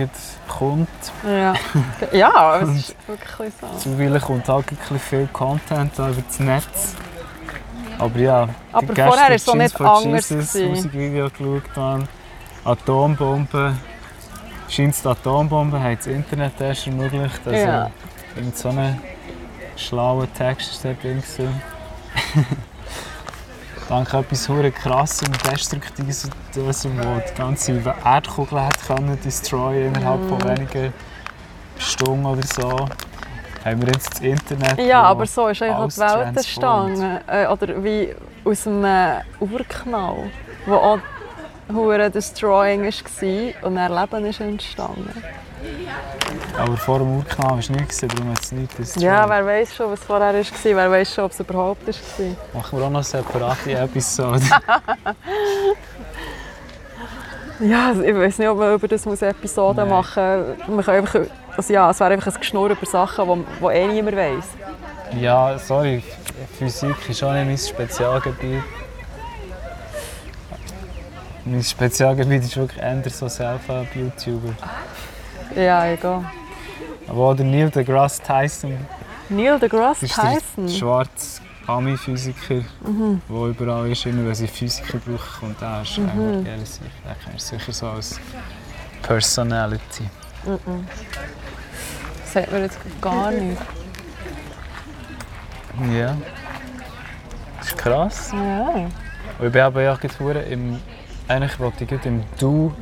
kommt. 0.47 0.89
Ja, 1.25 1.53
ja 2.11 2.59
es 2.59 2.69
ist 2.69 2.95
wirklich 3.07 3.53
so. 3.59 3.67
Zuweilen 3.77 4.21
kommt 4.21 4.49
auch 4.49 4.63
ein 4.91 4.99
viel 4.99 5.27
Content 5.31 5.93
über 5.97 6.13
das 6.27 6.39
Netz. 6.39 6.95
Aber 7.97 8.19
ja, 8.19 8.49
Aber 8.71 8.93
vorher 8.93 9.29
war 9.29 9.31
es 9.31 9.45
so 9.45 9.53
nicht 9.53 9.79
anders. 9.79 10.29
Jesus 10.29 10.53
gewesen. 10.53 10.69
Musikvideo 10.69 11.29
geschaut. 11.29 12.07
Atombomben. 12.65 13.79
Scheint 14.71 15.03
die 15.03 15.07
Atombomben 15.09 15.83
haben 15.83 15.97
das 15.97 16.07
Internet 16.07 16.53
erst 16.61 16.87
ermöglicht. 16.87 17.41
Also 17.45 17.57
Ja. 17.59 17.91
irgend 18.37 18.57
so 18.57 18.69
einen 18.69 19.01
schlauen 19.75 20.33
Text 20.33 20.71
ist 20.71 20.85
dort 20.85 21.03
drin. 21.03 21.21
Dank 23.89 24.13
etwas 24.13 24.47
hure 24.47 24.71
krass 24.71 25.21
und 25.23 25.51
destruktives, 25.51 26.29
das, 26.55 26.81
die 26.83 27.37
ganze 27.37 27.81
Erdkugel 28.05 28.61
hat 28.61 28.81
können 28.87 29.19
destroyen 29.21 29.93
innerhalb 29.93 30.21
von 30.29 30.37
Mhm. 30.37 30.47
wenigen 30.47 30.93
Stunden 31.77 32.25
oder 32.25 32.43
so. 32.43 32.87
Haben 33.65 33.81
wir 33.81 33.89
jetzt 33.89 34.13
das 34.13 34.21
Internet. 34.21 34.79
Ja, 34.79 35.03
aber 35.03 35.25
so 35.25 35.49
ist 35.49 35.61
eigentlich 35.61 35.93
die 35.95 35.99
Welt 35.99 36.37
entstanden. 36.37 37.19
Äh, 37.27 37.45
oder 37.47 37.83
wie 37.83 38.15
aus 38.45 38.65
einem 38.65 39.21
Urknall, 39.41 40.31
wo 40.65 40.75
auch 40.75 40.99
hure 41.73 42.09
Destroying 42.09 42.83
war 42.83 43.67
und 43.67 43.77
ein 43.77 43.93
Leben 43.93 44.25
ist 44.25 44.39
entstanden. 44.39 45.23
Aber 46.57 46.77
vor 46.77 46.99
dem 46.99 47.17
Urknall 47.17 47.51
war 47.51 47.59
es 47.59 47.69
nicht, 47.69 47.89
gewesen, 47.89 48.09
darum 48.09 48.31
hat 48.31 48.39
es 48.41 48.51
nicht 48.51 48.77
destroyed. 48.77 49.03
Ja, 49.03 49.29
wer 49.29 49.45
weiß 49.45 49.75
schon, 49.75 49.91
was 49.91 49.99
vorher 50.03 50.33
war, 50.33 50.43
wer 50.63 50.91
weiß 50.91 51.13
schon, 51.13 51.23
ob 51.25 51.31
es 51.31 51.39
überhaupt 51.39 51.87
war. 51.87 51.93
Machen 52.53 52.79
wir 52.79 52.85
auch 52.85 52.89
noch 52.89 52.97
eine 52.97 53.03
separate 53.03 53.71
Episode. 53.73 54.41
Ja, 57.63 57.89
also 57.89 58.01
ich 58.01 58.15
weiß 58.15 58.39
nicht, 58.39 58.47
ob 58.47 58.57
man 58.57 58.73
über 58.73 58.87
das 58.87 59.05
muss 59.05 59.21
Episoden 59.21 59.87
Nein. 59.87 59.89
machen 59.89 60.43
muss. 60.67 60.89
Einfach, 60.89 61.19
also 61.55 61.73
ja, 61.73 61.91
es 61.91 61.99
wäre 61.99 62.13
einfach 62.13 62.33
ein 62.33 62.39
Geschnurr 62.39 62.71
über 62.71 62.85
Sachen, 62.87 63.45
die 63.59 63.65
eh 63.65 63.87
niemand 63.87 64.17
weiß. 64.17 64.45
ja, 65.19 65.59
sorry, 65.59 66.01
Physik 66.57 66.95
ist 67.07 67.23
auch 67.23 67.33
nicht 67.33 67.45
mein 67.45 67.57
Spezialgebiet. 67.57 68.63
Mein 71.45 71.63
Spezialgebiet 71.63 72.43
ist 72.43 72.55
wirklich 72.55 72.81
eher 72.81 73.09
so 73.09 73.27
Self-Help-YouTuber. 73.27 74.53
Ja, 75.55 75.85
egal. 75.87 76.25
Aber 77.07 77.29
auch 77.29 77.35
der 77.35 77.45
Neil 77.45 77.69
deGrasse 77.69 78.21
Tyson 78.21 78.77
Neil 79.29 79.59
deGrasse 79.59 80.05
ist 80.05 80.17
der 80.17 80.37
Tyson. 80.37 80.69
schwarze 80.69 81.41
Ami-Physiker, 81.67 82.63
der 83.29 83.45
überall 83.47 83.89
ist. 83.89 84.05
Immer 84.05 84.27
wenn 84.27 84.35
sie 84.35 84.47
Physiker 84.47 84.97
brauchen, 84.99 85.39
kommt 85.39 85.61
er. 85.61 85.81
Ist 85.81 85.97
mhm. 85.97 86.45
eher 86.45 86.57
sicher. 87.37 87.71
So 87.71 87.87
als 87.87 88.19
Personality. 89.01 90.03
Das 90.43 92.33
sagt 92.33 92.51
man 92.51 92.61
jetzt 92.61 92.77
gar 93.01 93.31
nicht. 93.31 93.61
Ja. 95.93 96.17
Das 97.59 97.67
ist 97.67 97.77
krass. 97.77 98.31
Ja. 98.33 98.89
Und 99.39 99.47
ich 99.47 99.51
bin 99.51 99.61
aber 99.61 99.81
ja 99.81 99.95
im. 100.41 100.79
Eigentlich 101.31 101.59
wollte 101.59 101.83
ich 101.83 101.89
gerade 101.89 102.09
im 102.09 102.23
Do 102.39 102.73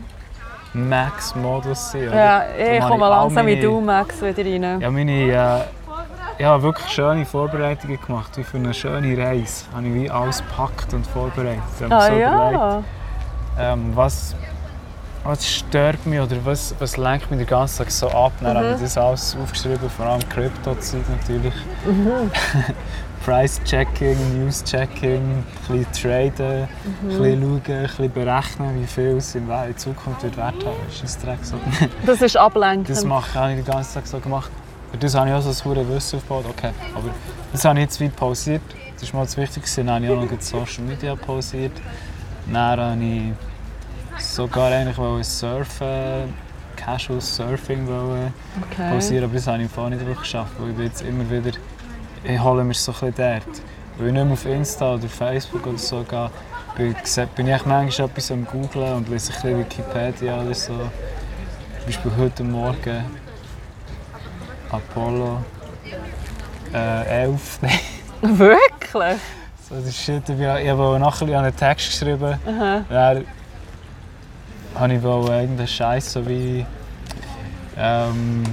Max 0.74 1.36
Modus 1.36 1.92
sein. 1.92 2.08
oder? 2.10 2.16
Ja, 2.16 2.44
ich 2.58 2.82
habe 2.82 2.92
komme 2.92 3.06
ich 3.06 3.10
langsam 3.10 3.48
in 3.48 3.54
meine- 3.56 3.62
du, 3.68 3.82
Max, 3.82 4.22
wieder 4.22 4.46
rein. 4.46 4.82
Ja, 4.82 4.90
meine. 4.92 5.12
Äh, 5.12 5.62
ich 6.38 6.46
habe 6.46 6.64
wirklich 6.64 6.88
schöne 6.90 7.26
Vorbereitungen 7.26 8.00
gemacht, 8.00 8.38
wie 8.38 8.44
für 8.44 8.58
eine 8.58 8.74
schöne 8.74 9.18
Reise. 9.18 9.66
Habe 9.76 9.88
ich 9.88 9.94
wie 9.94 10.10
alles 10.10 10.38
gepackt 10.38 10.94
und 10.94 11.06
vorbereitet. 11.08 11.62
Ich 11.78 11.84
habe 11.84 11.96
Ah 11.96 12.02
so 12.02 12.08
überlegt, 12.14 12.54
ja. 12.54 12.84
ähm, 13.60 13.92
was, 13.94 14.36
was 15.26 15.46
stört 15.46 16.06
mich 16.06 16.20
oder 16.22 16.38
was, 16.46 16.74
was 16.80 16.96
lenkt 16.98 17.30
mich 17.30 17.40
den 17.40 17.48
ganzen 17.48 17.80
Tag 17.80 17.92
so 17.92 18.08
ab. 18.10 18.32
Dann 18.42 18.56
habe 18.56 18.70
Mhm. 18.70 18.76
ich 18.76 18.82
das 18.82 18.98
alles 18.98 19.36
aufgeschrieben, 19.42 19.90
vor 19.90 20.06
allem 20.06 20.28
Krypto-Zeit 20.30 21.02
natürlich. 21.10 21.54
Mhm. 21.86 22.32
Price-Checking, 23.30 24.18
News-Checking, 24.40 25.22
ein 25.22 25.46
bisschen 25.68 26.34
traden, 26.34 26.68
Mhm. 27.04 27.10
ein 27.12 27.18
bisschen 27.22 27.42
schauen, 27.42 27.62
ein 27.76 27.84
bisschen 27.84 28.12
berechnen, 28.12 28.82
wie 28.82 28.88
viel 28.88 29.18
es 29.18 29.36
in 29.36 29.78
Zukunft 29.78 30.24
wird 30.24 30.36
Wert 30.36 30.66
haben. 30.66 30.76
Das 30.88 31.04
ist 31.04 31.20
ein 31.20 31.26
Dreck. 31.28 31.46
So. 31.46 31.56
Das 32.08 32.24
ist 32.24 32.36
ablenkend. 32.36 32.90
Das 32.90 33.06
mache, 33.06 33.40
habe 33.40 33.52
ich 33.52 33.64
den 33.64 33.72
ganzen 33.72 33.94
Tag 33.94 34.08
so 34.08 34.20
gemacht. 34.20 34.50
Für 34.90 34.98
das 34.98 35.14
habe 35.14 35.30
ich 35.30 35.36
auch 35.36 35.42
so 35.42 35.50
ein 35.70 35.76
hohes 35.78 35.88
Wissen 35.90 36.16
aufgebaut. 36.18 36.46
Okay, 36.50 36.72
aber 36.96 37.10
das 37.52 37.64
habe 37.66 37.78
ich 37.78 37.84
jetzt 37.84 38.00
wie 38.00 38.10
pausiert. 38.10 38.64
Das 38.96 39.04
ist 39.04 39.14
mal 39.14 39.26
das 39.26 39.38
Wichtigste. 39.38 39.84
Dann 39.84 39.94
habe 39.94 40.06
ich 40.06 40.12
auch 40.12 40.32
noch 40.32 40.42
Social 40.42 40.84
Media 40.86 41.16
pausiert. 41.16 41.74
Dann 42.52 42.58
habe 42.80 42.98
ich 43.00 44.26
sogar 44.26 44.72
eigentlich 44.72 45.28
surfen, 45.28 46.34
Casual 46.76 47.22
Surfing 47.22 47.88
wollen 47.88 48.34
okay. 48.64 48.90
pausieren, 48.90 49.26
aber 49.26 49.34
das 49.34 49.46
habe 49.46 49.62
ich 49.62 49.70
Fall 49.70 49.92
nicht 49.92 50.00
wirklich 50.00 50.20
geschafft, 50.20 50.54
weil 50.58 50.72
ich 50.72 50.76
bin 50.76 50.86
jetzt 50.86 51.02
immer 51.04 51.30
wieder, 51.30 51.50
ich 51.50 51.56
hole 52.44 52.64
mir 52.64 52.74
so 52.74 52.92
ein 52.92 53.12
bisschen 53.12 53.14
dort. 53.16 53.62
Weil 53.98 54.08
ich 54.08 54.14
nicht 54.14 54.24
mehr 54.26 54.34
auf 54.34 54.46
Insta 54.46 54.94
oder 54.96 55.08
Facebook 55.08 55.66
oder 55.68 55.78
so 55.78 56.04
gehe, 56.04 56.30
bin, 56.76 56.96
ich- 57.04 57.28
bin 57.36 57.48
ich 57.48 57.66
manchmal 57.66 58.08
etwas 58.10 58.32
am 58.32 58.46
googlen 58.46 58.94
und 58.94 59.10
lese 59.10 59.32
ein 59.32 59.36
bisschen 59.42 59.60
Wikipedia 59.60 60.42
oder 60.42 60.54
so. 60.54 60.74
Zum 60.74 61.86
Beispiel 61.86 62.12
heute 62.18 62.44
Morgen 62.44 63.04
Apollo 64.72 65.44
äh, 66.74 67.24
11. 67.24 67.60
Wirklich? 68.22 69.18
so, 69.68 69.76
das 69.76 69.86
ist 69.86 69.98
shit. 69.98 70.28
Ich 70.30 70.46
habe 70.46 70.62
ich 70.62 70.70
habe 70.70 71.00
nachher 71.00 71.28
ich 71.28 71.36
einen 71.36 71.56
Text 71.56 71.90
geschrieben. 71.90 72.38
Aha. 72.48 72.82
Dann 72.90 73.26
habe 74.76 74.94
ich 74.94 75.04
irgendeinen 75.04 75.68
Scheiß 75.68 76.14
so 76.14 76.28
wie 76.28 76.66
ähm, 77.78 78.44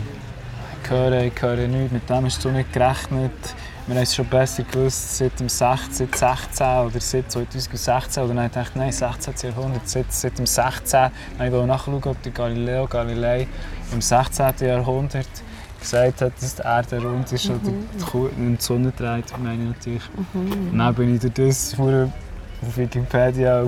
ich 0.87 0.91
höre, 0.93 1.23
ich 1.23 1.43
höre 1.43 1.67
nichts, 1.67 1.93
mit 1.93 2.09
dem 2.09 2.25
hast 2.25 2.45
du 2.45 2.51
nicht 2.51 2.73
gerechnet. 2.73 3.33
Wir 3.89 3.97
haben 3.97 4.03
es 4.03 4.15
schon 4.15 4.27
besser 4.27 4.63
gewusst 4.63 5.19
seit 5.19 5.39
dem 5.41 5.49
16, 5.49 6.09
16 6.13 6.67
oder 6.67 7.01
seit 7.01 7.31
2016. 7.31 8.23
Oder 8.23 8.35
dann 8.35 8.45
habe 8.45 8.61
ich 8.63 8.75
nein, 8.77 8.93
16. 8.93 9.35
Jahrhundert, 9.51 9.89
seit, 9.89 10.13
seit 10.13 10.39
dem 10.39 10.47
16. 10.47 11.11
Dann 11.39 11.53
wollte 11.53 11.57
ich 11.59 11.67
nachschauen, 11.67 12.05
ob 12.05 12.23
der 12.23 12.33
Galileo 12.33 12.87
Galilei 12.87 13.49
im 13.93 14.01
16. 14.01 14.55
Jahrhundert 14.61 15.27
gesagt 15.81 16.21
hat, 16.21 16.33
dass 16.41 16.55
die 16.55 16.63
Erde 16.63 17.03
rund 17.03 17.33
ist 17.33 17.51
oder 17.51 17.59
die 17.65 18.05
Kuh- 18.05 18.31
und 18.37 18.57
die 18.57 18.63
Sonne 18.63 18.93
dreht, 18.97 19.25
meine 19.43 19.63
ich 19.63 19.69
natürlich. 19.69 20.03
Und 20.35 20.79
dann 20.79 20.95
bin 20.95 21.15
ich 21.17 21.21
durch 21.21 21.35
das 21.35 21.75
auf 22.63 22.77
Wikipedia 22.77 23.65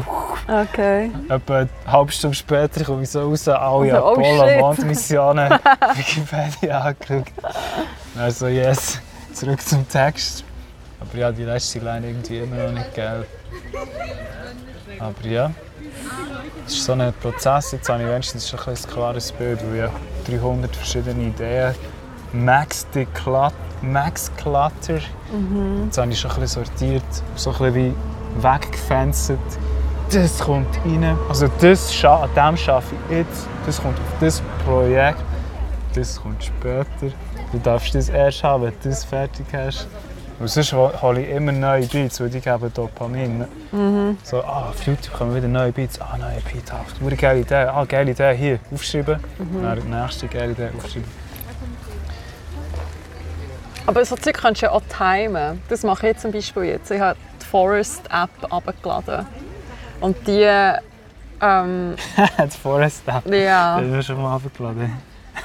Okay. 0.48 1.10
Etwa 1.28 1.58
eine 1.58 1.68
halbe 1.86 2.10
Stunde 2.10 2.34
später 2.34 2.82
komme 2.82 3.02
ich 3.02 3.10
so 3.10 3.20
raus, 3.20 3.46
alle 3.48 3.92
Also, 3.94 4.06
oh. 4.06 4.12
Apollo-Mondmissionen 4.12 5.50
Wikipedia 5.94 6.80
angeschaut. 6.80 7.26
Also 8.18 8.46
yes, 8.46 8.98
zurück 9.34 9.60
zum 9.60 9.86
Text. 9.88 10.44
Aber 11.00 11.18
ja, 11.18 11.30
die 11.30 11.44
letzte 11.44 11.80
Line 11.80 12.08
irgendwie 12.08 12.38
immer 12.38 12.56
noch 12.56 12.72
nicht 12.72 12.94
geil. 12.94 13.26
Aber 14.98 15.28
ja, 15.28 15.50
es 16.66 16.72
ist 16.72 16.84
so 16.84 16.92
ein 16.92 17.12
Prozess. 17.20 17.72
Jetzt 17.72 17.88
habe 17.90 18.02
ich 18.02 18.08
wenigstens 18.08 18.48
schon 18.48 18.58
ein 18.60 18.68
ein 18.70 18.90
klares 18.90 19.32
Bild, 19.32 19.60
weil 19.68 19.76
ich 19.76 19.82
habe 19.82 20.40
300 20.40 20.74
verschiedene 20.74 21.24
Ideen. 21.24 21.74
Max, 22.32 22.86
Declut 22.94 23.52
Max 23.82 24.30
Clutter. 24.36 25.00
Jetzt 25.84 25.98
habe 25.98 26.10
ich 26.10 26.18
schon 26.18 26.30
ein 26.30 26.40
bisschen 26.40 26.64
sortiert, 26.64 27.02
so 27.36 27.50
ein 27.50 27.58
bisschen 27.58 27.74
wie 27.74 27.94
weggefenst. 28.42 29.32
Das 30.12 30.38
kommt 30.38 30.68
rein. 30.84 31.16
Also 31.28 31.48
das, 31.60 31.92
scha- 31.92 32.22
an 32.22 32.30
dem 32.34 32.40
arbeite 32.68 32.84
ich 33.10 33.16
jetzt. 33.18 33.46
Das 33.66 33.80
kommt 33.82 33.98
auf 33.98 34.04
das 34.20 34.42
Projekt. 34.64 35.18
das 35.94 36.20
kommt 36.20 36.42
später. 36.44 37.14
Du 37.52 37.58
darfst 37.58 37.94
das 37.94 38.08
erst 38.08 38.42
haben, 38.44 38.64
wenn 38.64 38.72
du 38.82 38.88
das 38.88 39.04
fertig 39.04 39.46
hast. 39.52 39.86
Und 40.38 40.48
sonst 40.48 40.72
hol- 40.72 40.92
hole 41.02 41.20
ich 41.22 41.30
immer 41.30 41.50
neue 41.52 41.84
Beats, 41.86 42.20
weil 42.20 42.30
die 42.30 42.40
geben 42.40 42.72
Dopamin. 42.72 43.44
So, 44.22 44.42
ah, 44.44 44.68
auf 44.70 44.80
YouTube 44.86 45.12
kommen 45.12 45.34
wieder 45.34 45.48
neue 45.48 45.72
Beats. 45.72 46.00
Ah, 46.00 46.16
neue 46.16 46.40
Beat, 46.52 46.72
ah, 46.72 46.84
eine 47.04 47.16
geile 47.16 47.40
Idee. 47.40 47.54
Ah, 47.54 47.84
geile 47.84 48.10
Idee, 48.12 48.34
hier, 48.36 48.58
aufschreiben. 48.72 49.18
Dann 49.62 49.80
die 49.80 49.88
nächste 49.88 50.28
geile 50.28 50.52
Idee, 50.52 50.68
aufschreiben. 50.78 51.10
Aber 53.86 54.04
so 54.04 54.16
Zeug 54.16 54.34
kannst 54.36 54.62
du 54.62 54.66
ja 54.66 54.72
auch 54.72 54.82
timen. 54.82 55.60
Das 55.68 55.82
mache 55.82 56.10
ich 56.10 56.18
zum 56.18 56.30
Beispiel 56.30 56.64
jetzt. 56.64 56.90
Ich 56.90 57.00
habe 57.00 57.18
die 57.48 57.50
Forest-App 57.50 58.52
abgeladen. 58.52 59.26
Und 60.00 60.16
die, 60.26 60.48
ähm, 61.40 61.96
das 62.36 62.56
Forest 62.56 63.02
App. 63.06 63.26
ja... 63.32 63.80
Das 63.80 64.00
ist 64.00 64.06
schon 64.06 64.22
mal 64.22 64.36
abgeladen. 64.36 64.92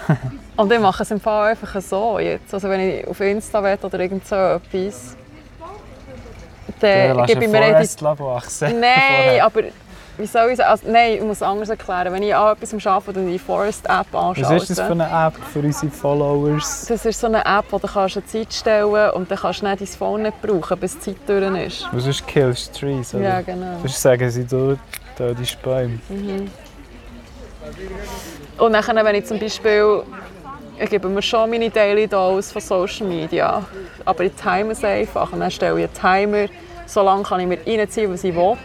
Und 0.55 0.71
ich 0.71 0.79
mache 0.79 1.03
es 1.03 1.11
im 1.11 1.19
Fall 1.19 1.51
einfach 1.51 1.81
so 1.81 2.19
jetzt. 2.19 2.53
Also 2.53 2.69
wenn 2.69 2.79
ich 2.79 3.07
auf 3.07 3.19
Insta 3.19 3.63
will 3.63 3.77
oder 3.81 3.99
irgend 3.99 4.27
so 4.27 4.35
etwas, 4.35 5.15
dann 6.79 7.17
Dann 7.17 7.25
gebe 7.25 7.45
ich 7.45 7.51
mir 7.51 7.61
die... 7.61 7.71
Forest 7.73 8.03
wachsen. 8.03 8.79
Nein, 8.79 9.41
aber 9.41 9.61
wie 10.17 10.25
soll 10.25 10.51
ich 10.51 10.57
sagen? 10.57 10.69
Also, 10.69 10.91
nein, 10.91 11.13
ich 11.15 11.21
muss 11.21 11.37
es 11.37 11.41
anders 11.41 11.69
erklären. 11.69 12.13
Wenn 12.13 12.23
ich 12.23 12.35
an 12.35 12.55
etwas 12.55 12.85
arbeite 12.85 13.19
und 13.19 13.27
die 13.27 13.39
Forest-App 13.39 14.13
anschaue, 14.13 14.43
Was 14.55 14.69
ist 14.69 14.77
das 14.77 14.85
für 14.85 14.91
eine 14.91 15.09
App 15.09 15.33
für 15.51 15.59
unsere 15.59 15.91
Followers? 15.91 16.85
das 16.87 17.05
ist 17.05 17.19
so 17.19 17.27
eine 17.27 17.43
App, 17.43 17.65
wo 17.71 17.79
du 17.79 17.87
kannst 17.87 18.17
eine 18.17 18.25
Zeit 18.25 18.53
stellen 18.53 19.11
und 19.11 19.29
dann 19.31 19.37
kannst 19.37 19.61
du 19.61 19.67
nicht 19.67 19.81
dein 19.81 19.87
Phone 19.87 20.21
nicht 20.23 20.41
brauchen, 20.41 20.79
bis 20.79 20.99
die 20.99 21.15
Zeit 21.15 21.17
durch 21.27 21.65
ist. 21.65 21.87
Was 21.91 22.05
ist 22.05 22.27
Kills 22.27 22.71
Trees? 22.71 23.13
Oder? 23.15 23.23
Ja, 23.23 23.41
genau. 23.41 23.79
Sonst 23.81 24.01
sagen 24.01 24.29
sie 24.29 24.45
dort, 24.45 24.79
da 25.17 25.33
die 25.33 25.47
Bäume. 25.63 25.99
Und 28.57 28.73
dann, 28.73 29.05
wenn 29.05 29.15
ich 29.15 29.25
zum 29.25 29.39
Beispiel, 29.39 30.03
ich 30.79 30.89
gebe 30.89 31.07
mir 31.09 31.21
schon 31.21 31.49
meine 31.49 31.69
Daily 31.69 32.07
Dose 32.07 32.51
von 32.53 32.61
Social 32.61 33.07
Media, 33.07 33.63
aber 34.05 34.23
ich 34.25 34.33
time 34.33 34.71
es 34.71 34.83
einfach 34.83 35.31
und 35.31 35.39
dann 35.39 35.49
stelle 35.51 35.79
ich 35.81 35.89
einen 36.03 36.29
Timer, 36.29 36.45
so 36.85 37.01
lange 37.01 37.23
kann 37.23 37.39
ich 37.39 37.47
mir 37.47 37.57
reinziehen, 37.65 38.11
was 38.11 38.23
ich 38.23 38.35
will. 38.35 38.57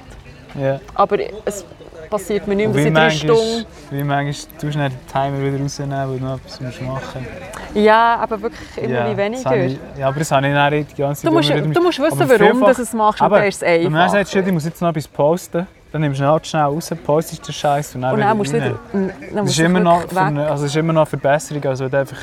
Ja. 0.55 0.80
Aber 0.94 1.18
es 1.44 1.64
passiert 2.09 2.46
mir 2.46 2.55
nicht 2.57 2.68
Und 2.68 2.74
mehr, 2.74 2.86
ich 2.86 2.92
drei 2.94 3.11
Stunden... 3.11 3.66
wie 3.90 4.03
manchmal 4.03 4.32
tust 4.32 4.62
du 4.62 4.78
den 4.78 4.92
Timer 5.12 5.42
wieder 5.42 5.62
rausnehmen, 5.62 6.11
weil 6.11 6.18
du 6.18 6.24
noch 6.24 6.36
etwas 6.36 6.61
musst 6.61 6.82
machen 6.82 7.26
Ja, 7.74 8.16
aber 8.16 8.40
wirklich 8.40 8.78
immer 8.78 9.09
ja, 9.09 9.16
weniger. 9.16 9.57
Ich, 9.57 9.78
ja, 9.99 10.09
aber 10.09 10.18
das 10.18 10.30
habe 10.30 10.46
ich 10.46 10.55
dann 10.55 10.72
die 10.72 10.94
ganze 10.94 11.22
Zeit 11.22 11.30
Du 11.30 11.34
musst, 11.34 11.51
du 11.51 11.82
musst 11.82 11.99
wissen, 11.99 12.22
Aber 12.22 12.40
warum 12.40 12.61
du 12.61 12.66
es 12.66 12.92
machst 12.92 13.20
und 13.20 13.26
Aber 13.26 13.38
dann 13.38 13.49
ist 13.49 13.62
es 13.62 13.68
Wenn 13.68 13.92
man 13.92 14.03
einfach. 14.03 14.26
sagt, 14.26 14.46
ich 14.46 14.53
muss 14.53 14.64
jetzt 14.64 14.80
noch 14.80 14.88
etwas 14.88 15.09
posten, 15.09 15.66
dann 15.92 16.01
nimmst 16.01 16.20
du 16.20 16.24
ihn 16.24 16.28
halt 16.28 16.46
schnell 16.46 16.62
raus, 16.62 16.90
postest 17.05 17.46
den 17.46 17.53
Scheiß 17.53 17.94
und 17.94 18.03
dann, 18.03 18.14
Und 18.14 18.20
dann 18.20 18.36
musst 18.36 18.53
du 18.53 18.57
wieder... 18.57 18.78
Dann 18.92 19.09
Das 19.09 19.34
musst 19.34 19.51
ist 19.51 19.59
du 19.59 19.64
immer 19.64 19.80
noch, 19.80 20.09
für 20.09 20.20
eine, 20.20 20.49
also 20.49 20.64
es 20.64 20.70
ist 20.70 20.76
immer 20.76 20.92
noch 20.92 21.03
eine 21.03 21.07
Verbesserung, 21.07 21.64
als 21.64 21.80
wenn 21.80 21.90
du 21.90 21.99
einfach 21.99 22.18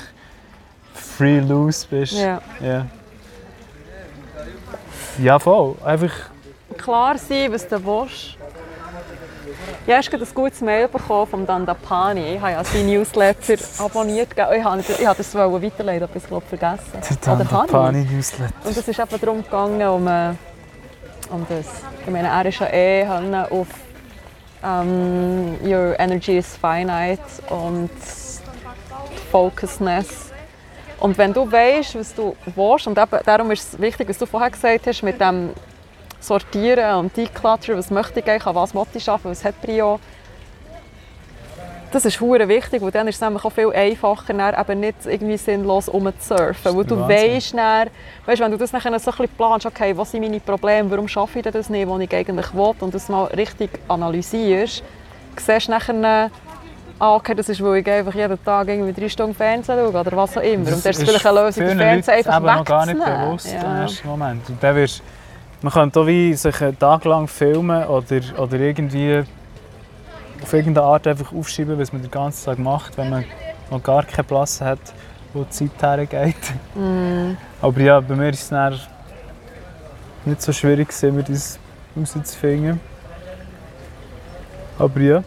free 0.93 1.39
loose 1.39 1.85
bist. 1.89 2.13
Ja. 2.13 2.41
Ja. 2.61 2.85
Ja, 5.17 5.39
voll. 5.39 5.75
Einfach, 5.85 6.11
Klar 6.77 7.17
sein, 7.17 7.51
was 7.51 7.67
du 7.67 7.83
willst. 7.83 8.37
Ja, 9.87 9.99
ich 9.99 10.11
habe 10.11 10.17
ein 10.17 10.33
gutes 10.33 10.61
Mail 10.61 10.87
bekommen 10.87 11.27
von 11.27 11.45
Dandapani. 11.45 12.35
Ich 12.35 12.41
habe 12.41 12.51
ja 12.51 12.63
seinen 12.63 12.87
Newsletter 12.87 13.55
abonniert. 13.77 14.29
Ich 14.31 15.07
das 15.07 15.35
wollen 15.35 15.61
weiterleiten, 15.61 16.03
aber 16.03 16.15
ich 16.15 16.23
habe 16.23 16.23
es 16.23 16.27
glaube 16.27 16.45
vergessen. 16.45 17.17
der 17.25 17.33
Oder 17.33 17.51
habe 17.51 17.65
ich? 17.65 17.71
Pani-Newsletter. 17.71 18.53
Und 18.63 18.77
es 18.77 18.87
ist 18.87 18.99
eben 18.99 19.21
darum 19.21 19.43
gegangen, 19.43 19.87
um, 19.87 20.07
äh, 20.07 20.33
um 21.29 21.45
das. 21.47 21.67
Ich 22.05 22.11
meine, 22.11 22.29
er 22.29 22.45
ist 22.45 22.59
ja 22.59 22.67
eh 22.67 23.07
auf 23.07 23.67
ähm, 24.63 25.57
Your 25.63 25.99
Energy 25.99 26.37
is 26.37 26.57
Finite 26.57 27.21
und 27.49 27.91
Focusness. 29.31 30.31
Und 30.99 31.17
wenn 31.17 31.33
du 31.33 31.51
weißt, 31.51 31.99
was 31.99 32.15
du 32.15 32.35
willst, 32.55 32.87
und 32.87 32.97
eben, 32.97 33.19
darum 33.25 33.51
ist 33.51 33.73
es 33.73 33.79
wichtig, 33.79 34.09
was 34.09 34.17
du 34.17 34.25
vorher 34.25 34.49
gesagt 34.49 34.87
hast, 34.87 35.03
mit 35.03 35.19
dem 35.19 35.51
Sortieren 36.25 36.95
und 36.99 37.15
Decluttern, 37.15 37.77
was 37.77 37.91
möchte 37.91 38.19
ich 38.19 38.27
eigentlich, 38.27 38.45
an 38.45 38.55
was 38.55 38.73
möchte 38.73 38.97
ich 38.97 39.07
arbeiten, 39.07 39.29
was 39.29 39.43
hat 39.43 39.61
Prio. 39.61 39.99
Das 41.91 42.03
ist 42.03 42.19
hure 42.19 42.47
wichtig, 42.47 42.81
weil 42.81 42.91
dann 42.91 43.07
ist 43.07 43.15
es 43.15 43.21
nämlich 43.21 43.45
auch 43.45 43.51
viel 43.51 43.71
einfacher, 43.71 44.33
dann 44.33 44.53
eben 44.59 44.79
nicht 44.81 45.05
irgendwie 45.05 45.37
sinnlos 45.37 45.87
rumzusurfen. 45.87 46.75
Weil 46.75 46.83
du 46.83 46.99
weißt, 47.07 47.53
dann, 47.55 47.89
weißt, 48.25 48.41
wenn 48.41 48.51
du 48.51 48.57
das 48.57 48.73
nachher 48.73 48.89
so 48.99 49.11
ein 49.11 49.17
bisschen 49.17 49.35
planst, 49.37 49.65
okay, 49.65 49.95
was 49.95 50.11
sind 50.11 50.21
meine 50.21 50.39
Probleme, 50.41 50.91
warum 50.91 51.07
schaffe 51.07 51.39
ich 51.39 51.45
das 51.45 51.69
nicht, 51.69 51.87
was 51.87 51.99
ich 52.01 52.13
eigentlich 52.13 52.53
will, 52.53 52.73
und 52.81 52.93
das 52.93 53.07
mal 53.07 53.25
richtig 53.25 53.69
analysierst, 53.87 54.83
siehst 55.37 55.67
du 55.67 55.71
nachher, 55.71 56.31
ah, 56.99 57.15
okay, 57.15 57.33
das 57.35 57.47
ist, 57.49 57.63
weil 57.63 57.77
ich 57.77 57.89
einfach 57.89 58.15
jeden 58.15 58.43
Tag 58.43 58.67
irgendwie 58.67 58.91
drei 58.91 59.07
Stunden 59.07 59.35
Fernsehen 59.35 59.77
schaue 59.77 59.97
oder 59.99 60.11
was 60.17 60.37
auch 60.37 60.41
immer. 60.41 60.67
und 60.67 60.85
das 60.85 60.85
ist 60.85 61.03
vielleicht 61.03 61.25
eine 61.25 61.41
Lösung, 61.45 61.65
den 61.65 61.77
Leuten 61.77 62.09
einfach 62.09 62.39
noch 62.41 62.65
gar 62.65 62.85
nicht 62.85 62.97
wegzunehmen. 62.97 63.25
bewusst 63.27 63.45
im 63.53 63.61
Ja. 63.61 63.81
ersten 63.83 64.07
Moment. 64.07 64.49
Und 64.49 64.61
dann 64.61 64.75
wirst, 64.75 65.01
man 65.65 65.73
könnte 65.73 65.99
auch 65.99 66.05
wie 66.05 66.31
sich 66.35 66.61
einen 66.61 66.77
Tag 66.77 67.05
lang 67.05 67.27
filmen 67.27 67.85
oder, 67.85 68.21
oder 68.37 68.59
irgendwie 68.59 69.23
auf 70.43 70.53
irgendeine 70.53 70.85
Art 70.85 71.07
einfach 71.07 71.33
aufschreiben, 71.33 71.79
was 71.79 71.91
man 71.91 72.03
den 72.03 72.11
ganzen 72.11 72.45
Tag 72.45 72.59
macht, 72.59 72.95
wenn 72.99 73.09
man 73.09 73.25
noch 73.71 73.81
gar 73.81 74.03
keinen 74.03 74.25
Platz 74.25 74.61
hat, 74.61 74.77
wo 75.33 75.43
die 75.43 75.49
Zeit 75.49 75.81
hergeht. 75.81 76.35
Mm. 76.75 77.31
Aber 77.63 77.79
ja, 77.79 77.99
bei 77.99 78.15
mir 78.15 78.29
ist 78.29 78.51
es 78.51 78.79
nicht 80.23 80.39
so 80.39 80.53
schwierig, 80.53 80.93
mir 81.01 81.23
das 81.23 81.57
herauszufinden. 81.95 82.79
Aber 84.77 84.99
ja. 84.99 85.23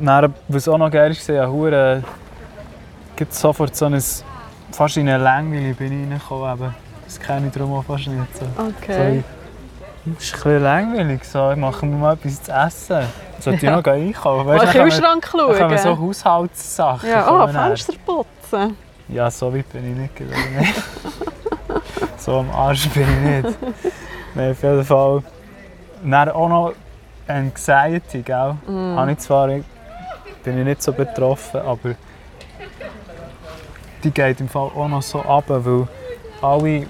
Dann, 0.00 0.34
was 0.46 0.68
auch 0.68 0.78
noch 0.78 0.88
geil 0.88 1.10
ist, 1.10 1.26
ja, 1.26 1.48
hure, 1.48 2.04
gibt 3.16 3.34
sofort 3.34 3.74
so 3.74 3.86
ein, 3.86 4.00
fast 4.70 4.96
in 4.98 5.08
eine 5.08 5.20
Länge 5.20 5.74
bin 5.74 6.04
ich 6.04 6.10
reingekommen. 6.12 6.91
Das 7.12 7.20
kenne 7.20 7.48
ich 7.48 7.52
darum 7.52 7.74
auch 7.74 7.84
fast 7.84 8.06
nicht. 8.06 8.36
So. 8.36 8.46
Okay. 8.56 9.22
So, 10.04 10.12
das 10.14 10.24
ist 10.24 10.34
ein 10.34 10.42
bisschen 10.42 10.62
langweilig, 10.62 11.24
so, 11.24 11.50
ich 11.50 11.58
mache 11.58 11.84
mir 11.84 11.96
mal 11.96 12.14
etwas 12.14 12.42
zu 12.42 12.50
essen. 12.50 13.06
Sollte 13.38 13.66
ich 13.66 13.70
noch 13.70 13.84
einkaufen? 13.92 14.46
Mal 14.46 14.54
in 14.54 14.60
den 14.60 14.72
dann 14.72 14.82
Kühlschrank 14.82 15.30
dann 15.30 15.58
kann 15.58 15.70
man 15.70 15.78
so 15.78 15.84
schauen. 15.84 16.00
Haushaltssachen. 16.00 17.08
Ja, 17.10 17.26
oh, 17.26 17.38
kommen 17.38 17.52
dann. 17.52 17.66
Fenster 17.76 17.92
putzen. 18.06 18.76
Ja, 19.08 19.30
so 19.30 19.54
weit 19.54 19.68
bin 19.70 19.92
ich 19.92 19.98
nicht. 19.98 20.16
Gewesen. 20.16 20.74
so 22.16 22.38
am 22.38 22.50
Arsch 22.50 22.88
bin 22.88 23.02
ich 23.02 23.44
nicht. 23.44 23.58
Nein, 24.34 24.52
auf 24.52 24.62
jeden 24.62 24.84
Fall. 24.84 25.22
Dann 26.02 26.28
auch 26.30 26.48
noch 26.48 26.72
Anxiety, 27.28 28.22
gell? 28.22 28.56
Mm. 28.66 28.96
Habe 28.96 29.12
ich 29.12 29.18
zwar, 29.18 29.48
bin 29.48 29.64
ich 30.58 30.64
nicht 30.64 30.82
so 30.82 30.94
betroffen, 30.94 31.60
aber 31.60 31.94
die 34.02 34.10
geht 34.10 34.40
im 34.40 34.48
Fall 34.48 34.70
auch 34.74 34.88
noch 34.88 35.02
so 35.02 35.20
ab, 35.20 35.44
weil 35.48 35.86
alle, 36.40 36.86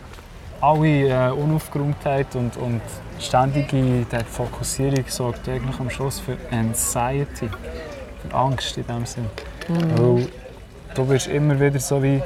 alle 0.62 1.08
äh, 1.08 1.30
Unaufgeräumtheit 1.32 2.34
und, 2.36 2.56
und 2.56 2.80
ständige 3.18 4.06
Fokussierung 4.30 5.04
sorgt 5.08 5.48
eigentlich 5.48 5.78
am 5.78 5.90
Schluss 5.90 6.20
für 6.20 6.36
Anxiety, 6.50 7.48
für 8.22 8.34
Angst 8.34 8.78
in 8.78 8.86
dem 8.86 9.04
Sinn. 9.04 9.26
Weil 9.68 10.28
du 10.94 11.04
bist 11.04 11.26
immer 11.26 11.58
wieder 11.58 11.80
so 11.80 12.02
wie 12.02 12.22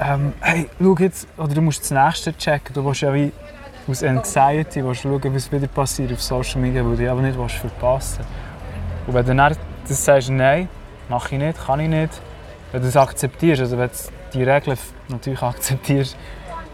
ähm, 0.00 0.32
hey, 0.40 0.68
schau 0.78 0.96
jetzt, 0.98 1.26
oder 1.36 1.54
du 1.54 1.60
musst 1.60 1.82
das 1.82 1.90
nächste 1.90 2.36
checken. 2.36 2.72
Du 2.72 2.84
willst 2.84 3.00
ja 3.00 3.12
wie 3.12 3.32
aus 3.88 4.02
Anxiety 4.02 4.84
willst 4.84 5.02
schauen, 5.02 5.34
was 5.34 5.50
wieder 5.50 5.66
passiert 5.66 6.12
auf 6.12 6.22
Social 6.22 6.60
Media, 6.60 6.84
weil 6.84 6.96
du 6.96 7.10
aber 7.10 7.22
nicht 7.22 7.38
willst 7.38 7.56
verpassen 7.56 8.24
Und 9.06 9.14
wenn 9.14 9.26
du 9.26 9.34
dann 9.34 9.56
das 9.88 10.04
sagst, 10.04 10.30
nein, 10.30 10.68
mache 11.08 11.34
ich 11.34 11.40
nicht, 11.40 11.66
kann 11.66 11.80
ich 11.80 11.88
nicht, 11.88 12.20
wenn 12.70 12.82
du 12.82 12.88
es 12.88 12.96
akzeptierst, 12.96 13.62
also 13.62 13.78
wenn 13.78 13.88
du 13.88 14.38
die 14.38 14.44
Regeln 14.44 14.78
natürlich 15.08 15.42
akzeptierst, 15.42 16.16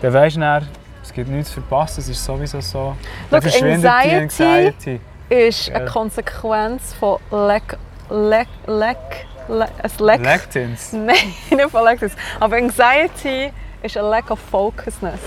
dann 0.04 0.12
weißt 0.14 0.36
du 0.36 0.40
dann, 0.40 0.68
es 1.02 1.12
gibt 1.12 1.28
nichts 1.30 1.48
zu 1.50 1.60
verpassen, 1.60 2.00
es 2.00 2.08
ist 2.08 2.24
sowieso 2.24 2.60
so. 2.60 2.94
Dann 3.30 3.40
die 3.40 3.48
Anxiety- 3.48 4.16
Anxiety. 4.16 5.00
ist 5.28 5.68
Ja. 5.68 5.76
eine 5.76 5.84
Konsequenz 5.86 6.94
von 6.94 7.18
Lack, 7.30 7.78
Lack, 8.10 8.48
Lack, 8.66 8.98
Lack, 9.48 9.70
Lack. 9.98 10.20
Lectins. 10.22 10.92
Nein, 10.92 11.14
nicht 11.50 11.70
von 11.70 11.84
Lack. 11.84 11.98
Aber 12.40 12.56
Anxiety 12.56 13.50
ist 13.82 13.96
ein 13.96 14.04
Lack 14.04 14.30
of 14.30 14.38
Focusness. 14.50 15.20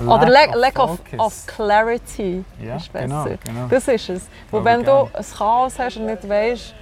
Oder 0.00 0.28
lack, 0.28 0.54
lack 0.54 0.78
of, 0.78 0.98
of 1.18 1.46
clarity 1.46 2.44
Ja, 2.64 2.76
ist 2.76 2.92
besser. 2.92 3.04
genau, 3.06 3.24
genau. 3.44 3.66
Das 3.68 3.88
ist 3.88 4.08
es. 4.08 4.28
Wo 4.50 4.64
wenn 4.64 4.84
du 4.84 4.92
ein 5.12 5.24
Chaos 5.36 5.76
hast 5.78 5.96
und 5.96 6.06
nicht 6.06 6.28
weißt, 6.28 6.72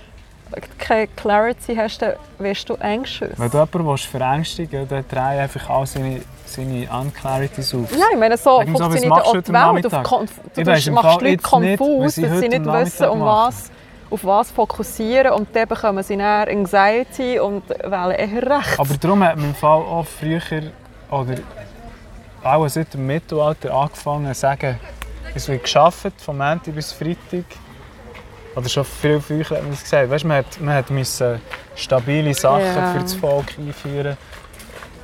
keine 0.79 1.09
Clarity 1.09 1.75
hast, 1.77 2.01
dann 2.03 2.15
wirst 2.39 2.69
du 2.69 2.75
anxious. 2.77 3.33
Wenn 3.37 3.51
du 3.51 3.59
jemanden 3.59 3.99
verängstigen 3.99 4.89
dann 4.89 5.05
dreh 5.09 5.19
einfach 5.41 5.69
all 5.69 5.87
seine, 5.87 6.23
seine 6.45 6.89
Unclarities 6.91 7.75
auf. 7.75 7.91
Ja, 7.93 8.05
ich 8.13 8.19
meine, 8.19 8.37
so 8.37 8.59
was 8.59 8.65
funktioniert 8.69 9.13
auch 9.13 9.31
die 9.33 9.37
Welt. 9.37 9.49
Du, 9.49 9.53
Nachmittag? 9.53 10.05
kon- 10.05 10.29
du 10.55 10.67
weiss 10.67 10.91
machst 10.91 11.21
Leute 11.21 11.27
jetzt 11.27 11.53
nicht, 11.59 11.79
konfus, 11.79 12.05
was 12.05 12.15
sie 12.15 12.23
dass 12.23 12.31
sie 12.31 12.37
heute 12.37 12.49
nicht 12.61 12.73
wissen, 12.73 13.09
um 13.09 13.21
was, 13.23 13.71
auf 14.11 14.25
was 14.25 14.51
fokussieren. 14.53 15.33
Und 15.33 15.49
dann 15.55 15.67
bekommen 15.69 16.03
sie 16.05 16.17
dann 16.17 16.49
Anxiety 16.49 17.39
und 17.41 17.69
wählen 17.69 18.11
eher 18.13 18.59
rechts. 18.59 18.79
Aber 18.79 18.95
darum 19.01 19.25
hat 19.25 19.37
man 19.37 19.47
im 19.47 19.55
Fall 19.55 19.81
auch 19.81 20.07
früher, 20.07 20.41
oder 21.11 21.35
auch 22.45 22.69
seit 22.69 22.95
dem 22.95 23.07
Mittelalter 23.07 23.75
angefangen 23.75 24.33
zu 24.33 24.41
sagen, 24.41 24.79
es 25.35 25.49
wird 25.49 25.65
geschafft, 25.65 26.13
von 26.21 26.39
Montag 26.39 26.75
bis 26.75 26.93
Freitag. 26.93 27.45
Oder 28.57 28.69
schon 28.69 28.85
viel 28.85 29.21
früher 29.21 29.45
hat 29.45 29.63
man 29.63 29.71
das 29.71 29.83
gesagt, 29.85 30.11
weißt, 30.11 30.25
man, 30.25 30.39
hat, 30.39 30.61
man 30.61 30.75
hat 30.75 30.91
müssen 30.91 31.41
stabile 31.77 32.33
Sachen 32.35 32.63
Ja. 32.65 32.93
für 32.95 33.01
das 33.01 33.15
Volk 33.15 33.47
einführen 33.59 34.17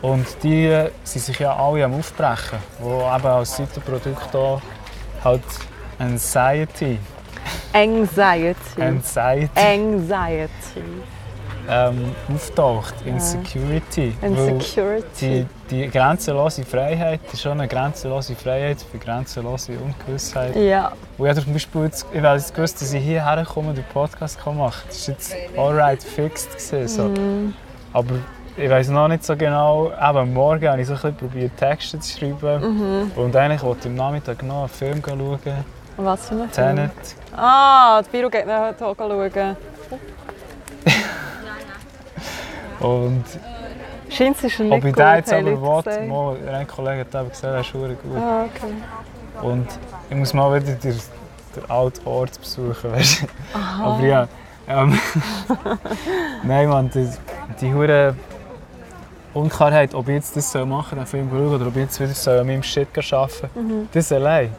und 0.01 0.27
die 0.43 0.67
äh, 0.67 0.91
sind 1.05 1.23
sich 1.25 1.39
ja 1.39 1.55
alle 1.55 1.85
am 1.85 1.95
Aufbrechen, 1.95 2.59
wo 2.81 3.03
eben 3.15 3.27
als 3.27 3.57
Seitenprodukt 3.57 4.35
auch 4.35 4.61
halt 5.23 5.43
Anxiety, 5.99 6.99
Anxiety. 7.73 8.81
Anxiety 8.81 9.51
Anxiety. 9.55 10.83
ähm, 11.69 12.15
auftaucht, 12.35 12.95
Insecurity. 13.05 14.15
weil 14.21 14.31
Insecurity. 14.31 15.47
Die, 15.73 15.89
grenzenlose 15.89 16.64
Freiheit 16.64 17.20
ist 17.33 17.41
schon 17.41 17.53
eine 17.53 17.66
grenzenlose 17.66 18.35
Freiheit 18.35 18.77
für 18.83 18.99
grenzenlose 18.99 19.73
Ungewissheit. 19.73 20.55
Ja. 20.55 20.93
Und 21.16 21.25
ich 21.25 21.31
habe 21.31 21.43
zum 21.43 21.53
Beispiel 21.55 21.85
jetzt, 21.85 22.07
ich 22.12 22.20
habe 22.20 22.37
jetzt 22.37 22.55
gewusst, 22.55 22.83
dass 22.83 22.93
ich 22.93 23.03
hierher 23.03 23.43
komme 23.47 23.70
und 23.70 23.79
den 23.79 23.85
Podcast 23.85 24.39
machen 24.45 24.59
kann. 24.59 24.70
Das 24.87 25.09
war 25.09 25.14
jetzt 25.14 25.35
alright 25.57 26.03
fixed. 26.03 26.51
Gewesen, 26.51 26.89
so. 26.89 27.05
Mhm. 27.05 27.55
Aber 27.95 28.16
ich 28.55 28.68
weiß 28.68 28.91
noch 28.91 29.09
nicht 29.09 29.25
so 29.25 29.35
genau. 29.35 29.91
Eben, 29.93 30.35
morgen 30.35 30.68
habe 30.68 30.83
ich 30.83 30.87
so 30.87 30.93
ein 30.93 31.01
bisschen 31.01 31.16
probiert, 31.16 31.57
Texte 31.57 31.99
zu 32.01 32.18
schreiben. 32.18 32.61
Mhm. 32.61 33.12
Und 33.16 33.35
eigentlich 33.35 33.62
wollte 33.62 33.81
ich 33.81 33.87
am 33.87 33.95
Nachmittag 33.95 34.43
noch 34.43 34.61
einen 34.61 34.68
Film 34.68 35.03
schauen. 35.03 35.39
Was 35.97 36.29
für 36.29 36.35
ein 36.35 36.51
Film? 36.51 36.77
Tenet. 36.77 36.93
Ah, 37.35 38.03
die 38.03 38.11
Biro 38.11 38.29
geht 38.29 38.47
noch 38.47 38.61
heute 38.61 38.77
schauen. 38.79 39.57
Und 42.81 43.25
Scheint 44.13 44.43
ist 44.45 44.61
ein 44.61 44.73
ob 44.73 44.85
ich 44.85 44.95
den 44.95 45.15
jetzt 45.17 45.33
aber 45.33 45.51
gesagt. 45.85 46.09
mal, 46.09 46.37
ein 46.53 46.67
Kollege 46.67 47.01
hat 47.01 47.15
eben 47.15 47.29
gesagt, 47.31 47.45
er 47.45 47.61
ist 47.61 47.73
gut. 47.73 48.17
Ah, 48.17 48.45
okay. 48.45 49.47
Und 49.47 49.67
ich 50.11 50.17
muss 50.17 50.35
mal 50.35 50.61
wieder 50.63 50.75
den, 50.75 51.01
den 51.57 51.71
alten 51.71 52.07
Ort 52.07 52.39
besuchen, 52.41 52.93
weißt 52.93 53.23
du? 53.23 53.59
Aber 53.83 54.05
ja, 54.05 54.29
ähm, 54.69 54.99
nein 56.43 56.69
Mann, 56.69 56.91
die, 56.91 57.09
die 57.61 57.73
hure 57.73 58.15
Unklarheit, 59.35 59.95
ob 59.95 60.09
ich 60.09 60.15
jetzt 60.17 60.37
das 60.37 60.53
soll 60.53 60.67
machen 60.67 60.99
den 60.99 61.07
Film 61.07 61.29
schauen 61.31 61.55
oder 61.55 61.67
ob 61.67 61.77
ich 61.77 61.83
jetzt 61.83 61.99
wieder 62.01 62.13
soll 62.13 62.39
an 62.39 62.47
meinem 62.47 62.63
Shit 62.63 62.89
arbeiten 62.97 63.31
soll, 63.55 63.63
Mhm. 63.63 63.89
das 63.93 64.13
allein. 64.13 64.51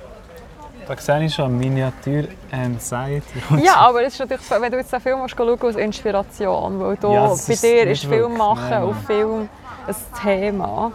Da 0.88 0.98
sehe 0.98 1.24
ich 1.26 1.34
schon 1.34 1.58
Miniatur 1.58 2.26
Anxiety. 2.52 3.42
Und 3.50 3.64
Ja, 3.64 3.76
aber 3.78 4.04
ist 4.04 4.20
natürlich, 4.20 4.50
wenn 4.50 4.72
du 4.72 4.78
jetzt 4.78 4.92
den 4.92 5.00
Film 5.00 5.20
musst 5.20 5.36
schauen 5.38 5.58
als 5.62 5.76
Inspiration, 5.76 6.80
weil 6.80 6.98
du, 6.98 7.14
Ja, 7.14 7.28
bei 7.28 7.56
dir 7.56 7.88
ist 7.88 8.06
Film 8.06 8.38
machen 8.38 8.70
nein, 8.70 8.84
auf 8.84 8.96
Mann. 8.96 9.06
Film 9.06 9.50
ein 9.88 9.96
Thema, 10.22 10.92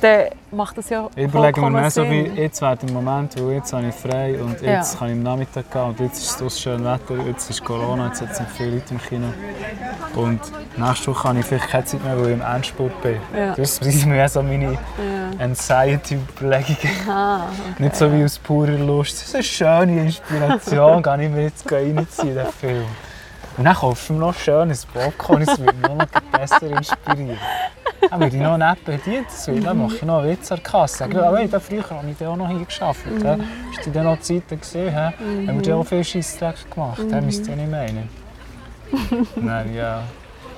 dann 0.00 0.26
macht 0.50 0.78
das 0.78 0.88
ja 0.90 1.08
Ich 1.14 1.24
überlege 1.24 1.60
mir 1.60 1.70
mehr 1.70 1.90
so 1.90 2.02
wie, 2.04 2.22
jetzt 2.34 2.60
wäre 2.62 2.76
der 2.76 2.90
Moment, 2.92 3.34
wo 3.40 3.50
jetzt 3.50 3.72
habe 3.72 3.86
ich 3.88 3.94
frei 3.94 4.40
und 4.40 4.60
Ja. 4.60 4.78
jetzt 4.78 4.98
kann 4.98 5.08
ich 5.08 5.14
am 5.14 5.22
Nachmittag 5.22 5.70
gehen 5.70 5.82
und 5.82 6.00
jetzt 6.00 6.18
ist 6.18 6.30
es 6.30 6.36
draussen 6.38 6.58
schön 6.60 6.84
Wetter, 6.84 7.14
jetzt 7.26 7.50
ist 7.50 7.64
Corona, 7.64 8.06
jetzt 8.08 8.18
sind 8.18 8.48
viele 8.56 8.70
Leute 8.76 8.94
im 8.94 9.00
Kino. 9.02 9.26
Und 10.16 10.40
nächste 10.76 11.06
Woche 11.08 11.28
habe 11.28 11.38
ich 11.38 11.46
vielleicht 11.46 11.68
keine 11.68 11.84
Zeit 11.84 12.04
mehr, 12.04 12.16
weil 12.18 12.26
ich 12.28 12.32
im 12.32 12.42
Endspurt 12.42 13.02
bin. 13.02 13.16
Ja. 13.36 13.54
Das 13.54 13.76
sind 13.76 14.06
mir 14.06 14.28
so 14.28 14.42
meine 14.42 14.72
Ja. 14.72 14.78
Anxiety-Überlegungen. 15.44 17.08
Ah, 17.08 17.46
Nicht 17.78 17.96
so 17.96 18.12
wie 18.12 18.24
aus 18.24 18.38
purer 18.38 18.72
Lust. 18.78 19.14
Das 19.20 19.28
ist 19.28 19.34
eine 19.34 19.42
schöne 19.86 20.00
Inspiration, 20.02 21.02
kann 21.02 21.20
ich 21.20 21.30
mir 21.30 21.42
jetzt 21.44 21.70
reinziehen, 21.70 22.28
in 22.30 22.34
den 22.34 22.46
Film. 22.46 22.84
Und 23.56 23.64
dann 23.64 23.76
ich 23.92 24.10
mir 24.10 24.18
noch 24.18 24.34
schönes 24.34 24.86
Popcorn, 24.86 25.42
es 25.42 25.58
wird 25.58 25.76
mich 25.76 25.90
noch 25.90 26.06
besser 26.32 26.70
inspirieren. 26.70 27.38
Dann 28.08 28.20
werde 28.20 28.36
ich 28.36 28.42
noch 28.42 28.56
nett 28.56 28.84
bedient, 28.84 29.26
deswegen 29.30 29.64
dann 29.64 29.78
mache 29.78 29.96
ich 29.96 30.02
noch 30.02 30.20
einen 30.20 30.30
Witz 30.30 30.50
an 30.50 30.58
der 30.58 30.70
Kasse. 30.70 30.96
Sage, 30.98 31.22
«Ah, 31.22 31.36
hey, 31.36 31.48
da 31.48 31.60
früher 31.60 31.90
habe 31.90 32.10
ich 32.10 32.26
auch 32.26 32.36
noch 32.36 32.48
hier 32.48 32.64
geschafft. 32.64 33.06
Mhm. 33.06 33.44
Hast 33.76 33.86
du 33.86 33.90
denn 33.90 34.04
noch 34.04 34.20
Zeiten 34.20 34.58
gesehen? 34.58 34.90
He? 34.90 35.46
Haben 35.46 35.64
wir 35.64 35.76
auch 35.76 35.84
viel 35.84 36.04
Scheissdreck 36.04 36.70
gemacht? 36.70 37.02
Mhm. 37.02 37.26
müsst 37.26 37.46
ihr 37.46 37.56
nicht 37.56 37.70
meinen. 37.70 38.08
Nein, 39.36 39.74
ja, 39.74 40.02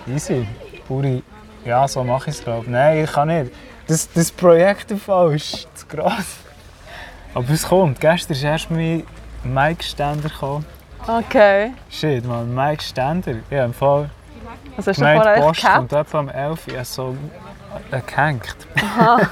easy. 0.07 0.47
Pure, 0.87 1.23
ja, 1.65 1.87
so 1.89 2.05
mache 2.05 2.31
ich 2.31 2.37
es, 2.37 2.45
glaube 2.45 2.65
ich. 2.65 2.71
Nein, 2.71 3.05
ich 3.05 3.13
kann 3.13 3.29
nicht. 3.29 3.53
Das, 3.87 4.11
das 4.13 4.31
Projekt 4.31 4.91
ist 4.91 5.05
zu 5.05 5.87
gross. 5.89 6.37
Aber 7.35 7.51
es 7.51 7.67
kommt. 7.67 8.01
Gestern 8.01 8.33
ist 8.33 8.43
erst 8.43 8.71
mein 8.71 9.05
Mic-Ständer 9.45 10.29
gekommen. 10.29 10.65
Okay. 11.07 11.73
Shit, 11.91 12.25
man, 12.25 12.55
Mic-Ständer. 12.55 13.37
Ja, 13.51 13.65
im 13.65 13.75
Fall 13.75 14.11
Was 14.77 14.87
hast 14.87 15.01
du 15.01 15.05
vorher 15.05 15.37
echt 15.37 15.45
Post 15.45 15.65
kommt 15.65 15.93
etwa 15.93 16.19
am 16.19 16.29
11 16.29 16.69
Uhr. 16.69 16.85
So 16.85 17.17
äh, 17.91 18.01
gehängt. 18.01 18.57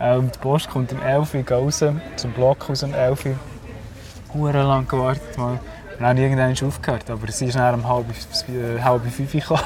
ähm, 0.00 0.30
die 0.32 0.38
Post 0.38 0.70
kommt 0.70 0.92
um 0.92 1.02
11 1.02 1.34
Uhr 1.34 1.50
raus, 1.50 1.84
zum 2.16 2.32
Block 2.32 2.70
aus 2.70 2.82
um 2.82 2.94
11 2.94 3.26
Uhr. 3.26 3.34
Hure 4.34 4.62
lang 4.62 4.86
gewartet. 4.86 5.36
Mal. 5.38 5.58
Und 5.98 6.04
dann 6.04 6.16
irgendwann 6.16 6.52
aufgehört, 6.52 7.10
aber 7.10 7.30
sie 7.32 7.46
ist 7.46 7.56
dann 7.56 7.74
um 7.74 7.88
halb, 7.88 8.06
äh, 8.48 8.80
halb 8.80 9.02
fünf 9.10 9.32
gekommen. 9.32 9.60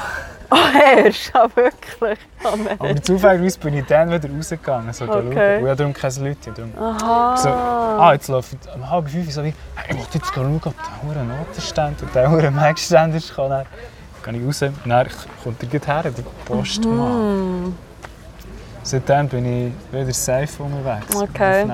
Oh, 0.53 1.03
erst, 1.03 1.35
ah, 1.35 1.47
wirklich? 1.55 2.19
Oh. 2.43 2.49
Aber 2.77 3.01
zufällig 3.01 3.59
bin 3.59 3.77
ich 3.77 3.85
dann 3.87 4.11
wieder 4.11 4.29
rausgegangen, 4.29 4.93
so 4.93 5.05
Okay. 5.05 5.27
okay. 5.27 5.63
Und 5.63 5.79
darum 5.79 5.93
keine 5.93 6.29
Leute. 6.29 6.51
Darum. 6.51 6.71
Aha. 6.79 7.37
So, 7.37 7.49
ah, 7.49 8.13
jetzt 8.13 8.27
läuft 8.27 8.57
um 8.75 8.87
halb 8.87 9.09
fünf 9.09 9.31
so 9.31 9.43
wie, 9.43 9.53
hey, 9.75 9.95
ich 9.95 9.97
wollte 9.97 10.17
jetzt 10.19 10.33
schauen, 10.33 10.55
ob 10.55 10.61
der 10.63 11.03
hure 11.03 11.25
Notenstand 11.25 12.03
und 12.03 12.13
der 12.13 12.29
hure 12.29 12.51
Mic-Stand 12.51 13.15
ist. 13.15 13.35
Dann 13.35 13.65
gehe 14.23 14.33
ich 14.39 14.47
raus 14.47 14.61
und 14.61 14.85
dann 14.85 15.07
kommt 15.43 15.63
er 15.63 16.03
her, 16.03 16.11
der 16.11 16.23
Postmann. 16.45 17.65
Hm. 17.65 17.77
Seitdem 18.83 19.27
bin 19.29 19.45
ich 19.67 19.73
wieder 19.91 20.13
safe 20.13 20.61
unterwegs. 20.61 21.15
Okay. 21.15 21.65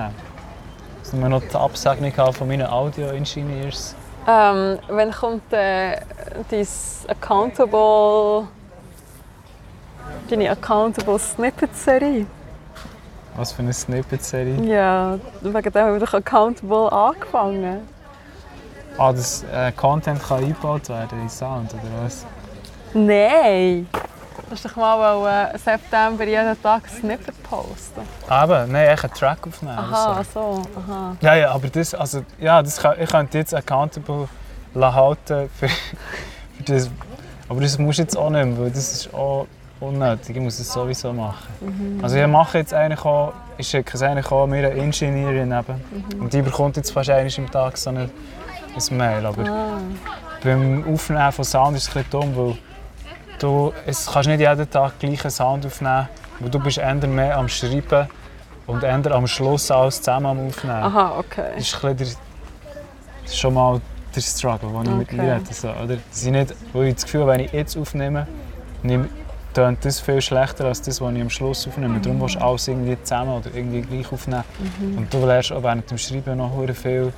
Jetzt 1.02 1.12
haben 1.12 1.20
wir 1.20 1.28
noch 1.28 1.42
die 1.42 1.56
Absegnung 1.56 2.12
von 2.32 2.48
meinen 2.48 2.66
Audio-Engineers. 2.66 3.94
Ähm, 4.26 4.78
wann 4.88 5.10
kommt 5.10 5.52
äh, 5.52 6.00
dein 6.50 6.66
Accountable... 7.08 8.48
Deine 10.30 10.48
Accountable 10.48 11.18
Snippet-Serie? 11.18 12.24
Was 13.34 13.50
für 13.50 13.62
eine 13.62 13.72
Snippet-Serie. 13.72 14.62
Ja, 14.62 15.18
wegen 15.40 15.72
dem 15.72 15.82
habe 15.82 15.98
ich 15.98 16.14
Accountable 16.14 16.92
angefangen. 16.92 17.80
Ah, 18.96 19.12
das 19.12 19.44
äh, 19.52 19.72
Content 19.72 20.22
kann 20.22 20.44
eingebaut 20.44 20.88
werden 20.88 21.20
in 21.22 21.28
Sound, 21.28 21.74
oder 21.74 22.04
was? 22.04 22.24
Nein! 22.94 23.88
Du 23.92 24.52
hast 24.52 24.64
doch 24.64 24.76
mal 24.76 25.50
äh, 25.52 25.58
September 25.58 26.24
jeden 26.24 26.62
Tag 26.62 26.82
Snippet 26.88 27.42
posten. 27.42 28.02
Eben, 28.30 28.70
nein, 28.70 28.94
ich 28.94 29.02
einen 29.02 29.12
Track 29.12 29.44
aufnehmen. 29.48 29.78
Aha, 29.78 30.18
also. 30.18 30.30
so. 30.32 30.62
Aha. 30.78 31.16
Ja, 31.22 31.34
ja, 31.34 31.50
aber 31.50 31.68
das, 31.68 31.92
also, 31.92 32.24
ja, 32.38 32.62
das 32.62 32.80
kann, 32.80 32.94
ich 33.00 33.10
könnte 33.10 33.36
jetzt 33.36 33.52
accountable 33.52 34.28
halten 34.76 35.50
für, 35.58 35.68
für 36.56 36.62
das. 36.66 36.88
Aber 37.48 37.60
das 37.60 37.76
musst 37.78 37.98
du 37.98 38.02
jetzt 38.02 38.16
auch 38.16 38.30
nicht 38.30 38.46
mehr, 38.46 38.58
weil 38.60 38.70
das 38.70 38.92
ist 38.92 39.12
auch 39.12 39.48
unnötig. 39.80 40.36
Ich 40.36 40.42
muss 40.42 40.58
es 40.58 40.72
sowieso 40.72 41.12
machen. 41.12 41.98
Also 42.02 42.16
ich 42.16 42.26
mache 42.26 42.58
jetzt 42.58 42.74
eigentlich 42.74 43.04
auch, 43.04 43.32
ich 43.58 43.68
schicke 43.68 43.92
es 43.94 44.02
eigentlich 44.02 44.30
auch 44.30 44.46
mir 44.46 44.58
eine 44.68 44.70
Ingenieurin 44.80 45.52
eben. 45.52 46.20
Und 46.20 46.32
die 46.32 46.42
bekommt 46.42 46.76
jetzt 46.76 46.90
fast 46.92 47.10
einmal 47.10 47.32
im 47.36 47.50
Tag 47.50 47.76
so 47.76 47.90
eine, 47.90 48.10
ein 48.76 48.96
Mail. 48.96 49.26
Aber 49.26 49.42
Ah. 49.42 49.78
beim 50.42 50.84
Aufnehmen 50.92 51.32
von 51.32 51.44
Sound 51.44 51.76
ist 51.76 51.88
es 51.88 51.96
ein 51.96 52.04
dumm, 52.10 52.36
weil 52.36 52.58
du 53.38 53.72
es 53.86 54.06
kannst 54.10 54.28
nicht 54.28 54.40
jeden 54.40 54.70
Tag 54.70 54.98
gleichen 54.98 55.30
Sound 55.30 55.64
aufnehmen, 55.66 56.08
weil 56.40 56.50
du 56.50 56.58
bist 56.60 56.78
eher 56.78 56.94
mehr 56.94 57.36
am 57.38 57.48
Schreiben 57.48 58.08
und 58.66 58.82
eher 58.82 59.12
am 59.12 59.26
Schluss 59.26 59.70
alles 59.70 59.96
zusammen 60.02 60.26
am 60.26 60.46
Aufnehmen. 60.46 60.82
Aha, 60.82 61.18
okay. 61.18 61.52
Das 61.56 61.64
ist, 61.66 61.84
ein 61.84 61.96
der, 61.96 62.06
das 62.06 62.16
ist 63.32 63.38
schon 63.38 63.54
mal 63.54 63.80
der 64.14 64.20
Struggle, 64.20 64.68
den 64.70 64.82
ich 64.82 64.90
mit 64.98 65.08
Okay. 65.08 65.16
mir 65.22 65.34
hätte. 65.34 65.54
So, 65.54 65.68
oder? 65.68 65.96
Das 66.10 66.18
ist 66.22 66.26
nicht, 66.26 66.54
weil 66.72 66.84
ich 66.88 66.94
das 66.94 67.04
Gefühl 67.04 67.22
habe, 67.22 67.32
wenn 67.32 67.40
ich 67.40 67.52
jetzt 67.52 67.76
aufnehme, 67.76 68.26
nehme, 68.82 69.08
tönt 69.54 69.84
das 69.84 70.00
viel 70.00 70.20
schlechter 70.20 70.64
als 70.66 70.80
das, 70.82 71.00
was 71.00 71.12
ich 71.14 71.20
am 71.20 71.30
Schluss 71.30 71.66
aufnehme. 71.66 71.98
Darum 72.00 72.20
willst 72.20 72.36
du 72.36 72.40
alles 72.40 72.68
irgendwie 72.68 72.96
zusammen 73.02 73.32
oder 73.32 73.54
irgendwie 73.54 73.82
gleich 73.82 74.12
aufnehmen. 74.12 74.44
Mhm. 74.80 74.98
Und 74.98 75.12
du 75.14 75.24
lernst 75.26 75.52
auch 75.52 75.62
während 75.62 75.90
dem 75.90 75.98
Schreiben 75.98 76.36
noch 76.38 76.52
hure 76.54 76.74
viel. 76.74 77.12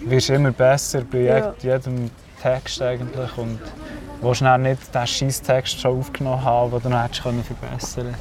Du 0.00 0.10
wirst 0.10 0.30
immer 0.30 0.50
besser 0.52 1.02
bei 1.10 1.18
Ja. 1.18 1.36
je- 1.60 1.70
jedem 1.70 2.10
Text 2.42 2.80
eigentlich. 2.82 3.36
Und 3.38 3.58
willst 4.22 4.42
dann 4.42 4.62
nicht 4.62 4.94
den 4.94 5.06
scheiß 5.06 5.42
Text 5.42 5.80
schon 5.80 5.98
aufgenommen 5.98 6.42
haben, 6.44 6.70
den 6.70 6.82
du 6.82 6.88
noch 6.88 7.02
hättest 7.04 7.22
können 7.22 7.44
verbessern 7.44 8.14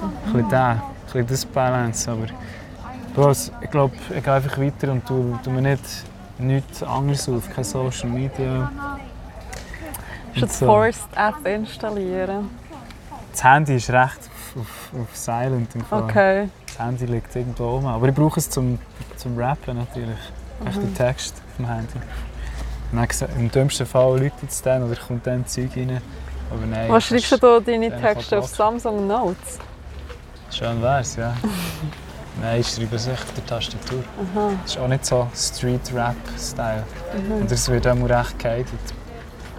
können. 0.00 0.12
Ein 0.26 0.32
bisschen 0.32 0.48
den, 0.48 0.58
ein 0.58 0.80
bisschen 1.06 1.26
das 1.26 1.44
Balance. 1.46 2.10
Aber 2.10 2.26
Bros, 3.14 3.50
ich 3.62 3.70
glaube, 3.70 3.94
ich 4.14 4.22
gehe 4.22 4.32
einfach 4.32 4.58
weiter 4.58 4.92
und 4.92 5.06
tu, 5.06 5.38
tu 5.42 5.50
mir 5.50 5.62
nicht 5.62 5.82
nichts 6.38 6.82
anderes 6.82 7.26
auf, 7.30 7.48
keine 7.50 7.64
Social 7.64 8.10
Media. 8.10 8.70
Die 10.34 10.40
so. 10.40 10.66
Forest-App 10.66 11.46
installieren. 11.46 12.50
Das 13.36 13.44
Handy 13.44 13.76
ist 13.76 13.90
recht 13.90 14.18
auf, 14.56 14.62
auf, 14.62 15.00
auf 15.02 15.14
Silent 15.14 15.74
im 15.74 15.84
Fall. 15.84 16.04
Okay. 16.04 16.48
Das 16.68 16.78
Handy 16.78 17.04
liegt 17.04 17.36
irgendwo 17.36 17.76
oben. 17.76 17.86
Aber 17.86 18.08
ich 18.08 18.14
brauche 18.14 18.40
es 18.40 18.48
zum, 18.48 18.78
zum 19.16 19.36
Rappen 19.38 19.76
natürlich. 19.76 20.16
Echt 20.64 20.76
den 20.78 20.94
Text 20.94 21.34
auf 21.36 21.56
dem 21.58 21.68
Handy. 21.68 21.98
Dann, 22.92 23.28
Im 23.38 23.50
dümmsten 23.50 23.84
Fall 23.84 24.18
läutet 24.20 24.48
es 24.48 24.62
dann 24.62 24.84
oder 24.84 24.96
kommt 24.96 25.26
dann 25.26 25.46
Zeug 25.46 25.76
rein. 25.76 26.00
Aber 26.50 26.64
nein. 26.64 26.90
Was 26.90 27.04
schreibst 27.04 27.32
du 27.32 27.36
da 27.36 27.60
deine 27.60 28.00
Texte 28.00 28.38
auf 28.38 28.46
Samsung 28.46 29.06
Notes? 29.06 29.58
Schön 30.50 30.80
wär's, 30.80 31.16
ja. 31.16 31.34
Nein, 32.40 32.60
ich 32.60 32.68
schreibe 32.68 32.96
es 32.96 33.06
echt 33.06 33.36
der 33.36 33.46
Tastatur. 33.46 34.04
Das 34.62 34.72
ist 34.72 34.78
auch 34.78 34.88
nicht 34.88 35.04
so 35.04 35.26
Street-Rap-Style. 35.34 36.84
Und 37.40 37.50
das 37.50 37.68
wird 37.68 37.86
auch 37.86 37.96
recht 37.96 38.38
gehatet. 38.38 38.66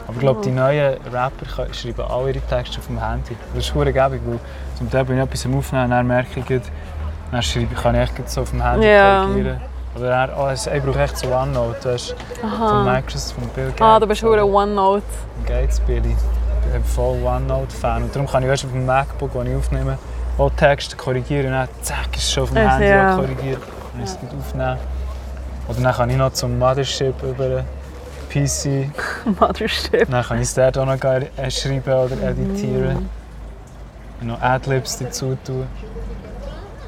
Aber 0.08 0.16
ich 0.16 0.20
glaube, 0.22 0.42
die 0.42 0.52
neuen 0.52 0.96
Rapper 1.12 1.74
schreiben 1.74 2.02
alle 2.10 2.30
ihre 2.32 2.42
Texte 2.42 2.80
auf 2.80 2.88
dem 2.88 3.00
Handy. 3.06 3.36
Das 3.54 3.66
ist 3.66 3.72
verdammt 3.72 3.94
gäbig, 3.94 4.22
weil 4.26 4.40
zum 4.78 4.90
Teil 4.90 5.04
bin 5.06 5.18
ich 5.18 5.24
etwas 5.24 5.46
am 5.46 5.58
Aufnehmen, 5.58 5.90
dann 5.90 6.08
merke 6.08 6.40
ich, 6.40 6.62
dann 7.32 7.42
schreibe, 7.44 7.76
kann 7.76 7.96
ich 7.96 8.02
echt 8.02 8.30
so 8.30 8.42
auf 8.42 8.52
dem 8.52 8.64
Handy 8.64 8.88
Ja. 8.88 9.26
korrigieren. 9.26 9.62
Oder 9.98 10.10
dann, 10.10 10.30
oh, 10.38 10.50
ich 10.52 10.84
brauche 10.84 11.02
echt 11.02 11.18
so 11.18 11.28
OneNote, 11.28 11.94
weißt, 11.94 12.12
du, 12.42 12.48
von 12.48 12.86
Microsoft, 12.86 13.40
von 13.40 13.50
Bill 13.50 13.66
Gates. 13.70 13.82
Ah, 13.82 14.00
du 14.00 14.08
bist 14.08 14.24
ein 14.24 14.30
OneNote. 14.40 15.04
Gates 15.46 15.80
Billy. 15.82 16.16
Ich 16.68 16.72
bin 16.74 16.84
voll 16.84 17.18
OneNote-Fan. 17.24 18.04
Und 18.04 18.16
darum 18.16 18.28
kann 18.28 18.44
ich 18.44 18.50
weißt, 18.50 18.66
auf 18.66 18.72
dem 18.72 18.86
MacBook, 18.86 19.34
das 19.34 19.46
ich 19.46 19.56
aufnehme, 19.56 19.98
auch 20.38 20.52
Texte 20.52 20.96
korrigieren 20.96 21.48
und 21.48 21.54
dann 21.54 21.68
zack, 21.82 22.16
ist 22.16 22.24
es 22.24 22.32
schon 22.32 22.44
auf 22.44 22.52
dem 22.52 22.68
Ach, 22.68 22.74
Handy 22.74 22.88
ja. 22.88 23.16
korrigiert. 23.16 23.62
Dann 23.94 24.04
ist 24.04 24.20
es 24.22 24.40
aufnehmen. 24.40 24.78
Oder 25.68 25.82
dann 25.82 25.94
kann 25.94 26.10
ich 26.12 26.18
noch 26.18 26.32
zum 26.34 26.60
Mothership 26.60 27.16
über 27.24 27.64
PC. 28.30 28.90
Mothership. 29.40 30.10
Dann 30.10 30.24
kann 30.24 30.38
ich 30.38 30.44
es 30.44 30.54
dort 30.54 30.78
auch 30.78 30.86
noch 30.86 31.00
geil, 31.00 31.30
äh, 31.38 31.50
schreiben 31.50 31.94
oder 31.94 32.22
editieren. 32.22 33.10
Und 34.22 34.28
noch 34.28 34.42
Adlibs 34.42 34.98
dazu 34.98 35.38
tun. 35.46 35.68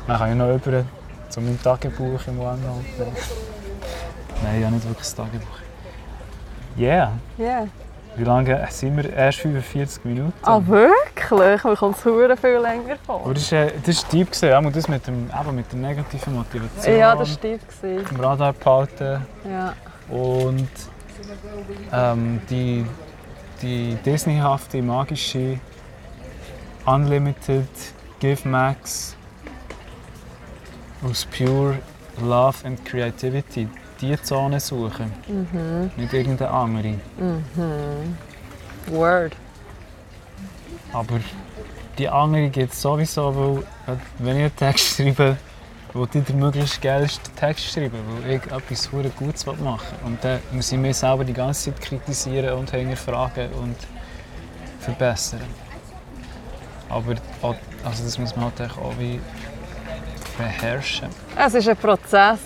Dann 0.08 0.18
kann 0.18 0.32
ich 0.32 0.36
noch 0.36 0.56
über 0.56 0.84
zu 1.30 1.42
meinem 1.42 1.62
Tagebuch 1.62 2.20
im 2.28 2.40
OneNote. 2.40 2.84
Nein, 4.44 4.60
ich 4.60 4.66
habe 4.66 4.76
nicht 4.76 4.86
wirklich 4.86 4.98
das 4.98 5.16
Tagebuch. 5.16 5.60
Yeah. 6.78 7.12
Ja. 7.38 7.68
Wie 8.16 8.24
lange 8.24 8.68
sind 8.70 8.98
wir? 8.98 9.14
Erst 9.14 9.40
45 9.40 10.04
Minuten. 10.06 10.34
Ah, 10.42 10.60
wirklich? 10.66 11.64
Mir 11.64 11.76
kommt 11.76 11.96
es 11.96 12.02
viel 12.02 12.58
länger 12.58 12.98
vor. 13.06 13.22
Aber 13.24 13.34
das 13.34 13.52
war 13.52 13.60
äh, 13.60 13.72
deep, 14.12 14.32
gewesen, 14.32 14.54
auch 14.54 14.72
das 14.72 14.88
mit, 14.88 15.08
dem, 15.08 15.30
eben 15.30 15.56
mit 15.56 15.72
der 15.72 15.80
negativen 15.80 16.36
Motivation. 16.36 16.98
Ja, 16.98 17.16
das 17.16 17.30
war 17.30 17.38
steif. 17.38 17.62
gewesen. 17.68 18.08
Im 18.10 18.20
Radar 18.20 18.54
behalten. 18.54 19.26
Ja. 19.50 19.74
Und 20.10 20.70
ähm, 21.92 22.42
die, 22.50 22.86
die 23.62 23.96
Disneyhafte, 24.06 24.82
magische 24.82 25.60
Unlimited 26.86 27.68
Give 28.20 28.48
Max 28.48 29.16
aus 31.04 31.26
Pure 31.26 31.80
Love 32.22 32.58
and 32.66 32.84
Creativity. 32.86 33.68
Die 34.02 34.22
Zone 34.22 34.60
suchen. 34.60 35.12
Nicht 35.98 36.14
irgendeine 36.14 36.52
andere. 36.52 36.96
Word. 38.88 39.36
Aber 40.94 41.20
die 41.98 42.08
andere 42.08 42.50
geht 42.50 42.74
sowieso, 42.74 43.36
weil 43.36 43.94
äh, 43.94 43.98
wenn 44.20 44.38
ich 44.38 44.44
einen 44.44 44.56
Text 44.56 44.96
schreibe, 44.96 45.38
will 45.94 46.08
ich 46.14 46.24
den 46.24 46.40
möglichst 46.40 46.82
geilsten 46.82 47.36
Text 47.36 47.72
schreiben, 47.72 48.00
weil 48.22 48.32
ich 48.32 48.46
etwas 48.46 48.88
verdammt 48.88 49.16
Gutes 49.18 49.46
machen 49.46 49.60
will. 49.62 49.80
Und 50.06 50.24
dann 50.24 50.40
muss 50.52 50.72
ich 50.72 50.78
mich 50.78 50.98
selber 50.98 51.24
die 51.24 51.34
ganze 51.34 51.72
Zeit 51.72 51.82
kritisieren 51.82 52.58
und 52.58 52.70
hinterfragen 52.72 53.52
und 53.54 53.76
verbessern. 54.80 55.42
Aber 56.90 57.16
also 57.84 58.04
das 58.04 58.18
muss 58.18 58.36
man 58.36 58.52
halt 58.58 58.72
auch 58.72 58.94
wie 58.98 59.20
beherrschen. 60.38 61.10
Es 61.38 61.54
ist 61.54 61.68
ein 61.68 61.78
Prozess. 61.78 62.40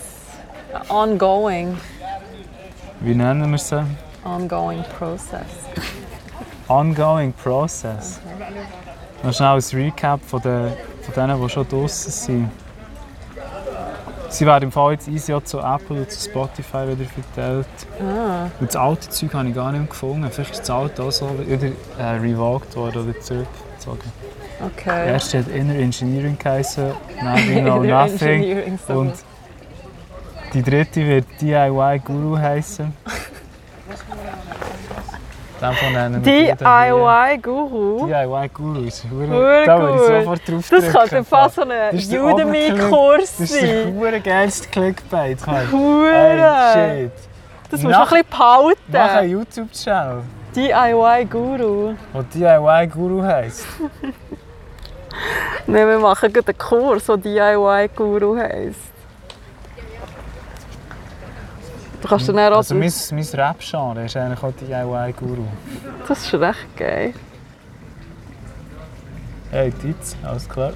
Ein 0.73 0.89
Ongoing. 0.89 1.77
Wie 2.99 3.13
nennen 3.13 3.49
wir 3.49 3.55
es? 3.55 3.73
Ongoing 4.25 4.83
process. 4.97 5.45
Ongoing 6.67 7.33
Process. 7.33 8.19
Noch 9.21 9.33
schnell 9.33 9.57
ein 9.57 9.77
Recap 9.85 10.21
von, 10.21 10.41
den, 10.41 10.71
von 11.01 11.13
denen, 11.13 11.41
die 11.41 11.49
schon 11.49 11.67
draußen 11.67 12.11
sind. 12.11 12.51
Sie 14.33 14.47
werden 14.47 14.63
im 14.63 14.71
Fall 14.71 14.93
jetzt 14.93 15.07
easy 15.07 15.31
zu 15.43 15.59
Apple 15.59 15.97
und 15.97 16.09
zu 16.09 16.27
Spotify 16.27 16.87
wieder 16.87 17.07
verteilt. 17.07 17.67
Ah. 18.01 18.49
Und 18.59 18.67
das 18.67 18.75
alte 18.75 19.07
Zeug 19.09 19.31
habe 19.35 19.49
ich 19.49 19.53
gar 19.53 19.71
nicht 19.71 19.81
mehr 19.81 19.87
gefunden. 19.87 20.27
Vielleicht 20.31 20.53
ist 20.53 20.61
das 20.61 20.69
alte 20.71 21.03
auch 21.03 21.11
so 21.11 21.29
wieder 21.45 21.67
äh, 21.99 22.03
revoked 22.17 22.75
worden 22.75 23.09
oder 23.09 23.21
zurückgezogen. 23.21 24.11
Okay. 24.65 25.07
Erst 25.09 25.35
hat 25.35 25.47
Inner 25.49 25.75
Engineering 25.75 26.35
geheißen, 26.35 26.93
Now 27.21 27.35
We 27.35 27.61
Know 27.61 27.83
Nothing. 27.83 28.79
Und 28.87 29.13
die 30.55 30.63
dritte 30.63 31.05
wird 31.05 31.25
DIY 31.39 31.99
Guru 32.03 32.35
heißen. 32.35 32.91
Den 33.85 33.97
von 33.97 34.17
nennen 34.17 34.41
wir 34.47 34.55
die 34.55 34.59
hier. 34.59 34.81
DIY 34.81 34.89
Guru. 34.89 35.13
DIY 38.07 38.49
Guru 38.49 38.79
ist 38.85 39.05
hure- 39.09 39.65
Da 39.65 39.79
würde 39.79 39.95
ich 39.95 40.01
sofort 40.23 40.41
drauf 40.47 40.69
Das 40.69 40.91
könnte 40.93 41.23
fast 41.23 41.55
so 41.55 41.61
ein 41.61 41.69
Udemy-Kurs 41.91 43.37
Das 43.37 43.39
ist 43.39 43.59
sein. 43.59 43.95
hure 43.97 44.19
geilste 44.19 44.67
Clickbait. 44.69 45.39
Hure. 45.71 46.11
Shit. 46.73 47.11
Das 47.71 47.81
musst 47.81 47.95
du 47.95 47.99
noch 47.99 48.11
ein 48.11 48.23
bisschen 48.23 48.25
Mach 48.31 48.59
einen 48.59 48.75
behalten. 48.91 49.29
YouTube-Channel, 49.29 50.21
DIY 50.55 51.25
Guru. 51.25 51.93
der 52.13 52.23
DIY 52.59 52.87
Guru 52.87 53.23
heisst. 53.23 53.65
Nein, 55.67 55.87
wir 55.87 55.99
machen 55.99 56.31
einen 56.33 56.57
Kurs, 56.57 57.05
der 57.05 57.17
DIY 57.17 57.89
Guru 57.95 58.35
heisst. 58.37 58.92
Du 62.03 62.09
kannst 62.09 62.27
dann 62.27 62.37
auch... 62.37 62.57
Also 62.57 62.75
mein, 62.75 62.91
mein 63.11 63.23
Rap-Genre 63.23 64.03
ist 64.03 64.17
eigentlich 64.17 64.43
auch 64.43 64.51
DIY 64.51 65.13
Guru. 65.13 65.45
Das 66.05 66.19
ist 66.19 66.33
recht 66.33 66.75
geil. 66.75 67.13
Hey, 69.51 69.71
Titz, 69.71 70.13
alles 70.21 70.49
klar? 70.49 70.73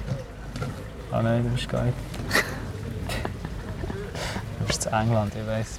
Ah 1.12 1.20
nein, 1.20 1.44
du 1.44 1.50
bist 1.50 1.70
nicht. 1.70 1.94
du 4.58 4.66
bist 4.66 4.86
in 4.86 4.92
England, 4.92 5.32
ich 5.38 5.46
weiß. 5.46 5.78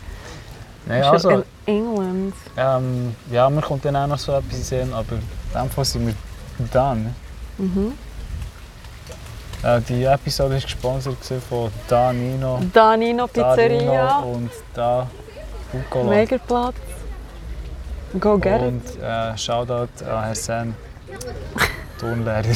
Nein, 0.85 1.01
Ist 1.01 1.07
also, 1.07 1.29
in 1.31 1.43
England. 1.65 2.33
ähm, 2.55 3.15
ja, 3.31 3.49
mir 3.49 3.61
kommt 3.61 3.83
dann 3.85 3.95
auch 3.95 4.07
noch 4.07 4.19
so 4.19 4.33
etwas 4.33 4.69
sehen, 4.69 4.93
aber 4.93 5.15
in 5.15 5.59
dem 5.59 5.69
Fall 5.71 5.85
sind 5.85 6.05
wir 6.05 6.13
done. 6.71 7.15
Mhm. 7.57 7.93
Äh, 9.63 9.81
die 9.81 10.03
Episode 10.03 10.53
war 10.53 10.61
gesponsert 10.61 11.17
von 11.49 11.71
Da 11.87 12.13
Nino, 12.13 12.61
Danino 12.71 13.27
Da 13.33 13.55
Pizzeria. 13.55 14.19
Nino 14.21 14.31
und 14.33 14.51
Da 14.75 15.07
Bucola. 15.71 16.09
Megerplatz. 16.09 16.75
Go 18.19 18.37
get 18.39 18.61
it. 18.61 18.67
Und 18.67 19.03
äh, 19.03 19.37
Shoutout 19.37 20.03
an 20.03 20.23
Herrn 20.23 20.35
Sen, 20.35 20.75
Tonlehrer. 21.99 22.55